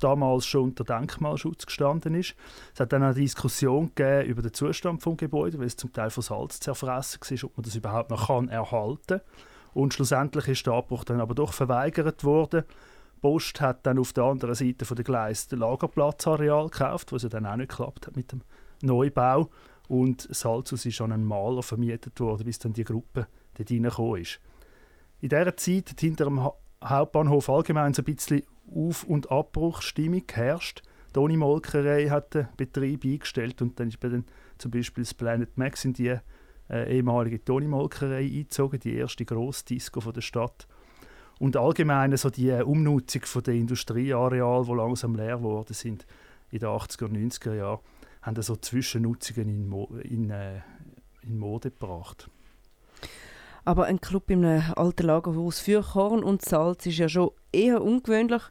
[0.00, 2.34] damals schon unter Denkmalschutz gestanden ist.
[2.74, 6.10] Es hat dann eine Diskussion gegeben über den Zustand des Gebäudes, weil es zum Teil
[6.10, 9.20] von Salz zerfressen war, ob man das überhaupt noch kann erhalten kann.
[9.72, 12.64] Und schlussendlich ist der Abbruch dann aber doch verweigert worden.
[13.20, 17.28] Post hat dann auf der anderen Seite von der Gleis das Lagerplatzareal gekauft, was ja
[17.28, 18.42] dann auch nicht geklappt hat mit dem
[18.82, 19.50] Neubau.
[19.88, 24.40] Und Salzhaus ist an einen Maler vermietet worden, bis dann die Gruppe dort reingekommen ist.
[25.20, 28.42] In dieser Zeit hat hinter dem ha Hauptbahnhof allgemein so ein bisschen
[28.74, 30.82] Auf- und Abbruchstimmung geherrscht.
[31.14, 34.24] Die Molkerei hat den Betrieb eingestellt und dann ist bei den,
[34.56, 36.16] zum Beispiel das Planet Max in die
[36.70, 40.66] äh, ehemalige Toni-Molkerei eingezogen, die erste Grossdisco der Stadt.
[41.40, 46.06] Und allgemein so die Umnutzung von der Industrieareal, die langsam leer geworden sind
[46.50, 47.80] in den 80er und 90er Jahren,
[48.20, 50.60] haben so Zwischennutzungen in, Mo in, äh,
[51.22, 52.28] in Mode gebracht.
[53.64, 57.82] Aber ein Club in einem alten Lagerhaus für Korn und Salz ist ja schon eher
[57.82, 58.42] ungewöhnlich.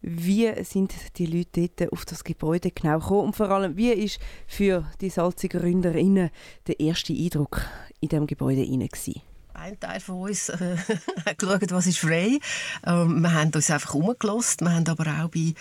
[0.00, 3.26] Wie sind die Leute dort auf das Gebäude genau gekommen?
[3.26, 6.30] Und vor allem, wie ist für die salzigen Gründerinnen
[6.66, 7.62] der erste Eindruck
[8.00, 9.22] in diesem Gebäude gewesen?
[9.54, 10.76] Ein Teil von uns äh,
[11.26, 12.38] hat geschaut, was ist frei.
[12.86, 14.60] Ähm, wir haben uns einfach umgelost.
[14.60, 15.54] Wir haben aber auch bei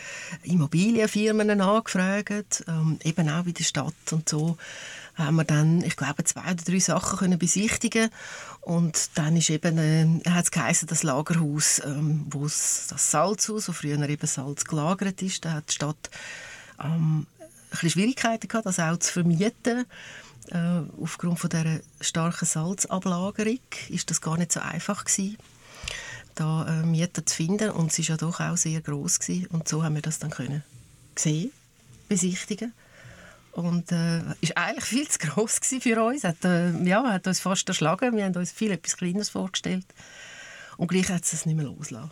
[0.43, 4.57] Immobilienfirmen angefragt, ähm, eben auch bei der Stadt und so
[5.15, 8.09] haben wir dann, ich glaube, zwei oder drei Sachen können besichtigen
[8.61, 13.73] und dann ist eben, äh, hat es geheißen, das Lagerhaus, ähm, wo das Salzhaus, wo
[13.73, 16.09] früher eben Salz gelagert ist, da hat die Stadt
[16.81, 17.27] ähm,
[17.71, 19.85] ein Schwierigkeiten gehabt, das auch zu vermieten
[20.49, 23.59] äh, aufgrund von dieser starken Salzablagerung
[23.89, 25.37] ist das gar nicht so einfach gewesen,
[26.35, 29.47] da äh, Mieter zu finden und es ist ja doch auch sehr groß gewesen.
[29.47, 30.63] und so haben wir das dann können
[31.15, 31.51] sehen,
[32.07, 32.73] besichtigen
[33.51, 36.23] und äh, ist eigentlich viel zu groß für uns.
[36.23, 38.15] Hat, äh, ja, hat uns fast erschlagen.
[38.15, 39.85] Wir haben uns viel etwas Kleines vorgestellt
[40.77, 42.11] und gleich hat es nicht mehr losgelassen.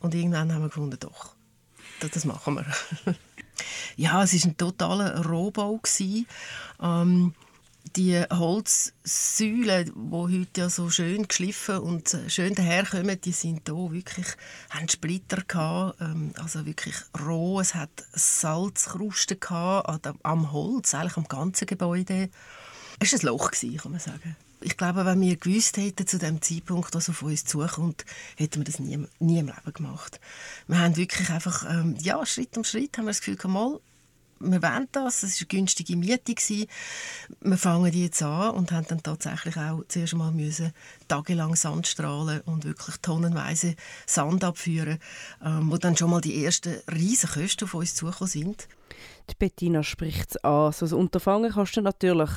[0.00, 1.34] Und irgendwann haben wir gefunden, doch,
[2.00, 3.14] das machen wir.
[3.96, 5.80] Ja, es war ein totaler Rohbau.
[6.82, 7.34] Ähm,
[7.96, 14.26] die Holzsäulen, die heute ja so schön geschliffen und schön daherkommen, die sind hier wirklich,
[14.70, 16.94] haben Splitter gehabt, ähm, also wirklich
[17.26, 17.60] roh.
[17.60, 22.30] Es hat Salzkrusten gehabt am Holz, eigentlich am ganzen Gebäude.
[23.00, 24.36] Es war ein Loch, kann man sagen.
[24.62, 28.04] Ich glaube, wenn wir gewusst hätten zu dem Zeitpunkt, was auf uns zukommt,
[28.36, 30.20] hätten wir das nie, nie im Leben gemacht.
[30.66, 33.80] Wir haben wirklich einfach, ähm, ja, Schritt um Schritt haben wir das Gefühl, mal,
[34.40, 36.34] wir wollen das, es war eine günstige Miete.
[36.34, 36.66] Gewesen.
[37.40, 40.72] Wir fangen die jetzt an und haben dann tatsächlich auch zuerst mal müssen
[41.08, 43.76] tagelang Sand strahlen und wirklich tonnenweise
[44.06, 44.98] Sand abführen,
[45.44, 48.68] ähm, wo dann schon mal die ersten riesen Kosten auf uns zugekommen sind.
[49.30, 50.72] Die Bettina spricht es an.
[50.72, 52.30] So ein Unterfangen kostet natürlich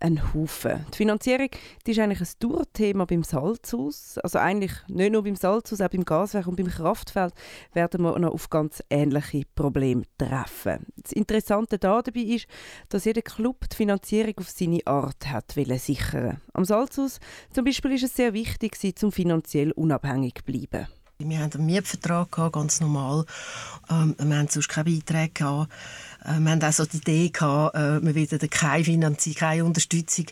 [0.00, 0.84] einen Haufen.
[0.92, 1.48] Die Finanzierung
[1.86, 4.18] die ist eigentlich ein Tourthema beim Salzhaus.
[4.18, 7.34] Also eigentlich nicht nur beim Salzhaus, auch beim Gaswerk und beim Kraftfeld
[7.72, 10.86] werden wir noch auf ganz ähnliche Probleme treffen.
[10.96, 12.46] Das Interessante dabei ist,
[12.88, 16.40] dass jeder Club die Finanzierung auf seine Art hat sichern.
[16.52, 17.20] Am Salzhaus
[17.52, 20.88] zum Beispiel ist es sehr wichtig, um finanziell unabhängig zu bleiben.
[21.28, 23.26] Wir haben einen Mietvertrag, gehabt, ganz normal.
[23.90, 25.30] Ähm, wir haben sonst keine Beiträge.
[25.34, 25.70] Gehabt.
[26.24, 30.26] Äh, wir haben auch so die Idee, gehabt, äh, wir wollen keine Finanzierung, keine Unterstützung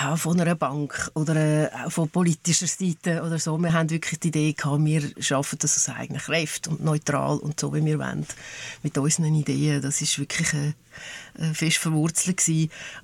[0.00, 3.58] äh, von einer Bank oder äh, von politischer Seite oder so.
[3.58, 7.60] Wir haben wirklich die Idee, gehabt, wir schaffen das aus eigenen Kräften und neutral und
[7.60, 8.26] so, wie wir wollen.
[8.82, 9.82] Mit unseren Ideen.
[9.82, 12.42] Das ist wirklich äh, fest verwurzelt.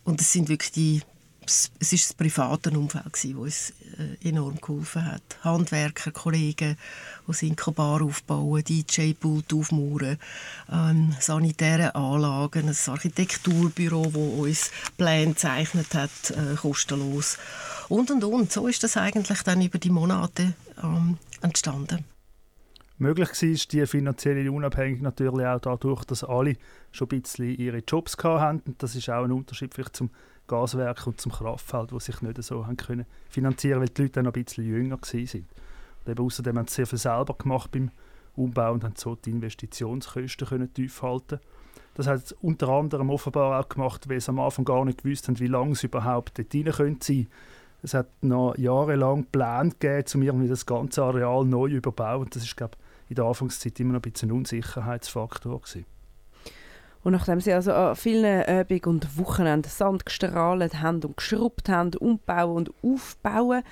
[0.04, 1.02] Und es sind wirklich die
[1.48, 5.22] es war das private Umfeld, das uns äh, enorm geholfen hat.
[5.42, 6.76] Handwerker, Kollegen,
[7.26, 10.18] die Synkobar aufbauen, DJ-Pult aufmauern,
[10.70, 17.38] ähm, sanitäre Anlagen, ein Architekturbüro, das uns Pläne gezeichnet hat, äh, kostenlos.
[17.88, 18.52] Und, und, und.
[18.52, 22.04] So ist das eigentlich dann über die Monate ähm, entstanden.
[23.00, 26.56] Möglich war die finanzielle Unabhängigkeit natürlich auch dadurch, dass alle
[26.90, 28.74] schon ein bisschen ihre Jobs hatten.
[28.78, 30.10] das ist auch ein Unterschied vielleicht zum
[30.48, 34.34] Gaswerk und zum Kraftfeld, die sich nicht so haben können finanzieren weil die Leute noch
[34.34, 36.18] ein bisschen jünger waren.
[36.18, 37.90] Außerdem haben sie sehr viel selber gemacht beim
[38.34, 41.38] Umbau und haben so die Investitionskosten können tief halten
[41.94, 45.28] Das hat es unter anderem offenbar auch gemacht, weil sie am Anfang gar nicht gewusst
[45.28, 47.28] haben, wie lange sie überhaupt dort rein sein können.
[47.82, 52.28] Es hat noch jahrelang Pläne gegeben, um irgendwie das ganze Areal neu überbauen.
[52.30, 52.76] Das ist, glaube
[53.08, 55.86] in der Anfangszeit immer noch ein bisschen ein Unsicherheitsfaktor gewesen.
[57.04, 61.94] Und nachdem sie also an vielen Abenden und Wochenenden Sand gestrahlt haben und geschrubbt haben,
[61.94, 63.62] umbauen und aufbauen,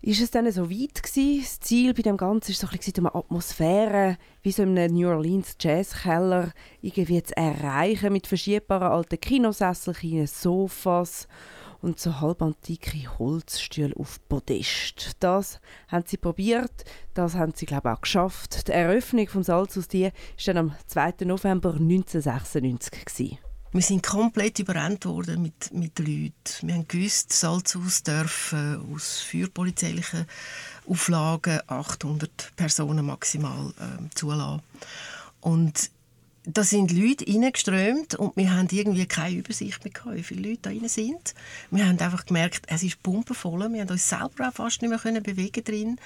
[0.00, 1.40] ist es dann so weit gewesen?
[1.40, 5.08] Das Ziel bei dem Ganzen war so ein bisschen Atmosphäre, wie so in einem New
[5.08, 11.26] Orleans Jazzkeller, irgendwie zu erreichen mit verschiebbaren alten Kinosesselchen, Sofas
[11.80, 15.12] und so halbantike Holzstühle auf Podest.
[15.20, 16.84] Das haben sie probiert,
[17.14, 18.68] das haben sie glaube auch geschafft.
[18.68, 21.24] Die Eröffnung vom Salzhaus die ist dann am 2.
[21.24, 23.38] November 1996 gewesen.
[23.70, 26.32] Wir sind komplett überrannt worden mit, mit Leuten.
[26.62, 30.26] Wir haben gewusst, Salzhaus dürfen aus feuerpolizeilichen
[30.86, 34.62] Auflagen 800 Personen maximal äh, zulassen.
[35.40, 35.90] Und
[36.52, 40.62] da sind Leute reingeströmt und wir haben irgendwie keine Übersicht mehr gehabt, wie viele Leute
[40.62, 41.34] da rein sind.
[41.70, 43.70] Wir haben einfach gemerkt, es ist pumpenvoll.
[43.72, 46.00] Wir haben uns selber auch fast nicht mehr können bewegen drin.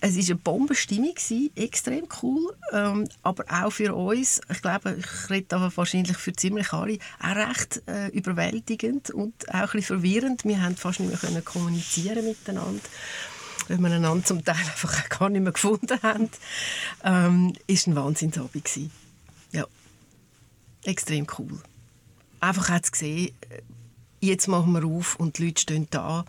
[0.00, 1.14] Es war eine Bombenstimmung,
[1.54, 6.72] extrem cool, ähm, aber auch für uns, ich glaube, ich rede aber wahrscheinlich für ziemlich
[6.72, 10.44] alle, auch recht äh, überwältigend und auch ein verwirrend.
[10.44, 12.80] Wir haben fast nicht mehr können kommunizieren miteinander
[13.68, 16.30] weil wir einander zum Teil einfach gar nicht mehr gefunden haben,
[17.04, 18.68] ähm, ist ein Wahnsinnsabend.
[19.52, 19.66] Ja,
[20.84, 21.60] extrem cool.
[22.40, 23.62] Einfach hat es gesehen, äh,
[24.20, 26.24] jetzt machen wir auf und die Leute stehen da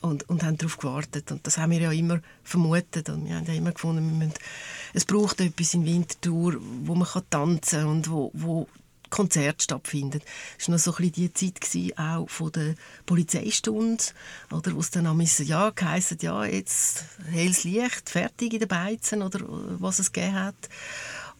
[0.00, 1.30] und, und haben darauf gewartet.
[1.30, 3.08] Und das haben wir ja immer vermutet.
[3.08, 4.38] Und wir haben ja immer gefunden, wir müssen,
[4.94, 8.68] es braucht etwas in Winterthur, wo man kann tanzen kann und wo, wo
[9.10, 10.22] Konzerte stattfinden.
[10.56, 12.74] Das war noch so ein die Zeit auch von der
[13.06, 14.02] Polizeistunde,
[14.52, 19.22] oder, wo es dann am ja, geheißen, ja, jetzt helles Licht, fertig in den Beizen,
[19.22, 20.68] oder was es gegeben hat.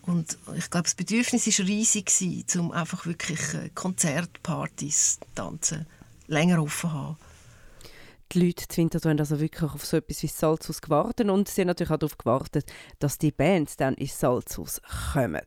[0.02, 5.86] Und ich glaube, das Bedürfnis war riesig, gewesen, um einfach wirklich äh, Konzertpartys, Tanzen
[6.26, 7.16] länger offen zu haben.
[8.32, 11.62] Die Leute in Winterthur haben also wirklich auf so etwas wie Salzhaus gewartet und sie
[11.62, 14.80] haben natürlich auch darauf gewartet, dass die Bands dann ins Salzhaus
[15.12, 15.40] kommen.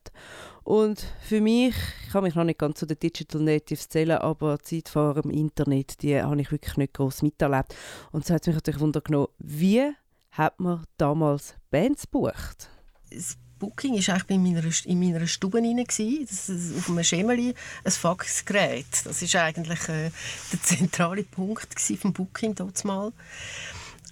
[0.66, 1.74] Und für mich,
[2.06, 5.14] ich kann mich noch nicht ganz zu den Digital Natives zählen, aber die Zeit vor
[5.14, 7.74] dem Internet, die habe ich wirklich nicht groß miterlebt.
[8.12, 9.90] Und so hat es mich natürlich wundern wie
[10.32, 12.70] hat man damals Bands gebucht?
[13.10, 15.86] Das Booking war eigentlich in meiner, in meiner Stube rein.
[16.30, 17.54] Das ist auf einem Schemeli
[17.86, 18.86] ein Faxgerät.
[19.06, 20.12] Das war eigentlich äh,
[20.52, 21.70] der zentrale Punkt
[22.02, 23.14] vom Booking mal.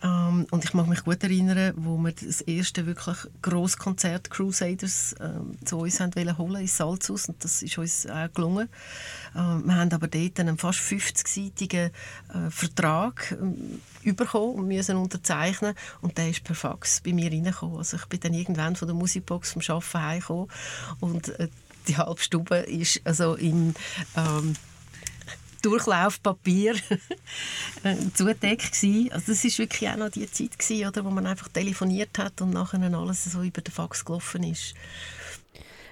[0.03, 5.15] Ähm, und ich mag mich gut erinnern, wo wir das erste wirklich grosse Konzert Crusaders
[5.19, 8.67] ähm, zu uns haben wollen holen ins Salzhaus und das ist uns auch gelungen.
[9.35, 11.91] Ähm, wir haben aber dort einen fast 50-seitigen
[12.33, 13.37] äh, Vertrag
[14.03, 17.77] äh, bekommen und müssen unterzeichnen und der ist per Fax bei mir reingekommen.
[17.77, 20.47] Also ich bin dann irgendwann von der Musikbox vom Arbeiten heimgekommen
[20.99, 21.47] und äh,
[21.87, 23.73] die halbe Stube ist also in
[24.15, 24.55] ähm,
[25.61, 26.75] Durchlaufpapier
[27.83, 29.11] äh, zudeckt gewesen.
[29.11, 32.41] Also das ist wirklich auch noch die Zeit gewesen, oder, wo man einfach telefoniert hat
[32.41, 34.73] und nachher alles so über den Fax gelaufen ist.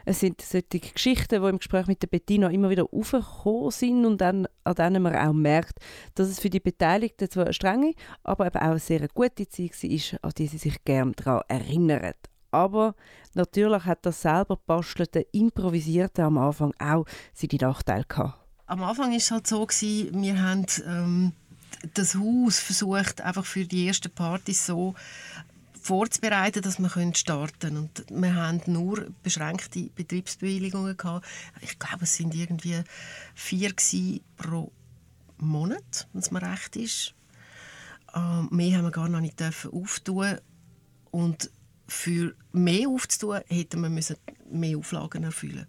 [0.05, 4.19] Es sind solche Geschichten, die im Gespräch mit der Bettina immer wieder aufgekommen sind und
[4.19, 5.77] dann, an denen man auch merkt,
[6.15, 7.93] dass es für die Beteiligten zwar eine strenge,
[8.23, 12.13] aber eben auch eine sehr gute Zeit war, an die sie sich gerne daran erinnern.
[12.51, 12.95] Aber
[13.35, 18.48] natürlich hat das selber bastelte, improvisierte am Anfang auch seine Nachteile gehabt.
[18.69, 21.31] Am Anfang war es halt so, gewesen, wir haben ähm,
[21.95, 24.93] das Haus versucht, einfach für die ersten Partys so
[25.81, 27.77] vorzubereiten, dass wir starten können.
[27.77, 31.25] Und wir haben nur beschränkte Betriebsbewilligungen gehabt.
[31.61, 32.83] Ich glaube, es sind irgendwie
[33.33, 33.73] vier
[34.37, 34.71] pro
[35.39, 37.15] Monat, wenn es mir recht ist.
[38.13, 40.37] Ähm, mehr haben wir gar noch nicht auftun
[41.09, 41.49] und
[41.87, 44.17] für mehr aufzutun, hätten wir müssen
[44.51, 45.65] mehr Auflagen erfüllen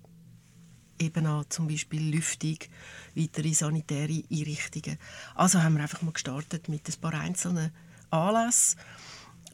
[1.01, 2.59] eben auch zum Beispiel Lüftung,
[3.14, 4.98] weitere sanitäre Einrichtungen.
[5.35, 7.72] Also haben wir einfach mal gestartet mit ein paar einzelnen
[8.10, 8.78] Anlässen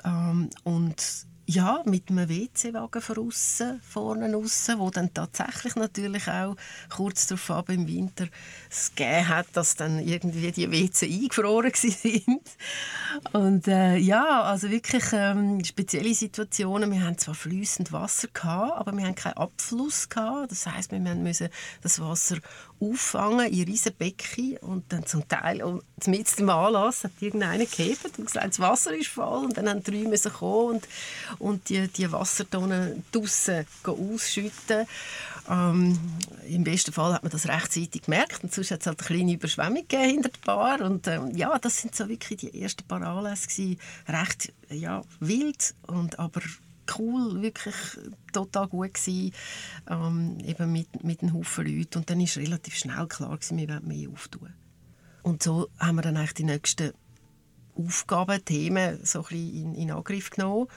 [0.04, 6.56] ähm, und ja, mit einem WC-Wagen vorne aussen, wo dann tatsächlich natürlich auch
[6.88, 8.26] kurz darauf im Winter
[8.68, 12.42] es gegeben hat, dass dann irgendwie die WC eingefroren sind.
[13.32, 16.90] Und äh, ja, also wirklich ähm, spezielle Situationen.
[16.90, 20.50] Wir haben zwar fließend Wasser gehabt, aber wir haben keinen Abfluss gehabt.
[20.50, 21.48] Das heißt, wir müssen
[21.82, 22.38] das Wasser
[22.80, 28.26] auffangen in Riesenbecken und dann zum Teil und mit dem Anlass hat irgendeiner gehebt und
[28.26, 30.88] gesagt, das Wasser ist voll und dann haben drei müssen kommen und,
[31.38, 34.86] und die, die Wassertonnen draussen ausschütten.
[35.48, 35.98] Ähm,
[36.48, 39.32] Im besten Fall hat man das rechtzeitig gemerkt und sonst hat es halt eine kleine
[39.34, 43.46] Überschwemmung hinter der Bar und ähm, ja, das sind so wirklich die ersten paar Anlässe
[43.46, 43.78] gewesen.
[44.08, 46.40] recht ja, wild und aber
[46.98, 47.74] cool, wirklich
[48.32, 49.32] total gut gewesen,
[49.88, 51.98] ähm, eben mit, mit einem Haufen Leuten.
[51.98, 54.52] Und dann war relativ schnell klar, gewesen, wir wollen mehr auftun.
[55.22, 56.92] Und so haben wir dann eigentlich die nächsten
[57.76, 60.68] Aufgaben, Themen so ein in, in Angriff genommen.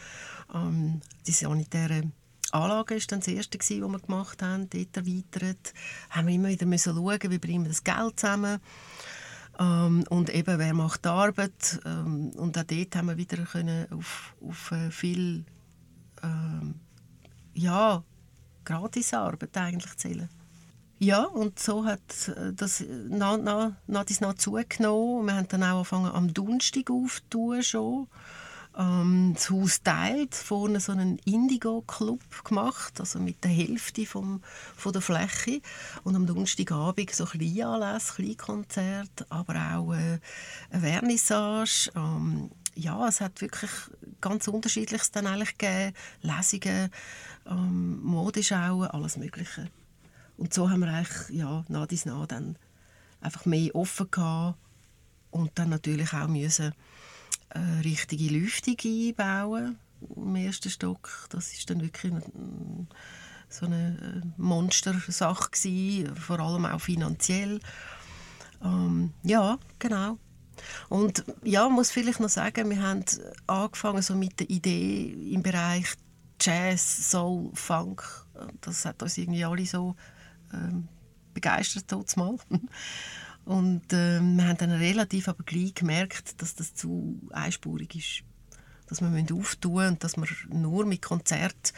[0.53, 2.11] Ähm, die sanitäre
[2.51, 5.73] Anlage war dann das erste, was wir gemacht haben, dort erweitert.
[6.09, 8.59] Haben wir immer wieder müssen schauen, wie bringen wir das Geld zusammen.
[9.59, 11.79] Ähm, und eben, wer macht die Arbeit.
[11.85, 15.45] Ähm, und auch dort haben wir wieder können auf, auf äh, viel
[16.23, 16.75] ähm,
[17.53, 18.03] ja,
[18.63, 20.29] Gratisarbeit eigentlich zählen.
[20.97, 25.27] Ja, und so hat äh, das nach, nach, nach, nach zugenommen.
[25.27, 28.07] Wir haben dann auch angefangen am Donnerstag aufzutun schon.
[28.79, 34.41] Ähm, das Haus teilt, vorne so einen Indigo-Club gemacht, also mit der Hälfte vom,
[34.77, 35.61] von der Fläche.
[36.03, 40.19] Und am Donnerstagabend so kleine Anlässe, kleine Konzerte, aber auch äh,
[40.71, 43.71] eine Vernissage, ähm, ja, es hat wirklich
[44.21, 45.93] ganz unterschiedliches dann eigentlich gegeben.
[46.21, 46.89] Lesungen,
[47.47, 49.67] ähm, Modeschauen, alles Mögliche.
[50.37, 52.55] Und so haben wir eigentlich ja, nach dies nach dann
[53.19, 54.57] einfach mehr offen gehabt
[55.31, 56.73] und dann natürlich auch müssen
[57.49, 59.77] äh, richtige Lüftung einbauen
[60.15, 61.27] im ersten Stock.
[61.29, 62.23] Das ist dann wirklich eine,
[63.49, 67.59] so eine äh, Monstersache gewesen, vor allem auch finanziell.
[68.63, 70.17] Ähm, ja, genau.
[70.89, 73.03] Und ja, muss vielleicht noch sagen, wir haben
[73.47, 75.95] angefangen so mit der Idee im Bereich
[76.41, 78.03] Jazz, Soul, Funk.
[78.61, 79.95] Das hat uns irgendwie alle so
[80.53, 80.87] ähm,
[81.33, 82.37] begeistert mal.
[83.45, 88.23] Und äh, wir haben dann relativ aber gleich gemerkt, dass das zu einspurig ist
[88.89, 91.73] dass wir auftun und dass wir nur mit Konzert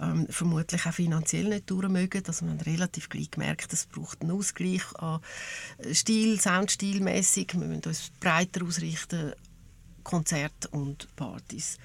[0.00, 2.24] ähm, vermutlich auch finanziell nicht durchmögen.
[2.26, 5.20] Also wir relativ gleich gemerkt, es braucht einen Ausgleich an
[5.92, 7.54] Stil, Soundstilmäßig.
[7.54, 9.32] Wir müssen uns breiter ausrichten,
[10.02, 11.78] Konzerte und Partys.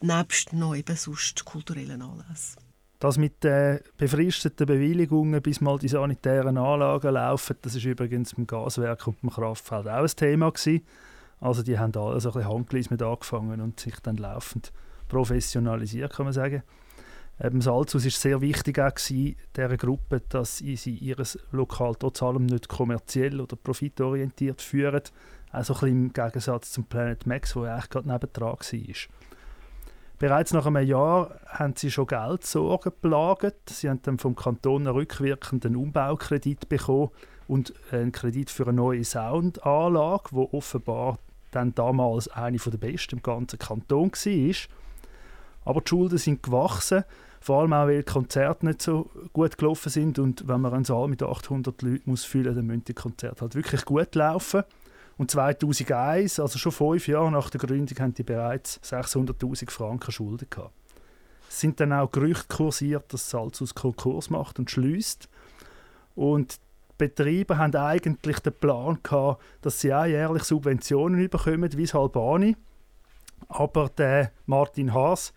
[0.00, 2.63] Nebst noch eben sonst kulturellen Anlässen.
[2.98, 8.46] Das mit den befristeten Bewilligungen, bis mal die sanitären Anlagen laufen, das ist übrigens im
[8.46, 10.86] Gaswerk und im Kraftfeld auch ein Thema gewesen.
[11.40, 14.72] Also die haben alle so ein bisschen handgleis mit angefangen und sich dann laufend
[15.08, 16.62] professionalisiert, kann man sagen.
[17.40, 21.16] Ähm, Salzhaus war sehr wichtig auch dieser Gruppe, dass sie ihr
[21.50, 25.02] Lokal trotz allem nicht kommerziell oder profitorientiert führen.
[25.50, 28.94] Also ein bisschen im Gegensatz zum Planet Max, wo eigentlich gerade nebendran war.
[30.18, 33.68] Bereits nach einem Jahr haben sie schon Geldsorgen belagert.
[33.68, 37.10] Sie haben dann vom Kanton einen rückwirkenden Umbaukredit bekommen
[37.48, 41.18] und einen Kredit für eine neue Soundanlage, wo offenbar
[41.50, 44.54] dann damals eine der besten im ganzen Kanton war.
[45.64, 47.04] Aber die Schulden sind gewachsen,
[47.40, 50.18] vor allem auch, weil die Konzerte nicht so gut gelaufen sind.
[50.18, 53.54] Und wenn man einen Saal mit 800 Leuten muss füllen dann müssen die Konzerte halt
[53.54, 54.62] wirklich gut laufen.
[55.16, 60.48] Und 2001, also schon fünf Jahre nach der Gründung, haben die bereits 600'000 Franken Schulden
[60.50, 60.74] gehabt.
[61.48, 65.28] Es sind dann auch Gerüchte kursiert, dass Salzhaus Konkurs macht und schließt.
[66.16, 66.58] Und
[66.98, 72.56] Betreiber haben eigentlich den Plan gehabt, dass sie auch jährlich Subventionen bekommen, wie das Albani.
[73.48, 75.32] Aber der Martin Haas,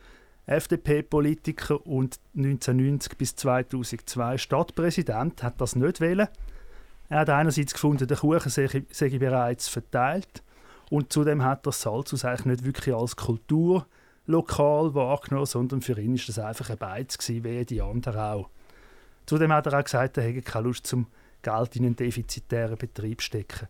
[0.46, 6.28] FDP-Politiker und 1990 bis 2002 Stadtpräsident, hat das nicht wollen.
[7.10, 10.44] Er hat einerseits gefunden, der Kuchen sei, bereits verteilt
[10.90, 16.24] und zudem hat er Salzhaus eigentlich nicht wirklich als Kulturlokal wahrgenommen, sondern für ihn war
[16.26, 18.50] das einfach ein Beiz gewesen, wie die anderen auch.
[19.26, 21.08] Zudem hat er auch gesagt, er hätte keine Lust zum
[21.42, 23.68] Geld in einen defizitären Betrieb stecken.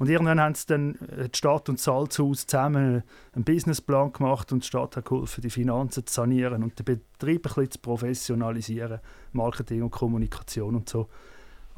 [0.00, 3.02] Und irgendwann haben sie dann äh, die Stadt und das Salzhaus zusammen
[3.34, 7.46] einen Businessplan gemacht und die Stadt hat geholfen, die Finanzen zu sanieren und den Betrieb
[7.46, 9.00] ein bisschen zu professionalisieren,
[9.32, 11.08] Marketing und Kommunikation und so.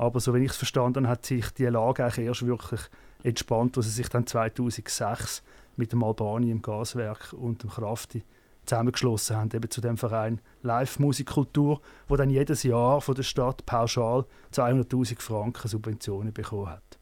[0.03, 2.81] Aber so wie ich es verstanden habe, hat sich die Lage eigentlich erst wirklich
[3.23, 5.45] entspannt, als sie sich dann 2006
[5.77, 8.25] mit dem Albani im Gaswerk und dem Krafti
[8.67, 13.65] zusammengeschlossen haben, eben zu dem Verein Live Musikkultur, wo dann jedes Jahr von der Stadt
[13.65, 16.99] pauschal 200'000 Franken Subventionen bekommen hat.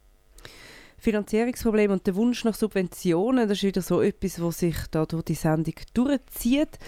[0.99, 5.25] Finanzierungsproblem und der Wunsch nach Subventionen, das ist wieder so etwas, was sich da durch
[5.25, 6.79] die Sendung durchzieht.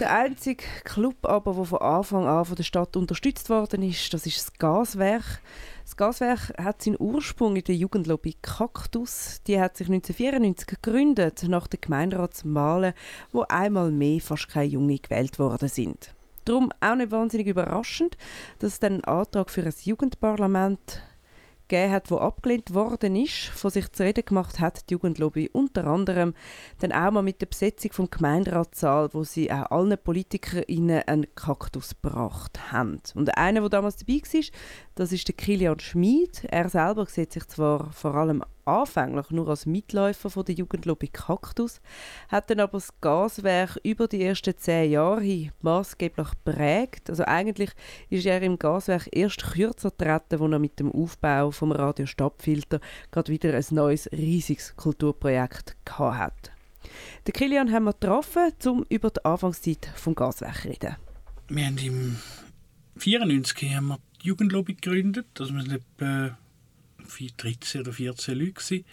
[0.00, 4.26] Der einzige Club aber, der von Anfang an von der Stadt unterstützt worden ist, das
[4.26, 5.40] ist das Gaswerk.
[5.84, 9.40] Das Gaswerk hat seinen Ursprung in der Jugendlobby Kaktus.
[9.46, 12.92] Die hat sich 1994 gegründet, nach den Gemeinderatswahlen,
[13.30, 16.12] wo einmal mehr fast keine Junge gewählt worden sind.
[16.44, 18.16] Darum auch nicht wahnsinnig überraschend,
[18.58, 21.02] dass dann einen Antrag für ein Jugendparlament
[21.68, 25.86] gegeben hat, wo abgelehnt worden ist, von sich zu reden gemacht hat, die Jugendlobby unter
[25.86, 26.34] anderem
[26.80, 31.90] dann auch mal mit der Besetzung vom Gemeinderatssaal, wo sie auch allen PolitikerInnen einen Kaktus
[32.00, 33.00] gebracht haben.
[33.14, 34.42] Und einer, der damals dabei war,
[34.94, 36.44] das ist der Kilian Schmid.
[36.44, 41.80] Er selber sieht sich zwar vor allem anfänglich nur als Mitläufer von der Jugendlobby Kaktus,
[42.28, 47.10] hat dann aber das Gaswerk über die ersten zehn Jahre hin maßgeblich prägt.
[47.10, 47.70] Also eigentlich
[48.10, 52.80] ist er im Gaswerk erst kürzer getreten, wo er mit dem Aufbau vom Radio Stadtfilter
[53.10, 56.52] gerade wieder ein neues riesiges Kulturprojekt hat.
[57.26, 60.96] Den Kilian haben wir getroffen, um über die Anfangszeit des Gaswerks zu reden.
[61.48, 62.16] Wir haben im
[62.96, 65.26] 1994 haben wir die Jugendlobby gegründet.
[65.34, 66.38] Das waren etwa
[67.36, 68.52] 13 oder 14 Leute.
[68.52, 68.84] Gewesen,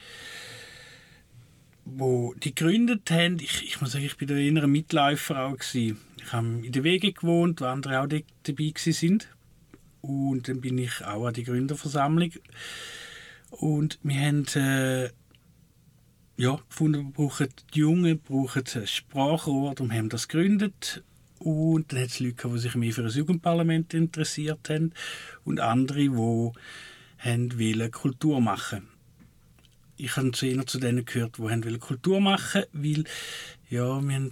[1.86, 3.40] wo die gegründet haben.
[3.40, 5.58] Ich, ich muss sagen, ich bin der innere Mitläufer auch.
[5.58, 5.98] Gewesen.
[6.18, 9.28] Ich habe in der Wege gewohnt, wo andere auch dabei sind.
[10.02, 12.32] Und dann bin ich auch an die Gründerversammlung.
[13.52, 15.10] Und wir haben äh,
[16.38, 21.04] ja, gefunden, wir brauchen die Jungen brauchen ein Sprachrohr und haben das gegründet.
[21.38, 24.94] Und dann hat es Leute, die sich mehr für das Jugendparlament interessiert haben
[25.44, 26.52] und andere, die
[27.24, 28.88] wollen Kultur machen
[29.98, 33.04] Ich habe zu einer zu denen gehört, die wollen Kultur machen weil
[33.70, 34.32] ja, wir haben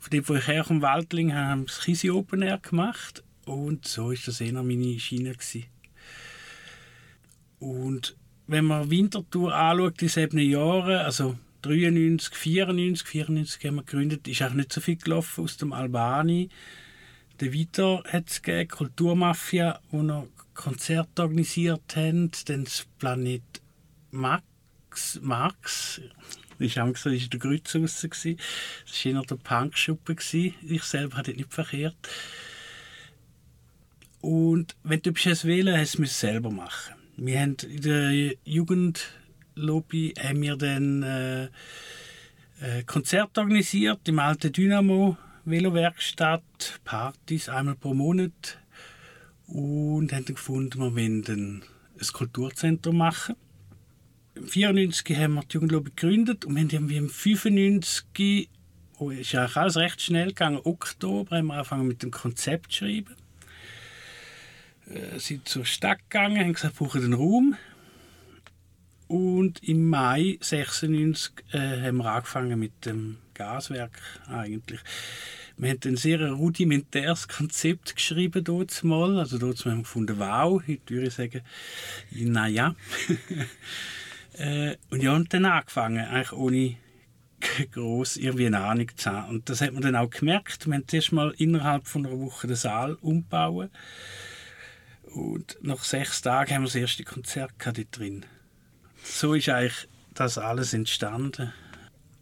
[0.00, 4.28] von dem, wo ich herkomme, Waldling, haben das Kisi Open Air gemacht und so ist
[4.28, 5.32] das eher meine Schiene.
[5.32, 5.64] Gewesen.
[7.58, 14.28] Und wenn man Wintertour anschaut, in sieben Jahren, also 93, 94, 94 haben wir gegründet,
[14.28, 16.48] ist auch nicht so viel gelaufen aus dem Albani.
[17.40, 23.42] Der Viter hat es gegeben, Kulturmafia, wo noch Konzerte organisiert haben, dann das Planet
[24.10, 26.00] Max, Max
[26.58, 28.00] ich habe gesagt, war der Grütz raus.
[28.00, 30.16] Das war eher der Punkschuppe.
[30.32, 31.96] Ich selber hatte nicht verkehrt.
[34.20, 36.94] Und wenn du etwas wählen hast du es selber machen.
[37.16, 45.16] Wir haben in der Jugendlobby haben wir dann äh, äh, Konzert organisiert im alten Dynamo
[45.44, 48.58] Velowerkstatt, Partys einmal pro Monat
[49.46, 51.62] und haben gefunden, wir wollen
[51.98, 53.36] ein Kulturzentrum machen.
[54.34, 58.50] Im 1994 haben wir die Jugendlobby gegründet und wir haben im 1995,
[58.98, 62.78] oh, ist ja alles recht schnell gegangen, Oktober haben wir angefangen mit dem Konzept zu
[62.78, 63.14] schreiben
[64.90, 67.56] äh, sind zur Stadt gegangen, haben gesagt, wir brauchen einen Raum.
[69.08, 74.80] Und im Mai 96 äh, haben wir angefangen mit dem Gaswerk eigentlich.
[75.58, 79.18] Wir haben ein sehr rudimentäres Konzept geschrieben dort mal.
[79.18, 81.40] Also dort haben wir gefunden, wow, heute würde ich sagen,
[82.10, 82.74] naja.
[84.34, 86.76] äh, und ja, und dann angefangen, eigentlich ohne
[87.72, 89.30] groß irgendwie eine Ahnung zu haben.
[89.30, 90.66] Und das hat man dann auch gemerkt.
[90.66, 93.70] Wir haben zuerst mal innerhalb von einer Woche den Saal umbauen.
[95.04, 98.26] Und nach sechs Tagen haben wir das erste Konzert dort drin.
[99.02, 101.54] So ist eigentlich das alles entstanden.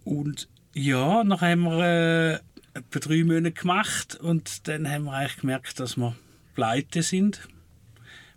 [0.05, 5.39] Und ja, dann haben wir äh, etwa drei Monate gemacht und dann haben wir eigentlich
[5.39, 6.17] gemerkt, dass wir
[6.55, 7.49] pleite sind.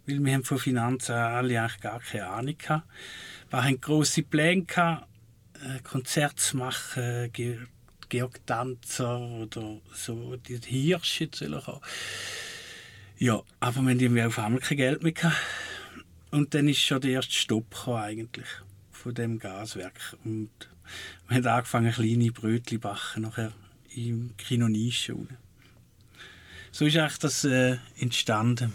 [0.05, 2.83] Weil wir haben von Finanzen alle eigentlich gar keine Ahnung hatten.
[3.49, 7.31] Wir hatten grosse Pläne, äh, Konzerte zu machen,
[8.09, 11.81] Georg Tanzer oder so, die Hirsche zu kommen.
[13.17, 15.11] Ja, aber wir hatten auf einmal kein Geld mehr.
[15.11, 15.35] Gehabt.
[16.31, 18.47] Und dann ist schon der erste Stopp gekommen, eigentlich
[18.91, 20.15] von dem Gaswerk.
[20.23, 20.51] Und
[21.27, 23.51] wir haben angefangen, kleine Brötchen backen, nachher
[23.97, 25.15] im Kino Nische.
[26.71, 28.73] So ist eigentlich das äh, entstanden.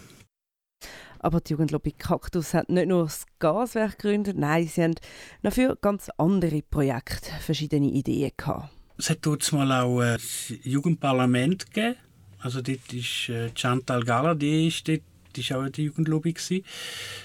[1.19, 4.95] Aber die Jugendlobby Kaktus hat nicht nur das Gaswerk gegründet, nein, sie haben
[5.41, 8.69] noch für ganz andere Projekte verschiedene Ideen gehabt.
[8.97, 10.19] Es hat dort mal auch ein
[10.63, 11.95] Jugendparlament gegeben
[12.43, 15.01] also dort ist äh, Chantal Galladay ist dort
[15.35, 16.33] die war auch in der Jugendlobby.
[16.33, 16.63] Gewesen.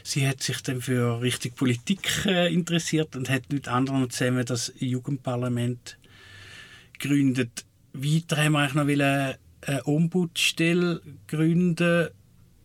[0.02, 4.72] Sie hat sich dann für richtig Politik äh, interessiert und hat mit anderen zusammen das
[4.78, 5.98] Jugendparlament
[6.98, 7.66] gegründet.
[8.02, 8.86] Weiter haben wir noch
[9.62, 12.08] eine Ombudsstelle gründen.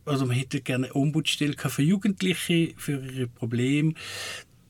[0.05, 3.93] Also man hätte gerne eine Ombudsstelle für Jugendliche, für ihre Probleme.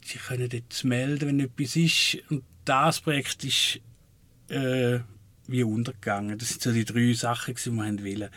[0.02, 2.18] Sie können dort melden, wenn etwas ist.
[2.30, 3.80] Und das Projekt ist
[4.50, 5.00] äh,
[5.48, 6.38] wie untergegangen.
[6.38, 8.30] Das sind so die drei Sachen, die wir wollen.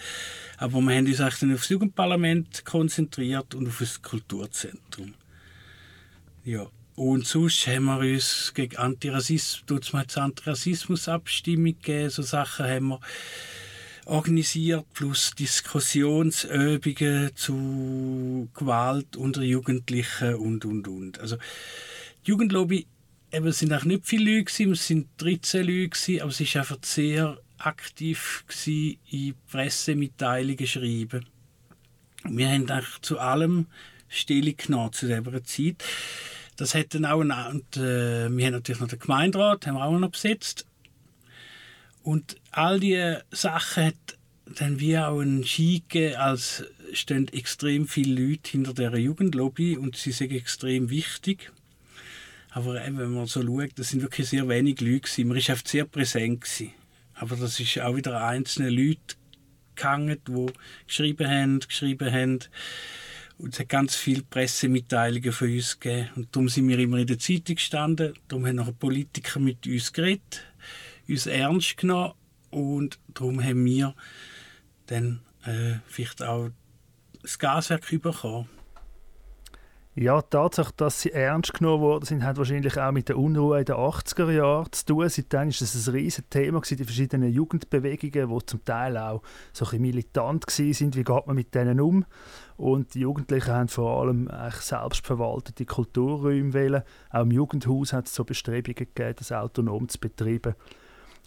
[0.59, 5.15] Aber wir haben uns auf das Jugendparlament konzentriert und auf das Kulturzentrum.
[6.44, 6.66] Ja.
[6.97, 13.01] Und sonst haben wir uns gegen Antirassismus, Antirassismus-Abstimmung gegeben, so Sachen haben wir
[14.06, 21.20] organisiert, plus Diskussionsübungen zu Gewalt unter Jugendlichen und, und, und.
[21.20, 21.36] Also,
[22.24, 22.86] die Jugendlobby
[23.31, 26.40] eben, es sind auch nicht viele Leute, gewesen, es sind 13 Leute, gewesen, aber es
[26.40, 31.27] war einfach sehr aktiv gewesen, in Pressemitteilungen schreiben.
[32.24, 33.66] Wir haben eigentlich zu allem
[34.09, 35.85] Stellung genommen zu dieser Zeit.
[36.56, 39.84] Das hat dann auch, eine, und, äh, wir haben natürlich noch den Gemeinderat, haben wir
[39.84, 40.66] auch noch besetzt.
[42.02, 43.96] Und all diese Sachen hat
[44.46, 49.96] dann wie auch ein Ski gegeben, als stehen extrem viele Leute hinter der Jugendlobby und
[49.96, 51.52] sie sind extrem wichtig.
[52.50, 55.28] Aber eben, wenn man so schaut, das sind wirklich sehr wenige Leute gewesen.
[55.28, 56.72] Man war oft sehr präsent gewesen.
[57.14, 59.16] Aber das ist auch wieder einzelne Leute
[59.74, 60.46] gehangen, die
[60.86, 62.38] geschrieben haben, geschrieben haben.
[63.38, 66.08] Es hat ganz viele Pressemitteilungen von uns gegeben.
[66.16, 68.14] Und darum sind wir immer in der Zeitung gestanden.
[68.28, 70.42] Darum haben noch Politiker mit uns geredet,
[71.06, 72.14] uns ernst genommen.
[72.50, 73.94] Und darum haben wir
[74.86, 76.50] dann äh, vielleicht auch
[77.22, 78.48] das Gaswerk bekommen.
[79.98, 83.60] Ja, die Tatsache, dass sie ernst genommen worden sind, hat wahrscheinlich auch mit der Unruhe
[83.60, 85.08] in den 80er Jahren zu tun.
[85.08, 89.22] Seitdem war das ein riesiges Thema, die verschiedenen Jugendbewegungen, die zum Teil auch
[89.54, 90.94] so ein militant waren.
[90.94, 92.04] Wie geht man mit denen um?
[92.56, 96.82] Und die Jugendlichen haben vor allem selbstverwaltete Kulturräume wählen.
[97.10, 100.54] Auch im Jugendhaus hat es so Bestrebungen gegeben, das autonom zu betreiben.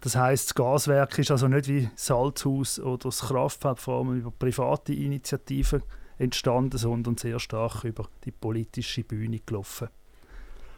[0.02, 4.32] Das heißt, das Gaswerk ist also nicht wie Salzhaus oder das Kraftfeld vor allem über
[4.32, 5.84] private Initiativen
[6.18, 9.90] entstanden, sondern sehr stark über die politische Bühne gelaufen.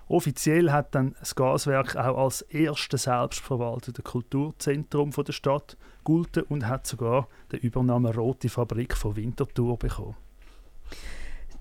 [0.08, 6.86] Offiziell hat dann das Gaswerk auch als erstes selbstverwaltete Kulturzentrum der Stadt gulten und hat
[6.86, 10.18] sogar den Übernahme Rote Fabrik von Winterthur bekommen.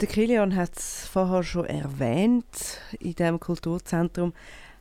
[0.01, 4.33] Der Kilian hat es vorher schon erwähnt, in dem Kulturzentrum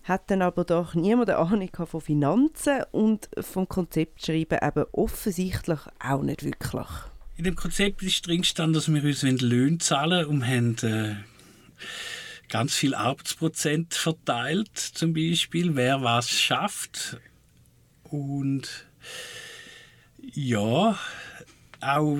[0.03, 5.79] hat dann aber doch niemand eine Ahnung von Finanzen und vom Konzept schreiben eben offensichtlich
[5.99, 6.87] auch nicht wirklich.
[7.35, 11.15] In dem Konzept ist drin gestanden, dass wir uns Löhne zahlen und haben äh,
[12.49, 17.17] ganz viel Arbeitsprozent verteilt, zum Beispiel, wer was schafft.
[18.03, 18.87] Und
[20.33, 20.97] ja,
[21.81, 22.17] auch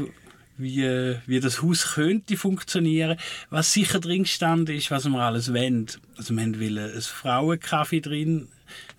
[0.60, 3.18] wie, wie das Haus könnte funktionieren.
[3.49, 5.88] Was sicher drin stand, ist, was wir alles wollen.
[6.18, 8.49] Also wir wollen ein Frauencafé drin,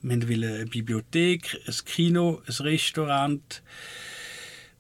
[0.03, 3.63] wir wollen eine Bibliothek, ein Kino, ein Restaurant,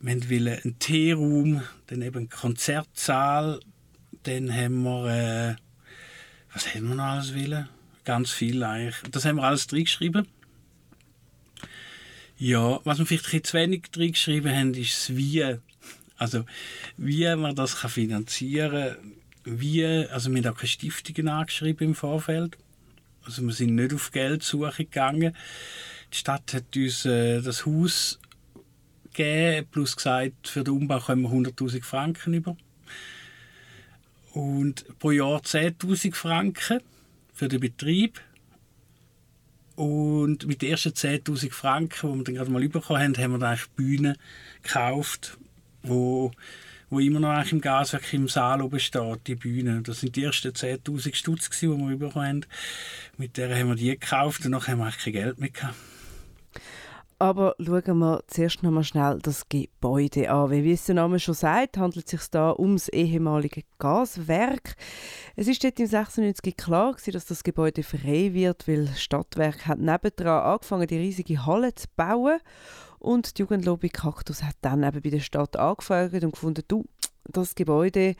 [0.00, 3.60] wir wollen einen Teeraum, dann eben einen Konzertsaal,
[4.22, 5.56] dann haben wir, äh,
[6.52, 7.68] was haben wir noch alles wollen?
[8.04, 8.96] Ganz viel eigentlich.
[9.10, 10.26] Das haben wir alles drin geschrieben.
[12.38, 15.58] Ja, was wir vielleicht ein zu wenig drin geschrieben haben, ist das Wie.
[16.20, 16.44] Also,
[16.98, 21.94] wie man das kann finanzieren kann, wie, also wir haben auch keine Stiftungen angeschrieben im
[21.94, 22.58] Vorfeld.
[23.24, 25.34] Also wir sind nicht auf Geldsuche gegangen.
[26.12, 28.18] Die Stadt hat uns äh, das Haus
[29.14, 32.54] gegeben, plus gesagt, für den Umbau kommen wir 100'000 Franken über.
[34.34, 36.80] Und pro Jahr 10'000 Franken
[37.32, 38.20] für den Betrieb.
[39.74, 43.38] Und mit den ersten 10'000 Franken, die wir dann gerade mal bekommen haben, haben wir
[43.38, 44.18] dann eigentlich Bühnen
[44.62, 45.38] gekauft,
[45.82, 46.30] wo,
[46.88, 49.82] wo immer noch im Gaswerk im Saal oben steht, die Bühne.
[49.82, 52.46] Das sind die ersten 10'000 Stutz, die wir bekommen haben.
[53.16, 55.76] Mit der haben wir die gekauft und nachher haben wir kein Geld mehr gehabt.
[57.20, 60.50] Aber schauen wir zuerst noch mal schnell das Gebäude an.
[60.50, 64.74] Wie es der Name schon sagt, handelt es sich da ums ehemalige Gaswerk.
[65.36, 69.66] Es ist dort im 96 klar gewesen, dass das Gebäude frei wird, weil das Stadtwerk
[69.66, 72.40] hat nebendran angefangen, die riesige Halle zu bauen.
[73.00, 76.84] Und die Jugendlobby Kaktus hat dann eben bei der Stadt angefragt und gefunden, du,
[77.24, 78.14] das Gebäude,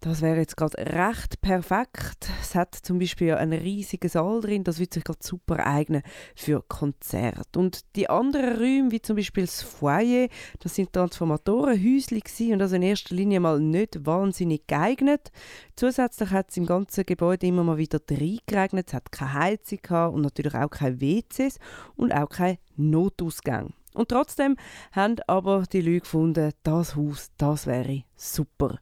[0.00, 2.28] das wäre jetzt gerade recht perfekt.
[2.40, 6.02] Es hat zum Beispiel einen riesigen Saal drin, das würde sich gerade super eignen
[6.34, 7.58] für Konzerte.
[7.58, 10.28] Und die anderen Räume, wie zum Beispiel das Foyer,
[10.60, 15.30] das sind Transformatorenhäuschen und also in erster Linie mal nicht wahnsinnig geeignet.
[15.76, 20.14] Zusätzlich hat es im ganzen Gebäude immer mal wieder reingeregnet, es hat keine Heizung gehabt
[20.14, 21.58] und natürlich auch keine WCs
[21.96, 23.72] und auch kein Notausgang.
[23.94, 24.56] Und trotzdem
[24.92, 28.78] haben aber die Leute gefunden, das Haus, das wäre super.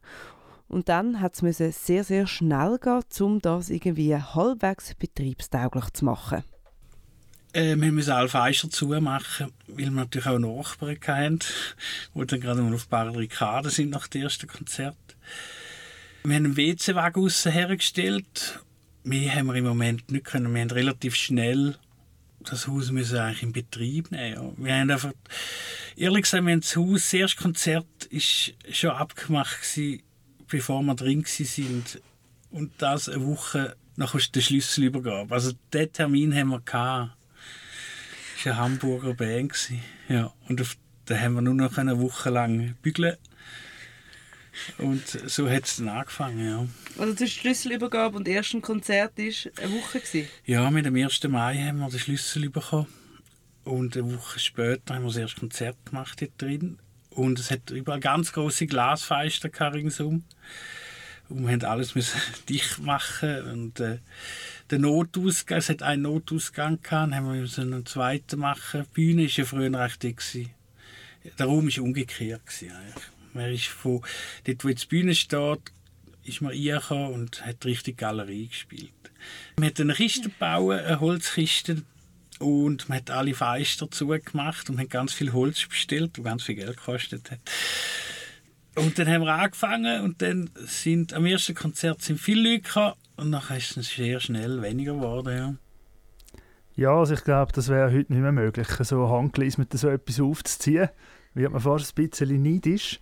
[0.67, 6.43] Und dann hat es sehr, sehr schnell gehen, um das irgendwie halbwegs betriebstauglich zu machen.
[7.53, 11.39] Äh, wir müssen alle Fenster zumachen, weil wir natürlich auch Nachbarn hatten,
[12.15, 14.97] die dann gerade mal auf Barrikaden sind nach dem ersten Konzert.
[16.23, 18.59] Wir haben einen WC-Wagen hergestellt.
[19.03, 20.55] Mehr haben wir im Moment nicht können.
[20.55, 21.75] Wir haben relativ schnell
[22.49, 24.53] das Haus müssen eigentlich in Betrieb nehmen.
[24.57, 25.11] Wir haben einfach,
[25.95, 30.03] ehrlich gesagt, wir haben das Haus, das erste Konzert ist schon abgemacht gewesen,
[30.47, 32.01] bevor wir drin sind
[32.51, 35.33] und das eine Woche nach der Schlüsselübergabe.
[35.33, 37.11] Also den Termin haben wir gehabt.
[38.35, 39.71] Das war eine Hamburger Band.
[40.09, 40.75] Ja, und auf,
[41.05, 43.17] da haben wir nur noch eine Woche lang bügeln
[44.77, 46.67] und so hat es dann angefangen, ja.
[47.01, 49.25] Also die Schlüsselübergabe und das erste Konzert war
[49.63, 49.99] eine Woche?
[49.99, 50.27] Gewesen?
[50.45, 51.23] Ja, mit dem 1.
[51.23, 52.87] Mai haben wir den Schlüssel bekommen.
[53.63, 56.79] Und eine Woche später haben wir das erste Konzert gemacht dort drin.
[57.09, 60.23] Und es hat überall ganz große Glasfenster ringsum,
[61.29, 62.19] Und wir mussten alles müssen
[62.49, 63.99] dicht machen und äh,
[64.69, 68.85] der Notausgang, es hat einen Notausgang gehabt, haben wir müssen einen zweiten machen.
[68.89, 70.21] Die Bühne war ja früher recht dick.
[71.37, 72.45] Der Raum war umgekehrt.
[72.45, 73.12] Gewesen, eigentlich.
[73.33, 74.01] Man ist von
[74.45, 75.59] dort, wo jetzt die Bühne steht,
[76.23, 78.91] ist man reingekommen und hat richtig Galerie gespielt.
[79.57, 81.83] Man hat eine Kiste gebaut, eine Holzkiste,
[82.39, 86.55] und man hat alle Fenster zugemacht und hat ganz viel Holz bestellt, das ganz viel
[86.55, 87.39] Geld gekostet hat.
[88.75, 92.93] Und dann haben wir angefangen und dann sind am ersten Konzert sind viele Leute gekommen
[93.17, 95.37] und nachher ist es sehr schnell weniger geworden.
[95.37, 95.55] Ja.
[96.75, 100.19] Ja, also ich glaube, das wäre heute nicht mehr möglich, so handgeleist mit so etwas
[100.19, 100.89] aufzuziehen.
[101.35, 102.99] Wird man fast ein bisschen neidisch.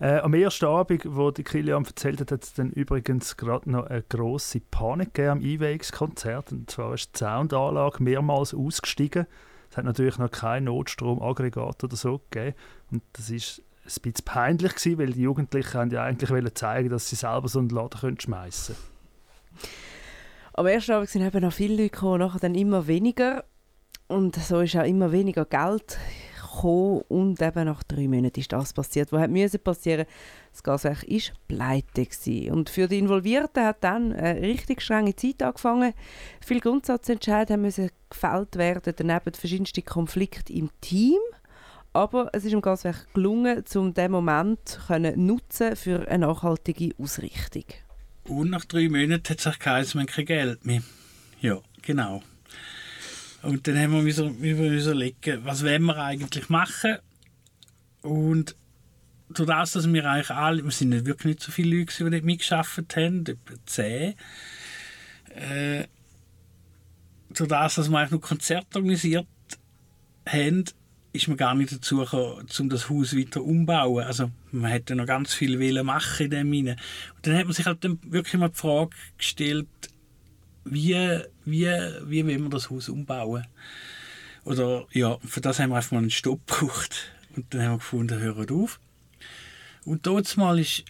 [0.00, 3.86] Äh, am ersten Abend, wo die Kilian erzählt hat, hat es dann übrigens gerade noch
[3.86, 6.52] eine grosse Panik gegeben am IWX-Konzert.
[6.52, 9.26] Und zwar ist die Soundanlage mehrmals ausgestiegen.
[9.70, 12.56] Es hat natürlich noch kein Notstromaggregat oder so gegeben.
[12.90, 17.08] Und das ist ein bisschen peinlich gewesen, weil die Jugendlichen haben ja eigentlich zeigen dass
[17.08, 19.70] sie selber so einen Laden schmeißen können.
[20.54, 23.44] Am ersten Abend sind eben noch viele Leute gekommen, nachher dann immer weniger.
[24.06, 25.98] Und so ist auch immer weniger Geld
[26.54, 30.06] gekommen und eben nach drei Monaten ist das passiert, was musste passieren.
[30.52, 32.52] Das Gaswerk war pleite gewesen.
[32.52, 35.92] und für die Involvierten hat dann eine richtig strenge Zeit angefangen.
[36.40, 41.18] Viele Grundsatzentscheidungen müssen gefällt werden, daneben verschiedenste Konflikte im Team.
[41.92, 47.64] Aber es ist dem Gaswerk gelungen, um diesen Moment können nutzen für eine nachhaltige Ausrichtung.
[48.26, 50.82] Und nach drei Monaten hat es auch geheißen, kein Geld mehr.
[51.40, 52.22] Ja, genau.
[53.44, 56.96] Und dann haben wir müssen, überlegen, was wollen wir eigentlich machen.
[58.02, 58.56] Und
[59.28, 62.10] durch das, dass wir eigentlich alle, wir sind nicht wirklich nicht so viele Leute, die
[62.10, 64.14] nicht mitgearbeitet haben, etwa zehn,
[65.34, 65.84] äh,
[67.30, 69.26] durch das, dass wir eigentlich nur Konzerte organisiert
[70.26, 70.64] haben,
[71.12, 74.04] ist man gar nicht dazu gekommen, um das Haus weiter umzubauen.
[74.04, 76.76] Also man hätte noch ganz viel machen in dem Sinne.
[77.16, 79.68] Und dann hat man sich halt dann wirklich mal die Frage gestellt,
[80.64, 81.66] wie, wie,
[82.06, 83.46] wie will man das Haus umbauen?
[84.44, 87.12] Oder ja, für das haben wir einfach mal einen Stopp gebraucht.
[87.36, 88.80] Und dann haben wir gefunden, hören auf.
[89.84, 90.84] Und dort mal ist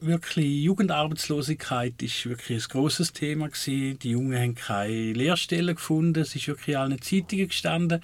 [0.00, 3.98] wirklich Jugendarbeitslosigkeit ist wirklich ein großes Thema gewesen.
[4.00, 6.20] Die Jungen haben keine Lehrstellen gefunden.
[6.20, 8.02] Es ist wirklich allen Zeitungen gestanden.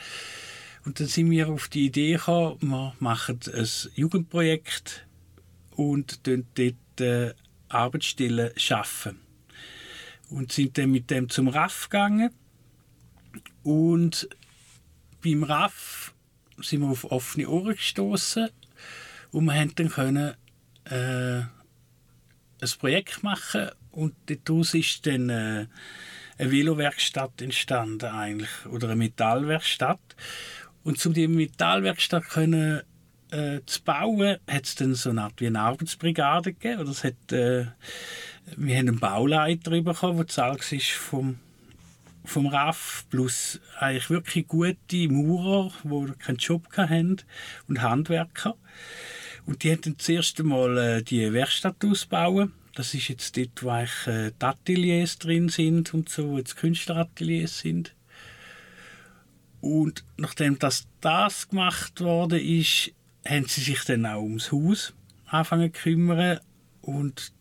[0.85, 5.07] Und dann sind wir auf die Idee gekommen, wir machen ein Jugendprojekt
[5.77, 7.35] und dort äh,
[7.69, 9.28] Arbeitsstellen schaffen
[10.31, 12.31] und sind dann mit dem zum RAF gegangen.
[13.63, 14.29] Und
[15.23, 16.15] beim RAF
[16.59, 18.49] sind wir auf offene Ohren gestoßen
[19.31, 20.35] und wir haben dann können,
[20.85, 21.43] äh,
[22.61, 23.69] ein Projekt machen.
[23.91, 25.67] Und daraus ist dann äh,
[26.39, 30.01] eine Velowerkstatt entstanden eigentlich oder eine Metallwerkstatt.
[30.85, 32.83] Und um die Metallwerkstatt können
[33.31, 36.81] äh, zu bauen, hat es dann so eine Art wie eine Arbeitsbrigade gegeben.
[36.81, 37.67] Oder es hat äh,
[38.57, 41.39] wir haben einen Bauleiter bekommen, der zahlt ist vom
[42.29, 47.23] vom RAF plus eigentlich wirklich gute Maurer, die keinen Job hatten
[47.69, 48.55] und Handwerker.
[49.47, 52.53] Und die haben das erste Mal äh, die Werkstatt ausbauen.
[52.75, 56.57] Das ist jetzt dort, wo eigentlich, äh, die Ateliers drin sind und so, wo jetzt
[56.57, 57.95] Künstlerateliers sind.
[59.61, 62.93] Und nachdem das, das gemacht worden ist,
[63.27, 64.93] haben sie sich dann auch ums Haus
[65.27, 66.41] anfangen zu kümmern
[66.83, 67.33] und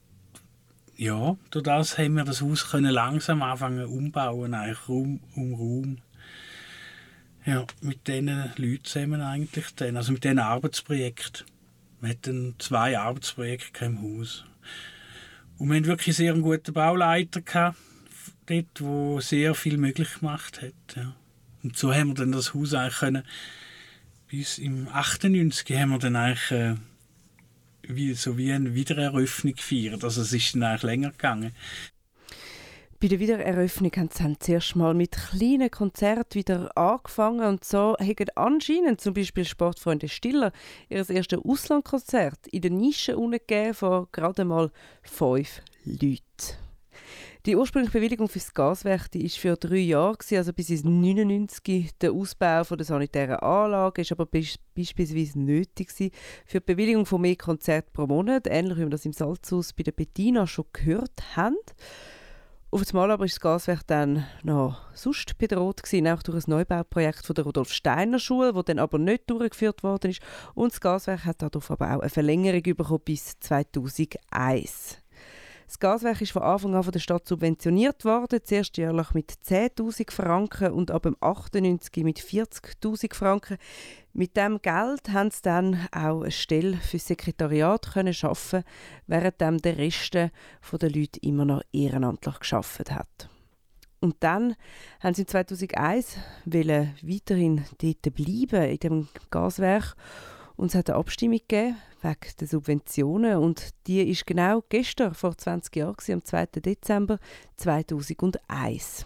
[0.98, 5.98] ja, durch das haben wir das Haus können langsam anfangen umbauen, eigentlich Raum um Raum.
[7.46, 11.46] Ja, mit diesen Leuten zusammen eigentlich dann, also mit diesen Arbeitsprojekten.
[12.02, 14.44] Wir hatten zwei Arbeitsprojekte im Haus.
[15.58, 17.78] Und wir hatten wirklich sehr einen guten Bauleiter gehabt,
[18.48, 20.96] dort, der sehr viel möglich gemacht hat.
[20.96, 21.16] Ja.
[21.64, 23.24] Und so haben wir dann das Haus eigentlich können,
[24.28, 26.76] bis im 98 haben wir dann eigentlich äh,
[27.88, 30.04] wie, so wie eine Wiedereröffnung gefeiert.
[30.04, 31.52] Also es ist dann eigentlich länger gegangen.
[33.00, 38.16] Bei der Wiedereröffnung haben sie zuerst mal mit kleinen Konzerten wieder angefangen und so haben
[38.36, 40.52] anscheinend zum Beispiel Sportfreunde Stiller
[40.90, 44.72] ihr erstes Auslandkonzert in der Nische gegeben von gerade mal
[45.04, 46.67] fünf Leuten.
[47.48, 51.98] Die ursprüngliche Bewilligung für das Gaswerk ist für drei Jahre, gewesen, also bis ins 99
[51.98, 56.12] der Ausbau von der sanitären Anlage ist aber beispielsweise nötig gewesen
[56.46, 59.84] für die Bewilligung von mehr Konzerten pro Monat, ähnlich wie wir das im Salzhaus bei
[59.84, 61.56] der Bettina schon gehört haben.
[62.70, 67.26] Auf einmal aber ist das Gaswerk dann noch sonst bedroht gewesen, auch durch ein Neubauprojekt
[67.26, 70.22] von der Rudolf Steiner Schule, das dann aber nicht durchgeführt worden ist.
[70.54, 74.98] Und das Gaswerk hat dadurch aber auch eine Verlängerung bekommen bis 2001.
[75.68, 80.12] Das Gaswerk ist von Anfang an von der Stadt subventioniert worden, zuerst jährlich mit 10'000
[80.12, 83.58] Franken und ab dem 98 mit 40'000 Franken.
[84.14, 88.64] Mit dem Geld haben sie dann auch eine Stelle für das Sekretariat können schaffen,
[89.08, 90.32] während der Rest der
[90.72, 93.30] Leute immer noch ehrenamtlich geschafft hat.
[94.00, 94.56] Und dann
[95.02, 99.96] haben sie 2001 weiterhin dort bleiben in dem Gaswerk
[100.58, 105.38] und es hat eine Abstimmung gegeben wegen der Subventionen und die ist genau gestern, vor
[105.38, 106.46] 20 Jahren, am 2.
[106.58, 107.20] Dezember
[107.56, 109.06] 2001.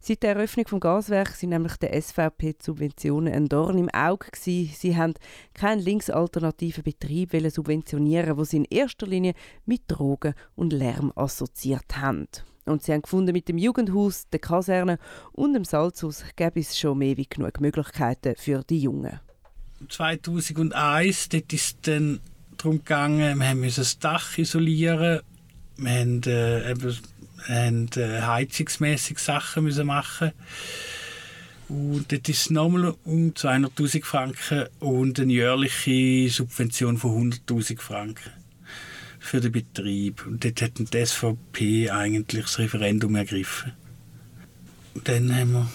[0.00, 4.72] Seit der Eröffnung des Gaswerks sind nämlich der SVP Subventionen ein Dorn im Auge gewesen.
[4.74, 5.14] Sie haben
[5.54, 9.34] keinen linksalternativen Betrieb subventionieren, wo sie in erster Linie
[9.64, 12.28] mit Drogen und Lärm assoziiert haben.
[12.64, 14.98] Und sie haben gefunden, mit dem Jugendhaus, der Kaserne
[15.32, 19.18] und dem Salzhaus gäbe es schon mehr wie genug Möglichkeiten für die Jungen.
[19.88, 22.20] 2001 dort ist es dann
[22.56, 25.20] darum gegangen, wir mussten das Dach isolieren,
[25.76, 26.98] wir haben, äh, eben,
[27.48, 30.32] haben äh, heizungsmäßig Sachen müssen machen
[31.68, 38.30] und dort ist es nochmal um 200'000 Franken und eine jährliche Subvention von 100'000 Franken
[39.18, 40.26] für den Betrieb.
[40.26, 43.72] Und dort hat die SVP eigentlich das Referendum ergriffen.
[44.94, 45.70] Und dann haben wir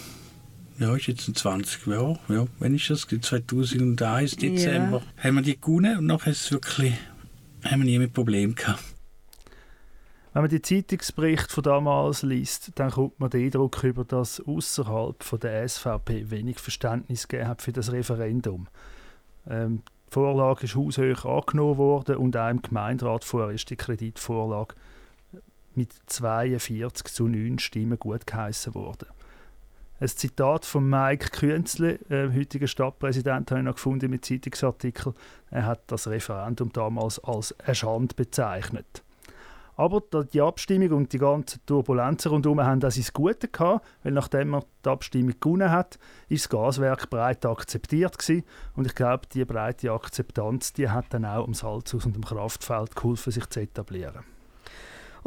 [0.80, 3.08] ja, ist jetzt ein 20 Jahre, ja, wenn ist das?
[3.08, 5.24] 2001, Dezember, yeah.
[5.24, 6.94] haben wir die gewonnen und nachher ist es wirklich,
[7.64, 8.84] haben wir nie mit Problem gehabt.
[10.34, 15.40] Wenn man die Zeitungsberichte von damals liest, dann kommt man den Eindruck über, dass außerhalb
[15.42, 18.68] der SVP wenig Verständnis gegeben hat für das Referendum.
[19.50, 24.76] Ähm, die Vorlage ist haushoch angenommen worden und auch im Gemeinderat vorher ist die Kreditvorlage
[25.74, 29.08] mit 42 zu 9 Stimmen gut geheissen worden.
[30.00, 35.16] Ein Zitat von Mike Künzle, äh, heutiger Stadtpräsident, habe ich noch gefunden mit Zeitungsartikel.
[35.50, 39.04] Er hat das Referendum damals als eine Schande bezeichnet.
[39.76, 44.50] Aber die Abstimmung und die ganzen Turbulenzen rundherum haben das ins Gute gehabt, weil nachdem
[44.50, 45.98] man die Abstimmung gewonnen hat,
[46.30, 48.44] ist das Gaswerk breit akzeptiert gewesen.
[48.76, 52.96] Und ich glaube, die breite Akzeptanz, die hat dann auch am Salzhaus und am Kraftfeld
[52.96, 54.37] geholfen, sich zu etablieren.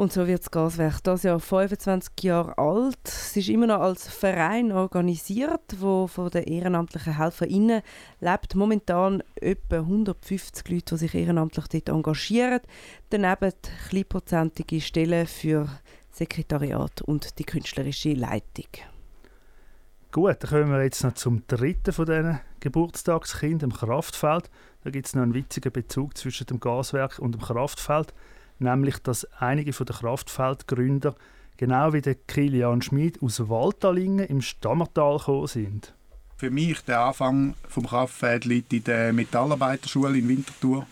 [0.01, 2.97] Und so wird das Gaswerk das Jahr 25 Jahre alt.
[3.05, 7.83] Es ist immer noch als Verein organisiert, wo von den ehrenamtlichen HelferInnen
[8.21, 8.55] lebt.
[8.55, 12.61] Momentan etwa 150 Leute, die sich ehrenamtlich dort engagieren.
[13.11, 13.53] Daneben
[13.91, 15.69] kleinprozentige Stellen für
[16.11, 18.69] Sekretariat und die künstlerische Leitung.
[20.13, 24.49] Gut, dann kommen wir jetzt noch zum dritten von diesen Geburtstagskindern, dem Kraftfeld.
[24.83, 28.15] Da gibt es noch einen witzigen Bezug zwischen dem Gaswerk und dem Kraftfeld
[28.61, 31.15] nämlich dass einige der Kraftfeldgründer
[31.57, 35.95] genau wie der Kilian Schmid aus Waldtalingen im Stammertal gekommen sind.
[36.37, 40.87] Für mich der Anfang vom Kraftfeld liegt in der Metallarbeiterschule in Winterthur.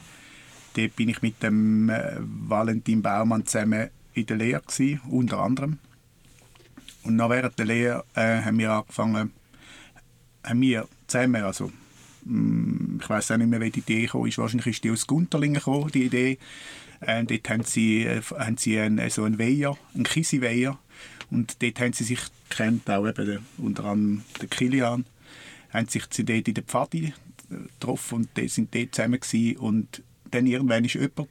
[0.77, 5.79] Dort bin ich mit dem äh, Valentin Baumann zusammen in der Lehre gewesen, unter anderem.
[7.03, 9.33] Und nach während der Lehre äh, haben wir angefangen,
[10.45, 11.73] haben wir zusammen, also
[12.25, 15.57] mm, ich weiß auch nicht mehr, wie die Idee kam, wahrscheinlich ist die aus Gunterlingen
[15.57, 16.39] gekommen, die Idee,
[17.01, 20.79] äh, dort haben sie, äh, haben sie einen, so einen Weiher, einen Kisi-Weiher.
[21.31, 25.05] Und dort haben sie sich kennt auch eben unter anderem der Kilian,
[25.71, 27.13] haben sich dort in der Pfadi
[27.51, 29.57] äh, getroffen und die sind dort zusammen gewesen.
[29.59, 31.29] Und dann irgendwann ist jemand,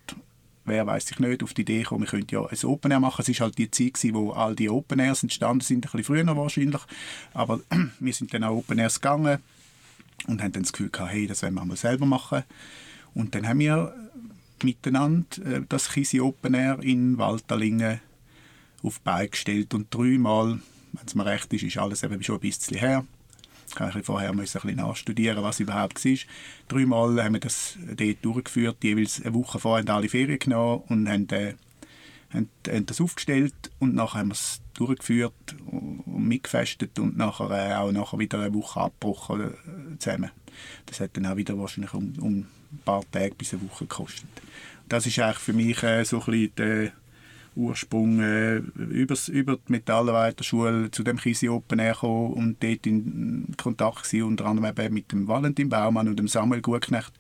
[0.65, 3.23] wer weiß ich nicht, auf die Idee gekommen, wir könnten ja ein Open Air machen.
[3.27, 6.03] Es war halt die Zeit, gewesen, wo all die Open Airs entstanden sind, ein bisschen
[6.03, 6.81] früher wahrscheinlich.
[7.33, 7.61] Aber
[7.99, 9.39] wir sind dann auch Open Airs gegangen
[10.27, 12.43] und haben dann das Gefühl gehabt, hey, das wollen wir mal selber machen.
[13.13, 13.93] Und dann haben wir
[14.63, 18.01] miteinander äh, das Kisi Open Air in Walterlingen
[18.83, 20.59] auf die Beine gestellt und dreimal,
[20.93, 23.05] wenn es mir recht ist, ist alles eben schon ein bisschen her.
[23.67, 26.17] Ich kann vorher ein bisschen nachstudieren, was überhaupt war.
[26.69, 31.09] Dreimal haben wir das dort durchgeführt, jeweils eine Woche vorher haben alle Ferien genommen und
[31.09, 31.55] haben, äh,
[32.33, 37.75] haben, haben das aufgestellt und nachher haben wir es durchgeführt und mitgefestet und nachher äh,
[37.75, 40.31] auch nachher wieder eine Woche abgebrochen äh, zusammen.
[40.85, 44.29] Das hat dann auch wieder wahrscheinlich um, um ein paar Tage bis eine Woche gekostet.
[44.89, 46.91] Das ist eigentlich für mich äh, so ein der
[47.55, 54.03] Ursprung äh, übers, über die Metallarbeiterschule zu dem Kisi Open Air und dort in Kontakt
[54.03, 57.11] gewesen, unter anderem eben mit dem Valentin Baumann und dem Samuel Gutknecht,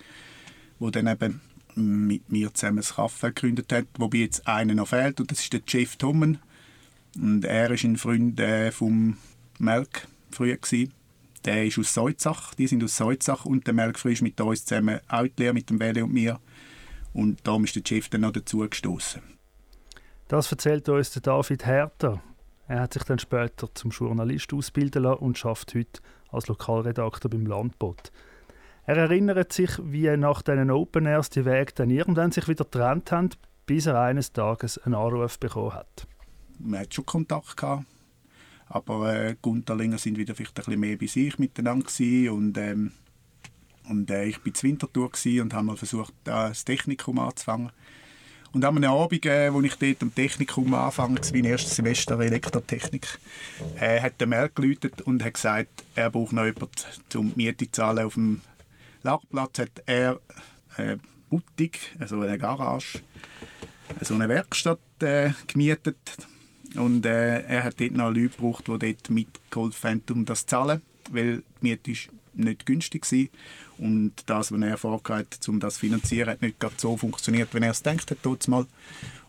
[0.79, 1.41] wo dann eben
[1.75, 5.53] mit mir zusammen das Kaffee gegründet hat, wobei jetzt einer noch fehlt und das ist
[5.53, 6.39] der Jeff Tommen
[7.15, 9.17] und er ist ein Freund äh, vom
[9.59, 10.93] Melk früher gewesen
[11.47, 14.99] der ist aus Salzach, die sind aus Salzach und der Melkfrei ist mit uns zusammen
[15.07, 16.39] auch die Lehre, mit dem Welle und mir.
[17.13, 19.21] Und darum ist der Chef dann noch dazu gestoßen.
[20.27, 22.21] Das erzählt uns der David Herter.
[22.67, 26.01] Er hat sich dann später zum Journalist ausbilden lassen und schafft heute
[26.31, 28.11] als Lokalredakteur beim Landbot.
[28.85, 33.11] Er erinnert sich, wie nach diesen Open Airs die Wege dann irgendwann sich wieder getrennt
[33.13, 33.29] haben,
[33.65, 36.07] bis er eines Tages einen Anruf bekommen hat.
[36.59, 37.85] Man hat schon Kontakt gehabt,
[38.69, 41.87] aber äh, Gunterlinger sind wieder vielleicht ein bisschen mehr bei sich miteinander
[42.31, 42.91] und ähm,
[43.89, 45.09] und äh, ich war zu Winterthur
[45.41, 47.71] und habe mal versucht, das Technikum anzufangen.
[48.51, 53.19] Und einem Abend, äh, wo ich dort am Technikum anfange, mein erstes Semester Elektrotechnik,
[53.79, 56.69] äh, hat der Merk geläutet und hat gesagt, er braucht noch jemanden,
[57.15, 58.05] um die Miete zu zahlen.
[58.05, 58.41] Auf dem
[59.03, 60.19] Lagerplatz hat er
[60.75, 60.97] eine äh,
[61.29, 62.99] Boutique, also eine Garage,
[64.01, 65.97] so eine Werkstatt äh, gemietet.
[66.77, 70.47] Und äh, er hat dort noch Leute gebraucht, die dort mitgeholfen haben, um das zu
[70.47, 70.81] zahlen,
[71.11, 73.27] weil die Miete ist nicht günstig war.
[73.79, 77.71] Und das, was er vorgehabt um das zu finanzieren, hat nicht so funktioniert, wie er
[77.71, 78.47] es denkt hat.
[78.47, 78.65] Mal.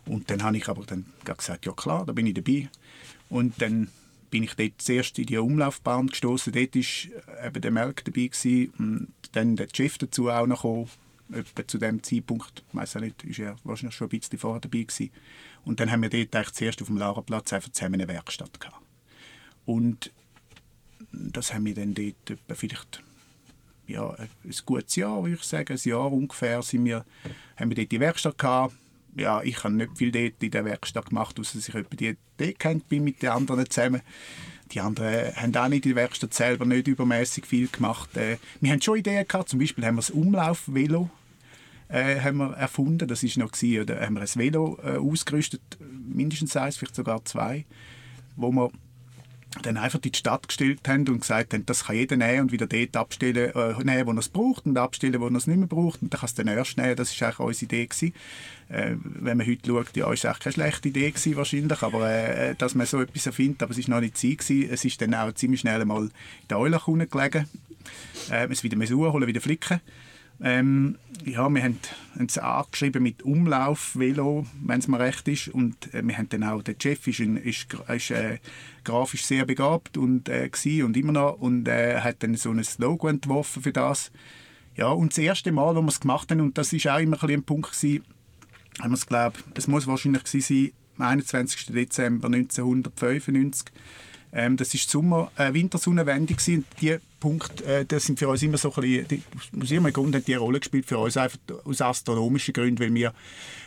[0.05, 2.69] Und dann habe ich aber dann gesagt, ja klar, da bin ich dabei.
[3.29, 3.89] Und dann
[4.29, 6.53] bin ich dort zuerst in die Umlaufbahn gestoßen.
[6.53, 10.89] Dort war eben der Melk dabei gewesen, und dann der Chef dazu auch noch gekommen.
[11.31, 14.79] Etwa zu dem Zeitpunkt, ich weiß nicht, ist er wahrscheinlich schon ein bisschen vorher dabei
[14.79, 15.11] gewesen.
[15.65, 18.77] Und dann haben wir dort eigentlich zuerst auf dem Lagerplatz einfach zusammen eine Werkstatt gehabt.
[19.65, 20.11] Und
[21.11, 23.03] das haben wir dann dort vielleicht
[23.87, 27.05] ja, ein gutes Jahr, würde ich sagen, ein Jahr ungefähr, sind wir,
[27.57, 28.75] haben wir dort die Werkstatt gehabt.
[29.15, 32.53] Ja, ich habe nicht viel dort in der Werkstatt gemacht, außer dass ich etwa die
[32.53, 34.01] gehängt bin mit den anderen zusammen.
[34.71, 38.15] Die anderen haben auch nicht in der Werkstatt selber nicht übermäßig viel gemacht.
[38.15, 41.09] Äh, wir haben schon Ideen gehabt, zum Beispiel haben wir das Umlaufvelo
[41.89, 45.61] äh, haben wir erfunden, das ist noch gewesen, oder haben wir ein Velo äh, ausgerüstet,
[45.79, 47.65] mindestens eins, vielleicht sogar zwei,
[48.35, 48.71] wo wir
[49.63, 52.51] dann einfach in die Stadt gestellt haben und gesagt haben, das kann jeder nehmen und
[52.51, 55.57] wieder dort abstellen, äh, nehmen, wo er es braucht und abstellen, wo er es nicht
[55.57, 56.03] mehr braucht.
[56.03, 56.95] Und dann kann es dann erst nehmen.
[56.95, 57.87] Das war eigentlich unsere Idee.
[57.87, 58.13] Gewesen.
[58.69, 62.55] Äh, wenn man heute schaut, ja, ist eigentlich keine schlechte Idee gewesen, wahrscheinlich, aber äh,
[62.55, 64.69] dass man so etwas erfindet, aber es war noch nicht Zeit gewesen.
[64.71, 66.11] Es ist dann auch ziemlich schnell mal in
[66.49, 67.49] der Eulach gelegen.
[68.29, 69.81] Äh, es wieder holen, wieder flicken.
[70.41, 71.79] Ähm, ja, wir haben
[72.25, 75.49] es angeschrieben mit Umlauf-Velo, wenn es mir recht ist.
[75.49, 78.39] Und äh, wir haben dann auch, der Chef ist, ein, ist, ist äh,
[78.83, 80.49] grafisch sehr begabt und, äh,
[80.83, 84.11] und immer noch und äh, hat dann so ein Logo entworfen für das.
[84.75, 87.21] Ja, und das erste Mal, wo wir es gemacht haben, und das ist auch immer
[87.21, 88.03] ein, ein Punkt gewesen,
[88.79, 91.65] haben wir es glaubt, es muss wahrscheinlich sein, am 21.
[91.67, 93.73] Dezember 1995,
[94.31, 96.65] ähm, das ist die Sommer, äh, Wintersonnenwende gewesen.
[96.81, 99.23] Die Punkte, äh, das sind für uns immer so ein bisschen, die,
[99.61, 102.93] aus irgendeinem Grund hat die eine Rolle gespielt für uns, einfach aus astronomischen Gründen, weil
[102.93, 103.13] wir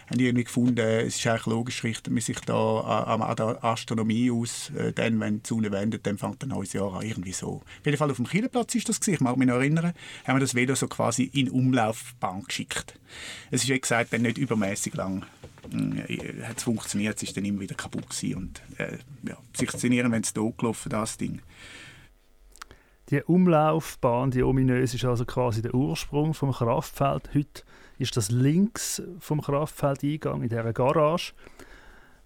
[0.09, 4.31] haben irgendwie gefunden, es ist eigentlich logisch, richtet man sich da an, an der Astronomie
[4.31, 7.63] aus, äh, dann, wenn die Sonne wendet, dann fängt ein neues Jahr an, irgendwie so.
[7.81, 9.93] Auf jeden Fall auf dem Kielerplatz ist das gewesen, ich mag mich noch erinnern,
[10.27, 12.99] haben wir das Velo so quasi in Umlaufbahn geschickt.
[13.51, 15.25] Es ist, wie gesagt, dann nicht übermäßig lang
[15.71, 19.71] äh, hat es funktioniert, es ist dann immer wieder kaputt gewesen und äh, ja, sich
[19.71, 21.41] szenieren, wenn es gelaufen das Ding.
[23.11, 27.35] Die Umlaufbahn, die ominöse, ist also quasi der Ursprung vom Kraftfeld.
[27.35, 27.63] Heute
[27.99, 31.35] ist das links vom Kraftfeldeingang in dieser Garage.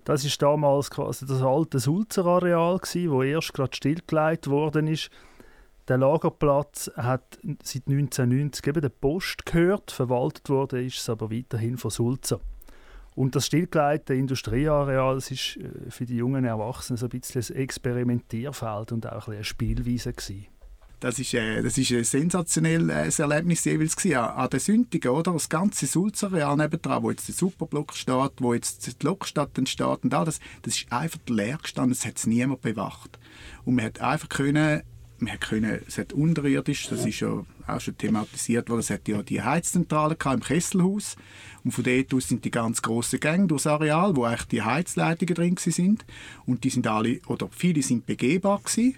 [0.04, 5.10] Das ist damals quasi das alte Sulzer-Areal, das erst gerade stillgelegt worden ist.
[5.88, 11.78] Der Lagerplatz hat seit 1990 eben der Post gehört, verwaltet wurde ist es aber weiterhin
[11.78, 12.40] von Sulzer.
[13.16, 17.62] Und das stillgelegte Industrieareal das ist äh, für die jungen Erwachsenen so ein bisschen ein
[17.62, 20.46] Experimentierfeld und auch ein eine Spielwiese gewesen.
[21.00, 24.18] Das ist, äh, das ist ein sensationelles Erlebnis jeweils gewesen.
[24.18, 25.32] an der Sündigen, oder?
[25.32, 30.12] Das ganze Sulzareal nebendran, wo jetzt der Superblock steht, wo jetzt die Lokstadt entsteht und
[30.12, 33.18] all das, das ist einfach leer gestanden, es hat niemand bewacht.
[33.64, 34.82] Und man hat einfach können
[35.22, 39.22] man können, es hat unterirdisch, das ist ja auch schon thematisiert worden, es hat ja
[39.22, 41.16] die Heizzentrale im Kesselhaus
[41.64, 45.34] und von dort aus sind die ganz grossen Gänge durchs Areal, wo eigentlich die Heizleitungen
[45.34, 46.04] drin sind
[46.44, 48.96] und die sind alle, oder viele sind begehbar gewesen.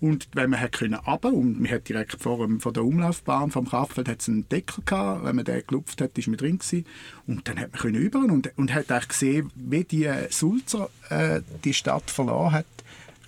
[0.00, 4.08] Und wenn man können runter, und man hat direkt vor, vor der Umlaufbahn vom Kraftfeld
[4.28, 6.86] einen Deckel gehabt, wenn man den gelupft hat, ist man drin gewesen.
[7.26, 11.74] Und dann hat man können über und, und hat gesehen, wie die Sulzer äh, die
[11.74, 12.66] Stadt verloren hat,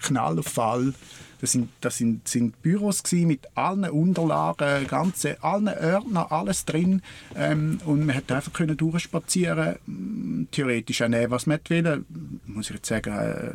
[0.00, 0.94] Knall auf Fall
[1.40, 7.00] das sind, das sind, sind Büros mit allen Unterlagen, ganze, allen Ordnern, alles drin.
[7.34, 12.04] Ähm, und man hat einfach können durchspazieren, mm, theoretisch auch nehmen, was man will.
[12.44, 13.52] Muss ich jetzt sagen, äh,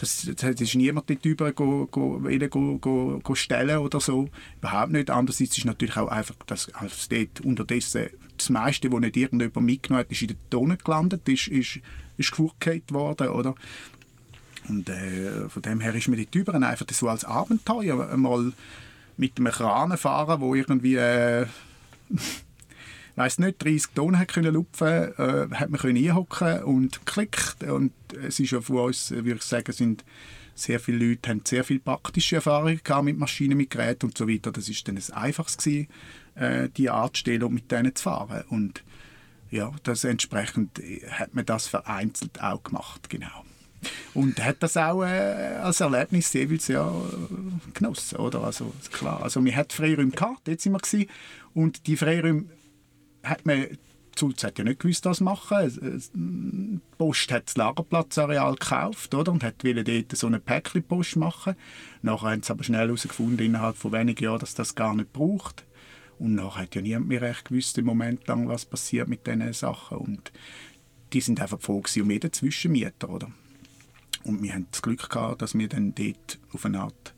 [0.00, 4.28] das, das ist niemand dort über go, go, go, go, go stellen oder so.
[4.58, 5.10] Überhaupt nicht.
[5.10, 10.04] Andererseits ist natürlich auch einfach, dass also dort unterdessen das meiste, was nicht irgendjemand mitgenommen
[10.04, 11.80] hat, ist in den Tonnen gelandet, ist, ist,
[12.16, 13.54] ist worden, oder?
[14.68, 18.52] Und äh, von dem her ist mir die Tüberen einfach so als Abenteuer mal
[19.16, 21.46] mit einem Kran fahren, wo irgendwie äh,
[23.16, 27.92] weiß nicht 30 Tonnen können lupfen, äh, hat man können einhocken und klickt und
[28.22, 30.04] es ist ja von uns, würde ich sagen, sind
[30.54, 34.50] sehr viele Leute haben sehr viel praktische Erfahrungen mit Maschinen, mit Geräten und so weiter.
[34.50, 35.88] Das ist dann ein einfaches gewesen,
[36.34, 38.82] äh, die Art und mit denen zu fahren und
[39.50, 40.80] ja, das entsprechend
[41.10, 43.44] hat man das vereinzelt auch gemacht, genau.
[44.14, 46.90] Und hat das auch äh, als Erlebnis jeweils ja
[47.74, 48.42] genossen, oder?
[48.42, 51.08] Also klar, also wir hatten Freiräume gehabt, dort sind wir gewesen,
[51.54, 52.46] und die Freiräume
[53.22, 53.66] hat man
[54.18, 56.00] Sulz hat ja nicht gewusst, was machen.
[56.12, 59.30] Die Post hat das Lagerplatzareal gekauft oder?
[59.32, 61.54] und hat dort so eine Päckchen-Post machen.
[62.02, 65.64] Nachher haben sie aber schnell herausgefunden, innerhalb von wenigen Jahren, dass das gar nicht braucht.
[66.18, 69.52] Und nachher hat ja niemand mehr recht gewusst, im Moment lang, was passiert mit diesen
[69.52, 69.98] Sachen.
[69.98, 70.32] Und
[71.12, 73.30] die sind einfach froh um jeden Zwischenmieter, oder?
[74.28, 77.14] Und wir haben das Glück gehabt, dass wir dann dort auf eine Art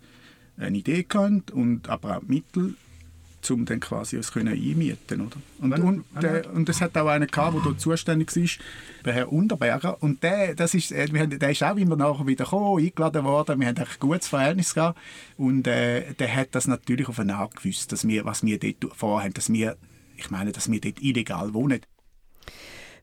[0.57, 2.77] eine Idee hatten und aber auch Mittel
[3.49, 5.37] um dann quasi können einmieten oder?
[5.61, 9.33] Und, und, der, und es hat auch einen gehabt, der dort zuständig war, der Herr
[9.33, 10.03] Unterberger.
[10.03, 13.25] Und der, das ist, äh, wir haben, der ist auch immer nachher wieder gekommen, eingeladen
[13.25, 13.59] worden.
[13.59, 14.99] Wir haben ein gutes Verhältnis gehabt.
[15.39, 18.95] Und äh, der hat das natürlich auf eine Art gewusst, dass wir, was wir dort
[18.95, 19.77] vorhaben, dass wir,
[20.17, 21.81] ich meine, dass wir dort illegal wohnen.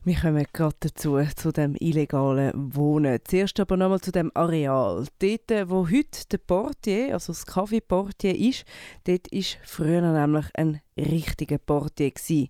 [0.04, 3.18] Wir kommen gerade dazu, zu dem illegalen Wohnen.
[3.24, 5.04] Zuerst aber nochmal zu dem Areal.
[5.18, 8.64] Dort, wo heute der Portier, also das Café Portier ist,
[9.04, 12.48] dort war früher nämlich ein richtiger Portier gewesen.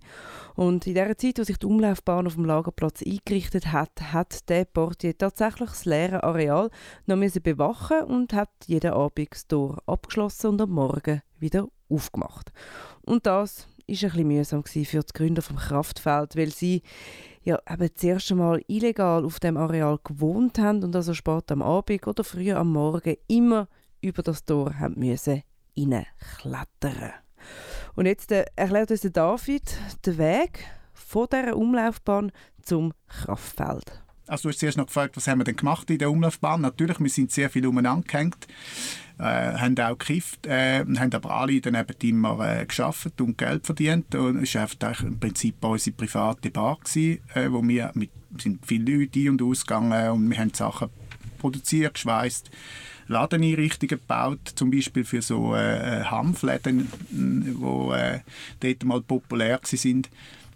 [0.56, 4.66] Und in der Zeit, wo sich die Umlaufbahn auf dem Lagerplatz eingerichtet hat, hat der
[4.66, 6.70] Portier tatsächlich das leere Areal
[7.06, 12.52] noch müssen bewachen und hat jeden Abend das Tor abgeschlossen und am Morgen wieder aufgemacht.
[13.06, 16.82] Und das war ein bisschen mühsam für die Gründer vom Kraftfeld, weil sie
[17.42, 21.62] ja eben das erste Mal illegal auf dem Areal gewohnt haben und also spät am
[21.62, 23.68] Abend oder früh am Morgen immer
[24.00, 25.42] über das Tor haben müssen
[25.76, 27.12] reinklettern.
[27.94, 32.32] Und jetzt äh, erklärt uns David den Weg von dieser Umlaufbahn
[32.62, 34.02] zum Kraftfeld.
[34.26, 36.60] Also du hast zuerst noch gefragt, was haben wir denn gemacht in der Umlaufbahn?
[36.60, 38.46] Natürlich, wir sind sehr viel umeinander gehängt
[39.18, 43.66] äh, haben auch gekifft, äh, haben aber alle dann eben immer äh, geschafft und Geld
[43.66, 44.14] verdient.
[44.14, 44.68] Und es war
[45.00, 49.42] im Prinzip unsere private Bar, gewesen, äh, wo wir mit sind viele Leute ein- und
[49.42, 50.90] ausgegangen und wir haben Sachen
[51.38, 52.50] produziert, geschweißt.
[53.06, 58.20] Ladeneinrichtungen gebaut, zum Beispiel für so äh, Hanfläden, die äh,
[58.60, 60.10] dort mal populär sind.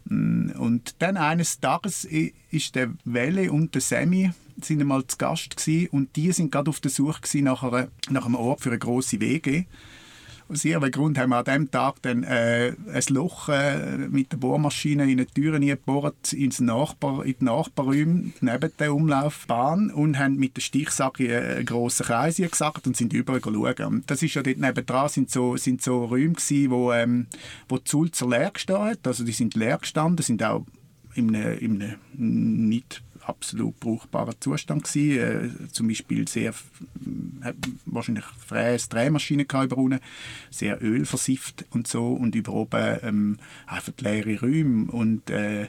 [0.04, 5.88] Und dann eines Tages ist der Welle und der Semi sind einmal zu Gast gewesen,
[5.90, 9.20] und die sind gerade auf der Suche nach, einer, nach einem Ort für eine große
[9.20, 9.64] WG.
[10.52, 14.36] Aus ihrem Grund haben wir an diesem Tag dann äh, ein Loch äh, mit der
[14.36, 20.36] Bohrmaschine in die Türen gebohrt, ins Nachbar, in die Nachbarräume neben der Umlaufbahn und haben
[20.36, 23.86] mit der Stichsacke einen grossen Kreis gesagt und sind überall schauen.
[23.86, 27.28] Und das ist ja dort nebendran sind so, sind so Räume gewesen, wo, ähm,
[27.68, 29.06] wo die Sulzer leer gestanden hat.
[29.06, 30.66] Also die sind leer gestanden, sind auch
[31.14, 35.62] in einem, in einem nicht absolut brauchbarer Zustand gewesen.
[35.64, 36.50] Äh, zum Beispiel sehr
[37.42, 37.52] äh,
[37.86, 40.00] wahrscheinlich Fräs, Drehmaschine über unten,
[40.50, 45.68] sehr ölversifft und so und über oben ähm, einfach leere Räume und äh,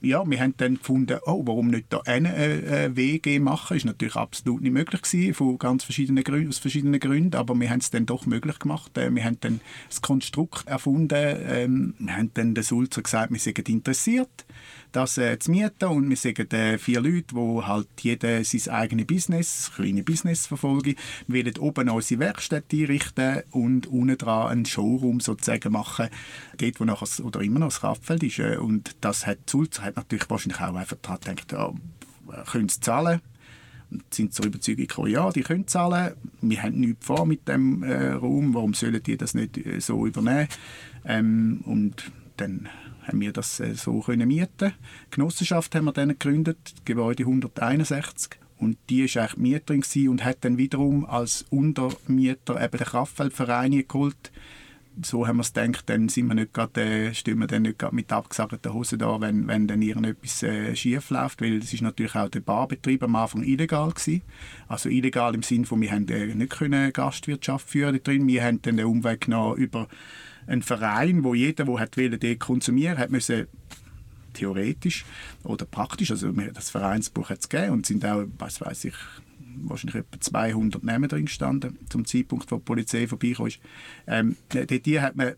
[0.00, 3.76] ja, wir haben dann gefunden, oh, warum nicht da eine äh, WG machen?
[3.76, 7.70] Ist natürlich absolut nicht möglich gewesen, von ganz verschiedenen Gründen, aus verschiedenen Gründen, aber wir
[7.70, 8.96] haben es dann doch möglich gemacht.
[8.96, 13.40] Äh, wir haben dann das Konstrukt erfunden, ähm, wir haben dann den Sulzer gesagt, wir
[13.40, 14.44] sind interessiert
[14.92, 19.06] das äh, zu mieten und wir sind äh, vier Leute, die halt jeder sein eigenes
[19.06, 20.94] Business, kleine Business verfolgen.
[21.26, 26.08] Wir wollen oben unsere Werkstätte einrichten und unten dran einen Showroom sozusagen machen,
[26.56, 28.38] dort wo nachher, oder immer noch das Kraftfeld ist.
[28.38, 31.72] Äh, und das hat Sulzer hat natürlich wahrscheinlich auch einfach gedacht, ja,
[32.50, 33.20] können sie zahlen?
[33.90, 36.12] Und sind zur Überzeugung gekommen, ja, die können zahlen.
[36.42, 40.06] Wir haben nichts vor mit dem äh, Raum, warum sollen die das nicht äh, so
[40.06, 40.48] übernehmen?
[41.06, 42.68] Ähm, und dann
[43.08, 44.72] haben wir das äh, so können mieten.
[45.06, 48.38] Die Genossenschaft haben wir dann gegründet, Gebäude 161.
[48.58, 54.32] Und die war eigentlich Mieterin und hat dann wiederum als Untermieter eben den Kraftfeldverein geholt.
[55.00, 57.78] So haben wir es gedacht, dann sind wir nicht grad, äh, stehen wir dann nicht
[57.78, 61.82] grad mit abgesagten Hosen da, wenn, wenn dann irgendetwas äh, schief läuft, weil es ist
[61.82, 64.22] natürlich auch der Barbetrieb am Anfang illegal gewesen.
[64.66, 68.60] Also illegal im Sinne von, wir haben äh, nicht können Gastwirtschaft führen drin, wir haben
[68.62, 69.86] dann den Umweg genommen über
[70.48, 73.46] ein Verein, wo jeder, der hat wollte, konsumieren hat müssen
[74.34, 75.04] theoretisch
[75.44, 78.94] oder praktisch, also das Vereinsbuch hat es gegeben und sind auch, was weiß ich,
[79.62, 83.48] wahrscheinlich etwa 200 Namen drin gestanden, zum Zeitpunkt, wo die Polizei vorbeikam.
[84.06, 85.34] Ähm, die hat man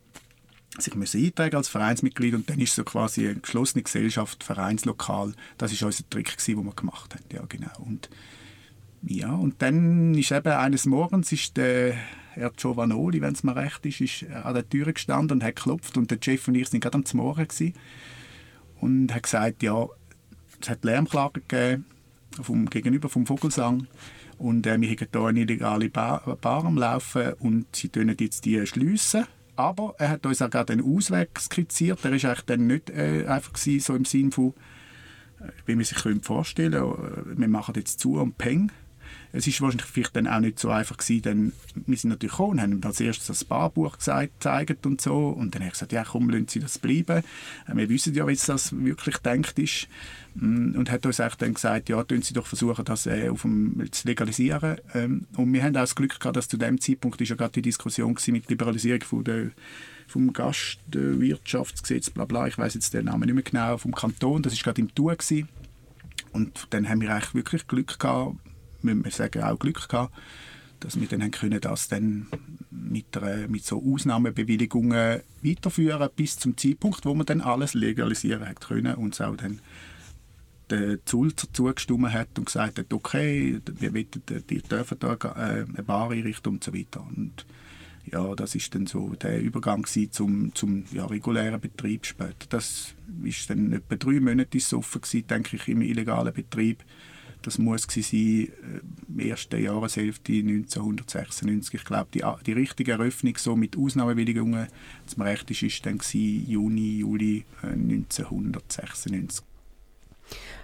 [0.79, 5.35] sich eintragen als Vereinsmitglied und dann ist so quasi eine geschlossene Gesellschaft, Vereinslokal.
[5.59, 7.25] Das ist unser Trick, den wir gemacht haben.
[7.33, 7.73] Ja, genau.
[7.79, 8.11] Und,
[9.03, 11.97] ja, und dann ist eben eines Morgens ist der
[12.33, 15.97] Herr Giovanoli, wenn es mir recht ist, ist an der Tür gestanden und hat geklopft
[15.97, 17.75] und der Chef und ich sind gerade am Morgen gewesen.
[18.81, 19.87] und hat gesagt, ja,
[20.61, 21.85] es hat Lärmklagen gegeben
[22.41, 23.87] vom, gegenüber vom Vogelsang
[24.39, 28.45] und äh, wir haben hier eine illegale Bar, Bar am Laufen und sie können jetzt
[28.45, 29.27] die schliessen
[29.61, 32.03] aber er hat uns auch gerade den Ausweg skizziert.
[32.05, 34.55] Er eigentlich dann nicht äh, einfach gewesen, so im Sinn von,
[35.39, 38.73] äh, wie man sich vorstellen könnte, äh, wir machen jetzt zu und peng,
[39.33, 42.53] es ist wahrscheinlich vielleicht dann auch nicht so einfach gewesen, denn wir sind natürlich gekommen
[42.53, 46.05] und haben als erstes das Barbuch gezeigt und so und dann habe ich gesagt, ja
[46.05, 47.23] komm, lassen Sie das bleiben.
[47.69, 49.89] Äh, wir wissen ja, wie das wirklich denkt ist
[50.35, 53.87] mm, und hat uns dann gesagt, ja, tun Sie doch versuchen, das äh, auf dem,
[53.93, 54.79] zu legalisieren.
[54.95, 57.53] Ähm, und wir haben auch das Glück gehabt, dass zu dem Zeitpunkt ist ja gerade
[57.53, 59.51] die Diskussion mit der Liberalisierung von der
[60.09, 64.53] vom Gastwirtschaftsgesetz, bla bla, ich weiß jetzt den Namen nicht mehr genau, vom Kanton, das
[64.53, 65.49] ist gerade im Tour gewesen.
[66.33, 68.37] Und dann haben wir eigentlich wirklich Glück gehabt,
[68.83, 70.15] müssen wir sagen, auch Glück gehabt,
[70.81, 72.27] dass wir dann können das dann
[72.71, 78.61] mit, der, mit so Ausnahmebewilligungen weiterführen bis zum Zeitpunkt, wo man dann alles legalisieren hat
[78.61, 79.61] können und es auch dann
[80.71, 84.07] der Zulzer zugestimmt hat und gesagt hat, okay, wir wollen,
[84.49, 87.05] die dürfen da äh, eine Bar einrichten und so weiter.
[87.07, 87.45] Und
[88.07, 92.47] ja, das ist dann so der Übergang zum, zum ja, regulären Betrieb später.
[92.49, 92.95] Das
[93.25, 96.85] ist dann etwa drei Monate offen gewesen, denke ich, im illegalen Betrieb.
[97.43, 98.49] Das muss sein,
[99.19, 101.75] äh, erste Jahreshälfte 1996.
[101.75, 104.69] Ich glaube, die, die richtige Eröffnung so mit Ausnahmebewilligungen
[105.07, 109.41] zum Recht ist, ist dann gewesen, Juni, Juli 1996.
[109.41, 109.45] Äh,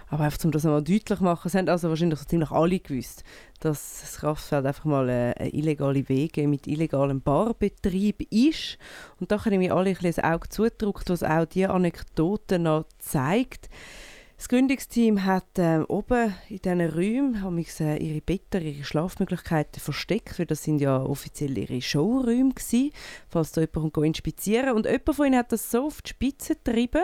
[0.09, 3.23] aber einfach, um das einmal deutlich zu machen, haben also wahrscheinlich so ziemlich alle gewusst,
[3.59, 8.77] dass das Kraftfeld einfach mal eine, eine illegale Wege mit illegalem Barbetrieb ist.
[9.19, 12.85] Und da haben wir alle ein bisschen das Auge zugedrückt, was auch diese Anekdote noch
[12.99, 13.69] zeigt.
[14.37, 20.37] Das Gründungsteam hat äh, oben in diesen Räumen haben äh, ihre Betten, ihre Schlafmöglichkeiten versteckt,
[20.37, 22.91] weil das sind ja offiziell ihre Showräume gewesen,
[23.27, 27.01] falls da jemand inspizieren Und jemand von ihnen hat das so auf die Spitze getrieben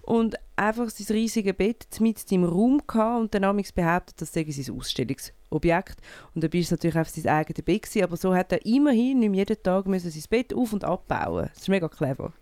[0.00, 4.46] und einfach sein riesiges Bett mit im Raum gehabt und dann amigs behauptet, das sei
[4.48, 5.98] sein Ausstellungsobjekt.
[6.34, 9.20] Und dabei war es natürlich einfach sein eigenes Bett gewesen, aber so hat er immerhin
[9.20, 11.50] nicht jeden Tag müssen sein Bett auf- und abbauen.
[11.52, 12.32] Das ist mega clever.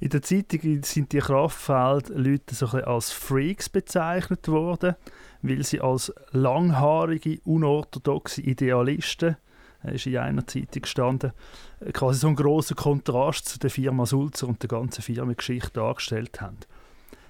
[0.00, 4.94] In der Zeitung sind die Kraftfeld-Leute so als Freaks bezeichnet worden,
[5.42, 9.36] weil sie als langhaarige, unorthodoxe Idealisten,
[9.84, 11.32] äh, ist in einer Zeitung gestanden,
[11.80, 16.40] äh, quasi so einen grossen Kontrast zu der Firma Sulzer und der ganzen Firmengeschichte dargestellt
[16.40, 16.58] haben.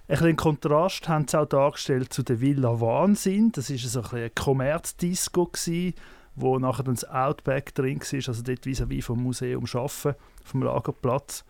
[0.08, 3.52] Ein bisschen Kontrast haben sie auch dargestellt zu der Villa Wahnsinn.
[3.52, 5.50] Das war so ein, ein Kommerzdisco,
[6.34, 10.14] wo nachher dann das Outback drin war, also dort vis-à-vis vom Museum Schaffen,
[10.44, 11.44] vom Lagerplatz.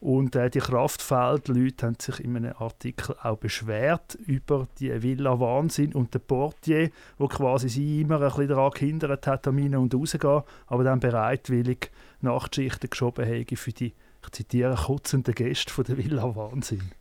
[0.00, 5.94] Und äh, die Kraftfeld-Leute haben sich in einem Artikel auch beschwert über die Villa Wahnsinn
[5.94, 10.42] und den Portier, wo quasi sie immer ein bisschen daran gehindert hat, Rein- und Rausgehen,
[10.66, 11.90] aber dann bereitwillig
[12.20, 16.92] Nachtschichten geschoben hat für die, ich zitiere, kutzenden Gäste von der Villa Wahnsinn.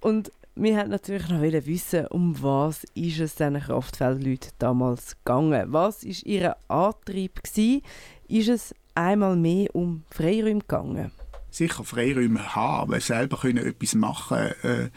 [0.00, 5.72] Und wir wollten natürlich noch wissen, um was ist es diesen Kraftfeldleuten damals gegangen?
[5.72, 7.42] Was war ihr Antrieb?
[7.44, 7.82] Gewesen?
[8.26, 11.12] Ist es einmal mehr um Freiräume gegangen?
[11.50, 14.88] Sicher Freiräume haben, selber können etwas machen, äh,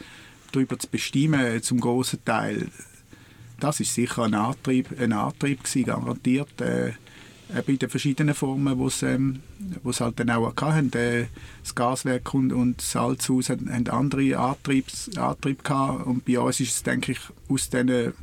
[0.50, 2.68] darüber zu bestimmen, zum großen Teil.
[3.60, 6.60] Das ist sicher ein Antrieb, ein Antrieb gewesen, garantiert.
[6.60, 6.92] Äh,
[7.66, 9.40] in den verschiedenen Formen, wo es ähm,
[9.84, 10.92] halt dann auch hatten.
[10.94, 11.26] Äh,
[11.62, 15.68] das Gaswerk und, und das Salzhaus haben andere Antriebs, Antrieb.
[16.04, 18.14] Und bei uns ist es, denke ich, aus diesen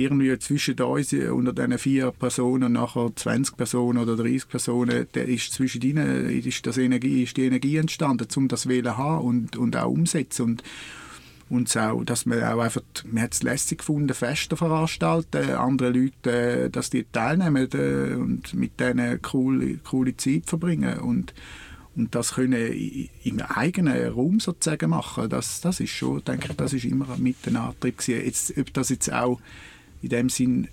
[0.00, 5.52] irgendwie zwischen uns, unter diesen vier Personen nachher 20 Personen oder 30 Personen, der ist
[5.52, 9.76] zwischen ihnen ist, das Energie, ist die Energie entstanden, um das Wählen haben und, und
[9.76, 10.42] auch umsetzen.
[10.42, 10.62] Und,
[11.50, 16.30] und auch, dass man auch einfach, man hat es lässig gefunden, Feste veranstalten, andere Leute,
[16.30, 21.34] äh, dass die teilnehmen äh, und mit denen coole, coole Zeit verbringen und
[21.96, 26.72] und das können im eigenen Raum sozusagen machen, das, das ist schon, denke ich, das
[26.72, 28.24] ist immer mit ein Antrieb gewesen.
[28.24, 29.40] Jetzt, ob das jetzt auch
[30.00, 30.68] in dem Sinn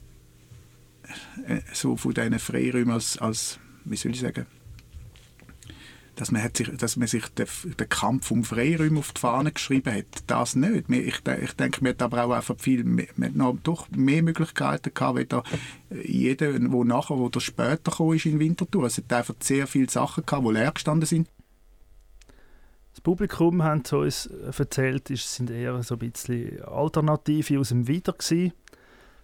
[1.48, 4.46] äh, so von diesen Freiräumen als, als, wie soll ich sagen,
[6.18, 7.48] dass man, hat sich, dass man sich den,
[7.90, 10.06] Kampf um Freiräume auf die Fahne geschrieben hat.
[10.26, 10.90] Das nicht.
[10.90, 15.18] Ich, ich denke, man hat aber auch einfach viel, man noch doch mehr Möglichkeiten gehabt,
[15.90, 18.86] wie jeder, der nachher oder später kam, ist in Winterthur.
[18.86, 21.30] Es hat einfach sehr viele Sachen gehabt, die leer gestanden sind.
[22.94, 28.14] Das Publikum hat uns erzählt, es sind eher so ein bisschen Alternative aus dem Wider
[28.14, 28.54] gewesen.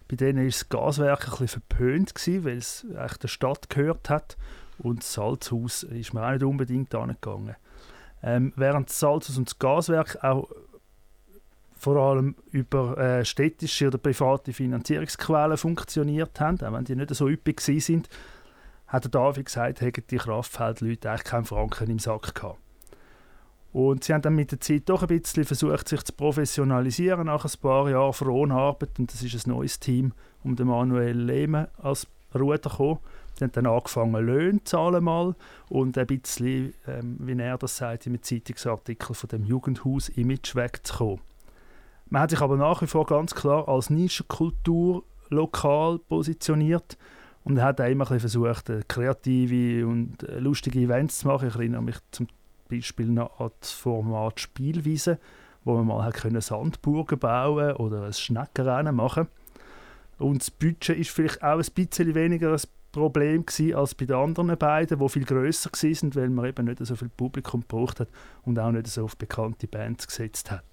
[0.08, 4.10] Bei denen war das Gaswerk ein bisschen verpönt, gewesen, weil es eigentlich der Stadt gehört
[4.10, 4.36] hat.
[4.78, 7.56] Und das Salzhaus ist mir auch nicht unbedingt angegangen.
[8.22, 10.48] Ähm, während das Salzhaus und das Gaswerk auch
[11.76, 17.28] vor allem über äh, städtische oder private Finanzierungsquellen funktioniert haben, auch wenn die nicht so
[17.28, 18.08] üppig sind,
[18.86, 22.58] hat der David gesagt, hätten die Kraftfeldleute eigentlich keinen Franken im Sack gehabt.
[23.74, 27.44] Und sie haben dann mit der Zeit doch ein bisschen versucht, sich zu professionalisieren nach
[27.44, 29.00] ein paar Jahren Fronarbeit.
[29.00, 30.12] Und das ist ein neues Team
[30.44, 33.00] um den Manuel Lehmann als Ruder gekommen,
[33.36, 35.34] Die haben dann angefangen, Löhne zu zahlen mal
[35.70, 41.20] und ein bisschen, ähm, wie er das sagt, im Zeitungsartikel von dem Jugendhaus-Image wegzukommen.
[42.10, 46.96] Man hat sich aber nach wie vor ganz klar als Nischenkultur lokal positioniert
[47.42, 51.48] und hat auch immer versucht, äh, kreative und äh, lustige Events zu machen.
[51.48, 52.28] Ich erinnere mich zum
[52.76, 55.18] Beispiel an das Format Spielwiese,
[55.64, 59.28] wo man mal können Sandburgen bauen oder ein Schneckenrennen machen
[60.18, 62.60] Und das Budget ist vielleicht auch ein bisschen weniger ein
[62.92, 63.44] Problem
[63.74, 67.08] als bei den anderen beiden, die viel grösser waren, weil man eben nicht so viel
[67.08, 68.08] Publikum gebraucht hat
[68.42, 70.64] und auch nicht so auf bekannte Bands gesetzt hat.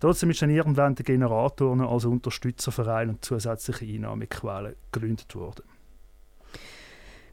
[0.00, 5.62] Trotzdem ist dann irgendwann der Generator als Unterstützerverein und zusätzliche Einnahmequellen gegründet worden.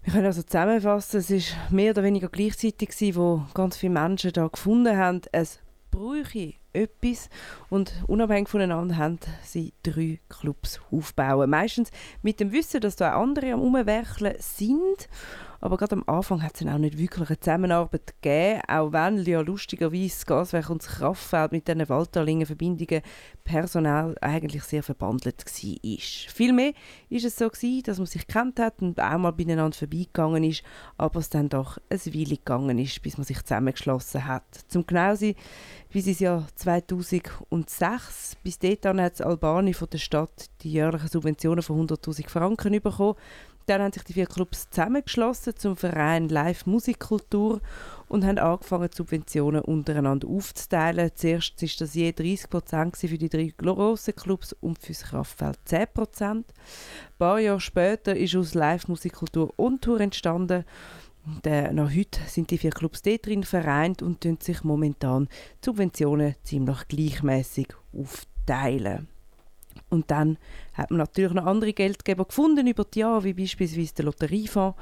[0.09, 4.47] Wir können also zusammenfassen, es war mehr oder weniger gleichzeitig, wo ganz viele Menschen da
[4.47, 5.59] gefunden haben, es
[5.91, 7.29] bräuchte etwas
[7.69, 11.51] und unabhängig voneinander haben sie drei Clubs aufbauen.
[11.51, 11.91] Meistens
[12.23, 15.07] mit dem Wissen, dass da andere am Umwerkeln sind
[15.61, 19.41] aber gerade am Anfang hat es auch nicht wirklich eine Zusammenarbeit gegeben, auch wenn ja
[19.41, 23.01] lustigerweise das Gaswerk und das Kraftfeld mit diesen Walterlingen Verbindungen
[23.43, 25.97] personell eigentlich sehr verbandelt war.
[26.33, 26.73] Vielmehr
[27.09, 30.63] war es so, gewesen, dass man sich kennt hat und auch mal beieinander vorbeigegangen ist,
[30.97, 34.45] aber es dann doch ein Weile gegangen ist, bis man sich zusammengeschlossen hat.
[34.67, 35.35] Zum genau sein,
[35.91, 41.63] wie sie es ja 2006, bis dahin hat Albanien von der Stadt die jährlichen Subventionen
[41.63, 43.15] von 100'000 Franken bekommen
[43.69, 47.61] dann haben sich die vier Clubs zusammengeschlossen zum Verein Live Musikkultur
[48.07, 51.11] und haben angefangen, Subventionen untereinander aufzuteilen.
[51.13, 55.59] Zuerst war das je 30 Prozent für die drei grossen Clubs und für das Kraftfeld
[55.65, 56.47] 10 Prozent.
[56.49, 60.65] Ein paar Jahre später ist aus Live Musikkultur und Tour entstanden.
[61.27, 65.27] Und, äh, noch heute sind die vier Clubs dort drin vereint und sich momentan
[65.63, 69.09] Subventionen ziemlich gleichmäßig aufteilen.
[69.89, 70.37] Und dann
[70.73, 74.77] hat man natürlich noch andere Geldgeber gefunden über die Jahre, wie beispielsweise der Lotteriefonds.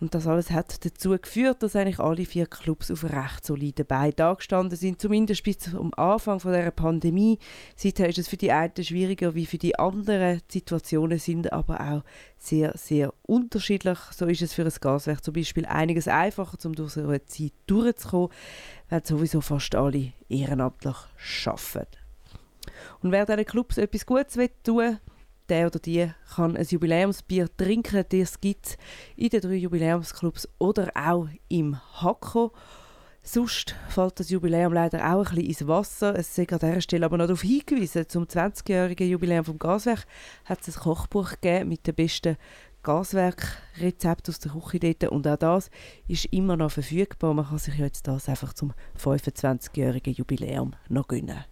[0.00, 4.16] Und das alles hat dazu geführt, dass eigentlich alle vier Clubs auf recht soliden Beinen
[4.16, 7.38] dagestanden sind, zumindest bis zum Anfang von der Pandemie.
[7.76, 10.40] Seither ist es für die einen schwieriger wie für die anderen.
[10.50, 12.02] Die Situationen sind aber auch
[12.38, 13.98] sehr, sehr unterschiedlich.
[14.10, 17.52] So ist es für ein Gaswerk zum Beispiel einiges einfacher, um durch so eine Zeit
[17.66, 18.30] durchzukommen,
[18.88, 20.96] weil sowieso fast alle ehrenamtlich
[21.44, 21.99] arbeiten.
[23.00, 24.98] Und wer diesen Clubs etwas Gutes tun will,
[25.50, 28.04] der oder die kann ein Jubiläumsbier trinken.
[28.08, 28.78] Das gibt
[29.16, 32.52] in den drei Jubiläumsclubs oder auch im Hakko.
[33.22, 36.14] Sonst fällt das Jubiläum leider auch ein bisschen ins Wasser.
[36.16, 40.06] Es ist an dieser Stelle aber noch darauf hingewiesen, zum 20-jährigen Jubiläum vom Gaswerk
[40.46, 42.38] hat es ein Kochbuch gegeben mit den besten
[42.82, 45.12] Gaswerkrezepten aus der Küche dort.
[45.12, 45.70] Und auch das
[46.08, 47.34] ist immer noch verfügbar.
[47.34, 51.44] Man kann sich jetzt das einfach zum 25-jährigen Jubiläum noch gönnen.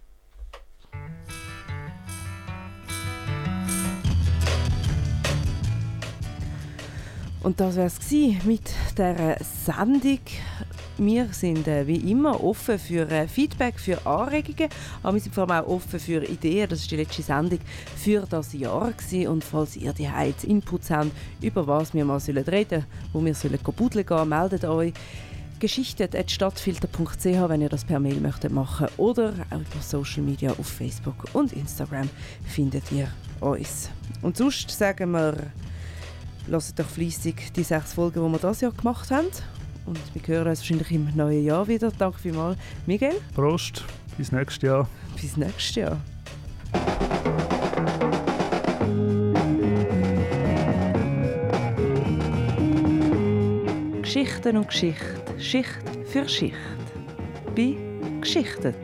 [7.41, 7.99] Und das war es
[8.43, 10.19] mit dieser Sendung.
[10.97, 14.69] Wir sind äh, wie immer offen für äh, Feedback, für Anregungen,
[15.01, 16.67] aber wir sind vor allem auch offen für Ideen.
[16.67, 17.59] Das ist die letzte Sendung
[17.95, 19.27] für das Jahr gewesen.
[19.29, 21.11] und falls ihr die jetzt Inputs habt,
[21.41, 24.93] über was wir mal sollen reden, wo wir sollen buddeln gehen, meldet euch
[25.59, 31.25] geschichtet.stadtfilter.ch, wenn ihr das per Mail möchtet machen oder auch über Social Media auf Facebook
[31.33, 32.09] und Instagram
[32.45, 33.07] findet ihr
[33.39, 33.89] uns.
[34.21, 35.35] Und sonst sagen wir
[36.49, 39.27] Hört doch fleissig die sechs Folgen, die wir das Jahr gemacht haben.
[39.85, 41.91] Und wir hören uns wahrscheinlich im neuen Jahr wieder.
[41.97, 42.57] Danke vielmals,
[42.87, 43.13] Miguel.
[43.35, 43.83] Prost,
[44.17, 44.89] bis nächstes Jahr.
[45.19, 45.97] Bis nächstes Jahr.
[54.01, 55.69] Geschichten und Geschichte, Schicht
[56.05, 56.55] für Schicht.
[57.55, 57.77] Bei
[58.21, 58.75] Geschichtet,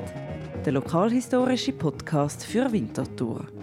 [0.63, 3.54] der lokalhistorische Podcast für Winterthur.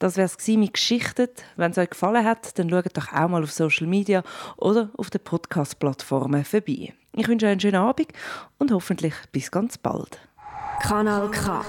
[0.00, 1.28] Das wäre es mit Geschichten.
[1.56, 4.24] Wenn es euch gefallen hat, dann schaut doch auch mal auf Social Media
[4.56, 6.94] oder auf den Podcast-Plattformen vorbei.
[7.12, 8.08] Ich wünsche euch einen schönen Abend
[8.58, 10.18] und hoffentlich bis ganz bald.
[10.80, 11.62] Kanal K.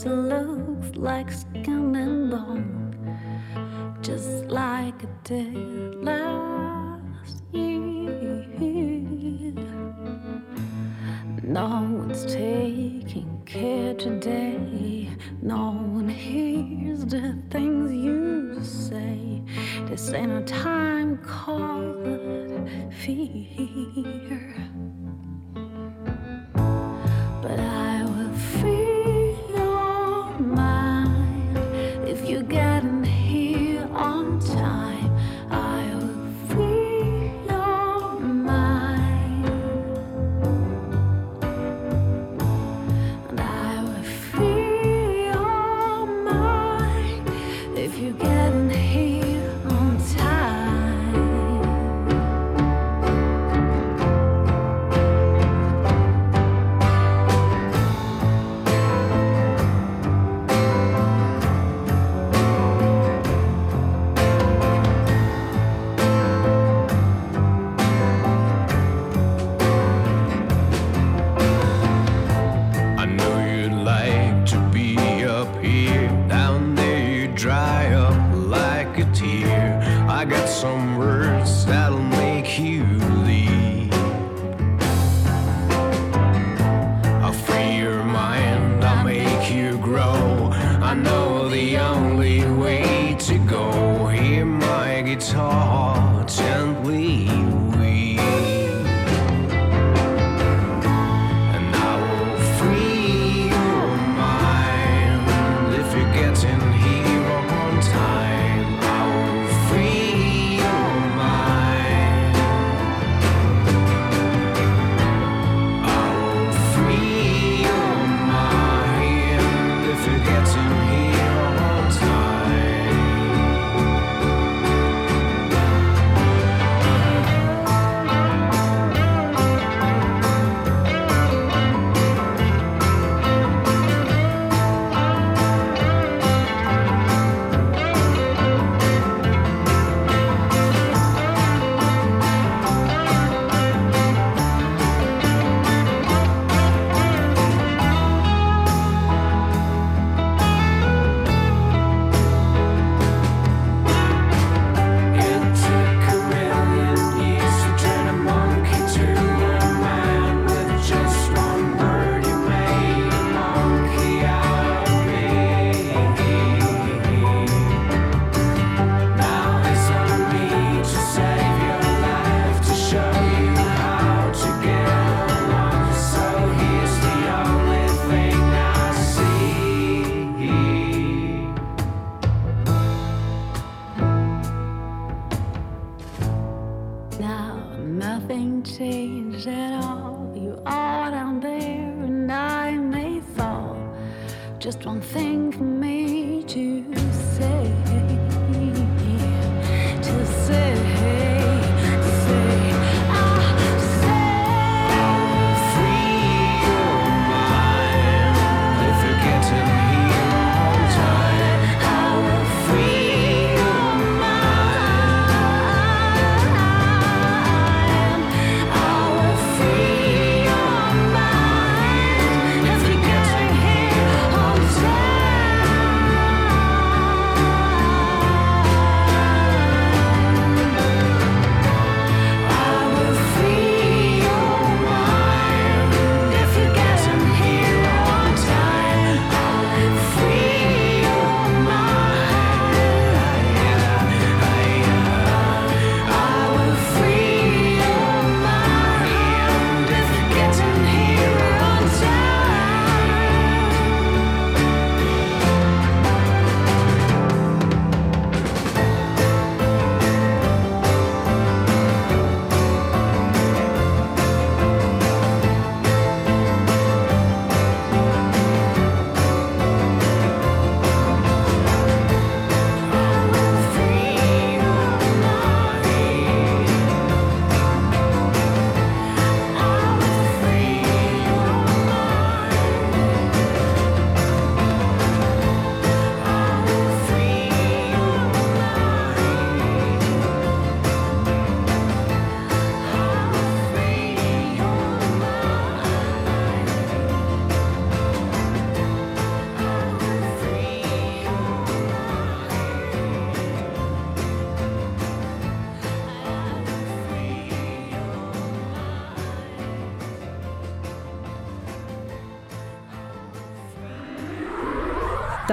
[0.00, 5.79] It to look like skin and bone, just like a day.
[47.82, 49.09] If you get in the heat.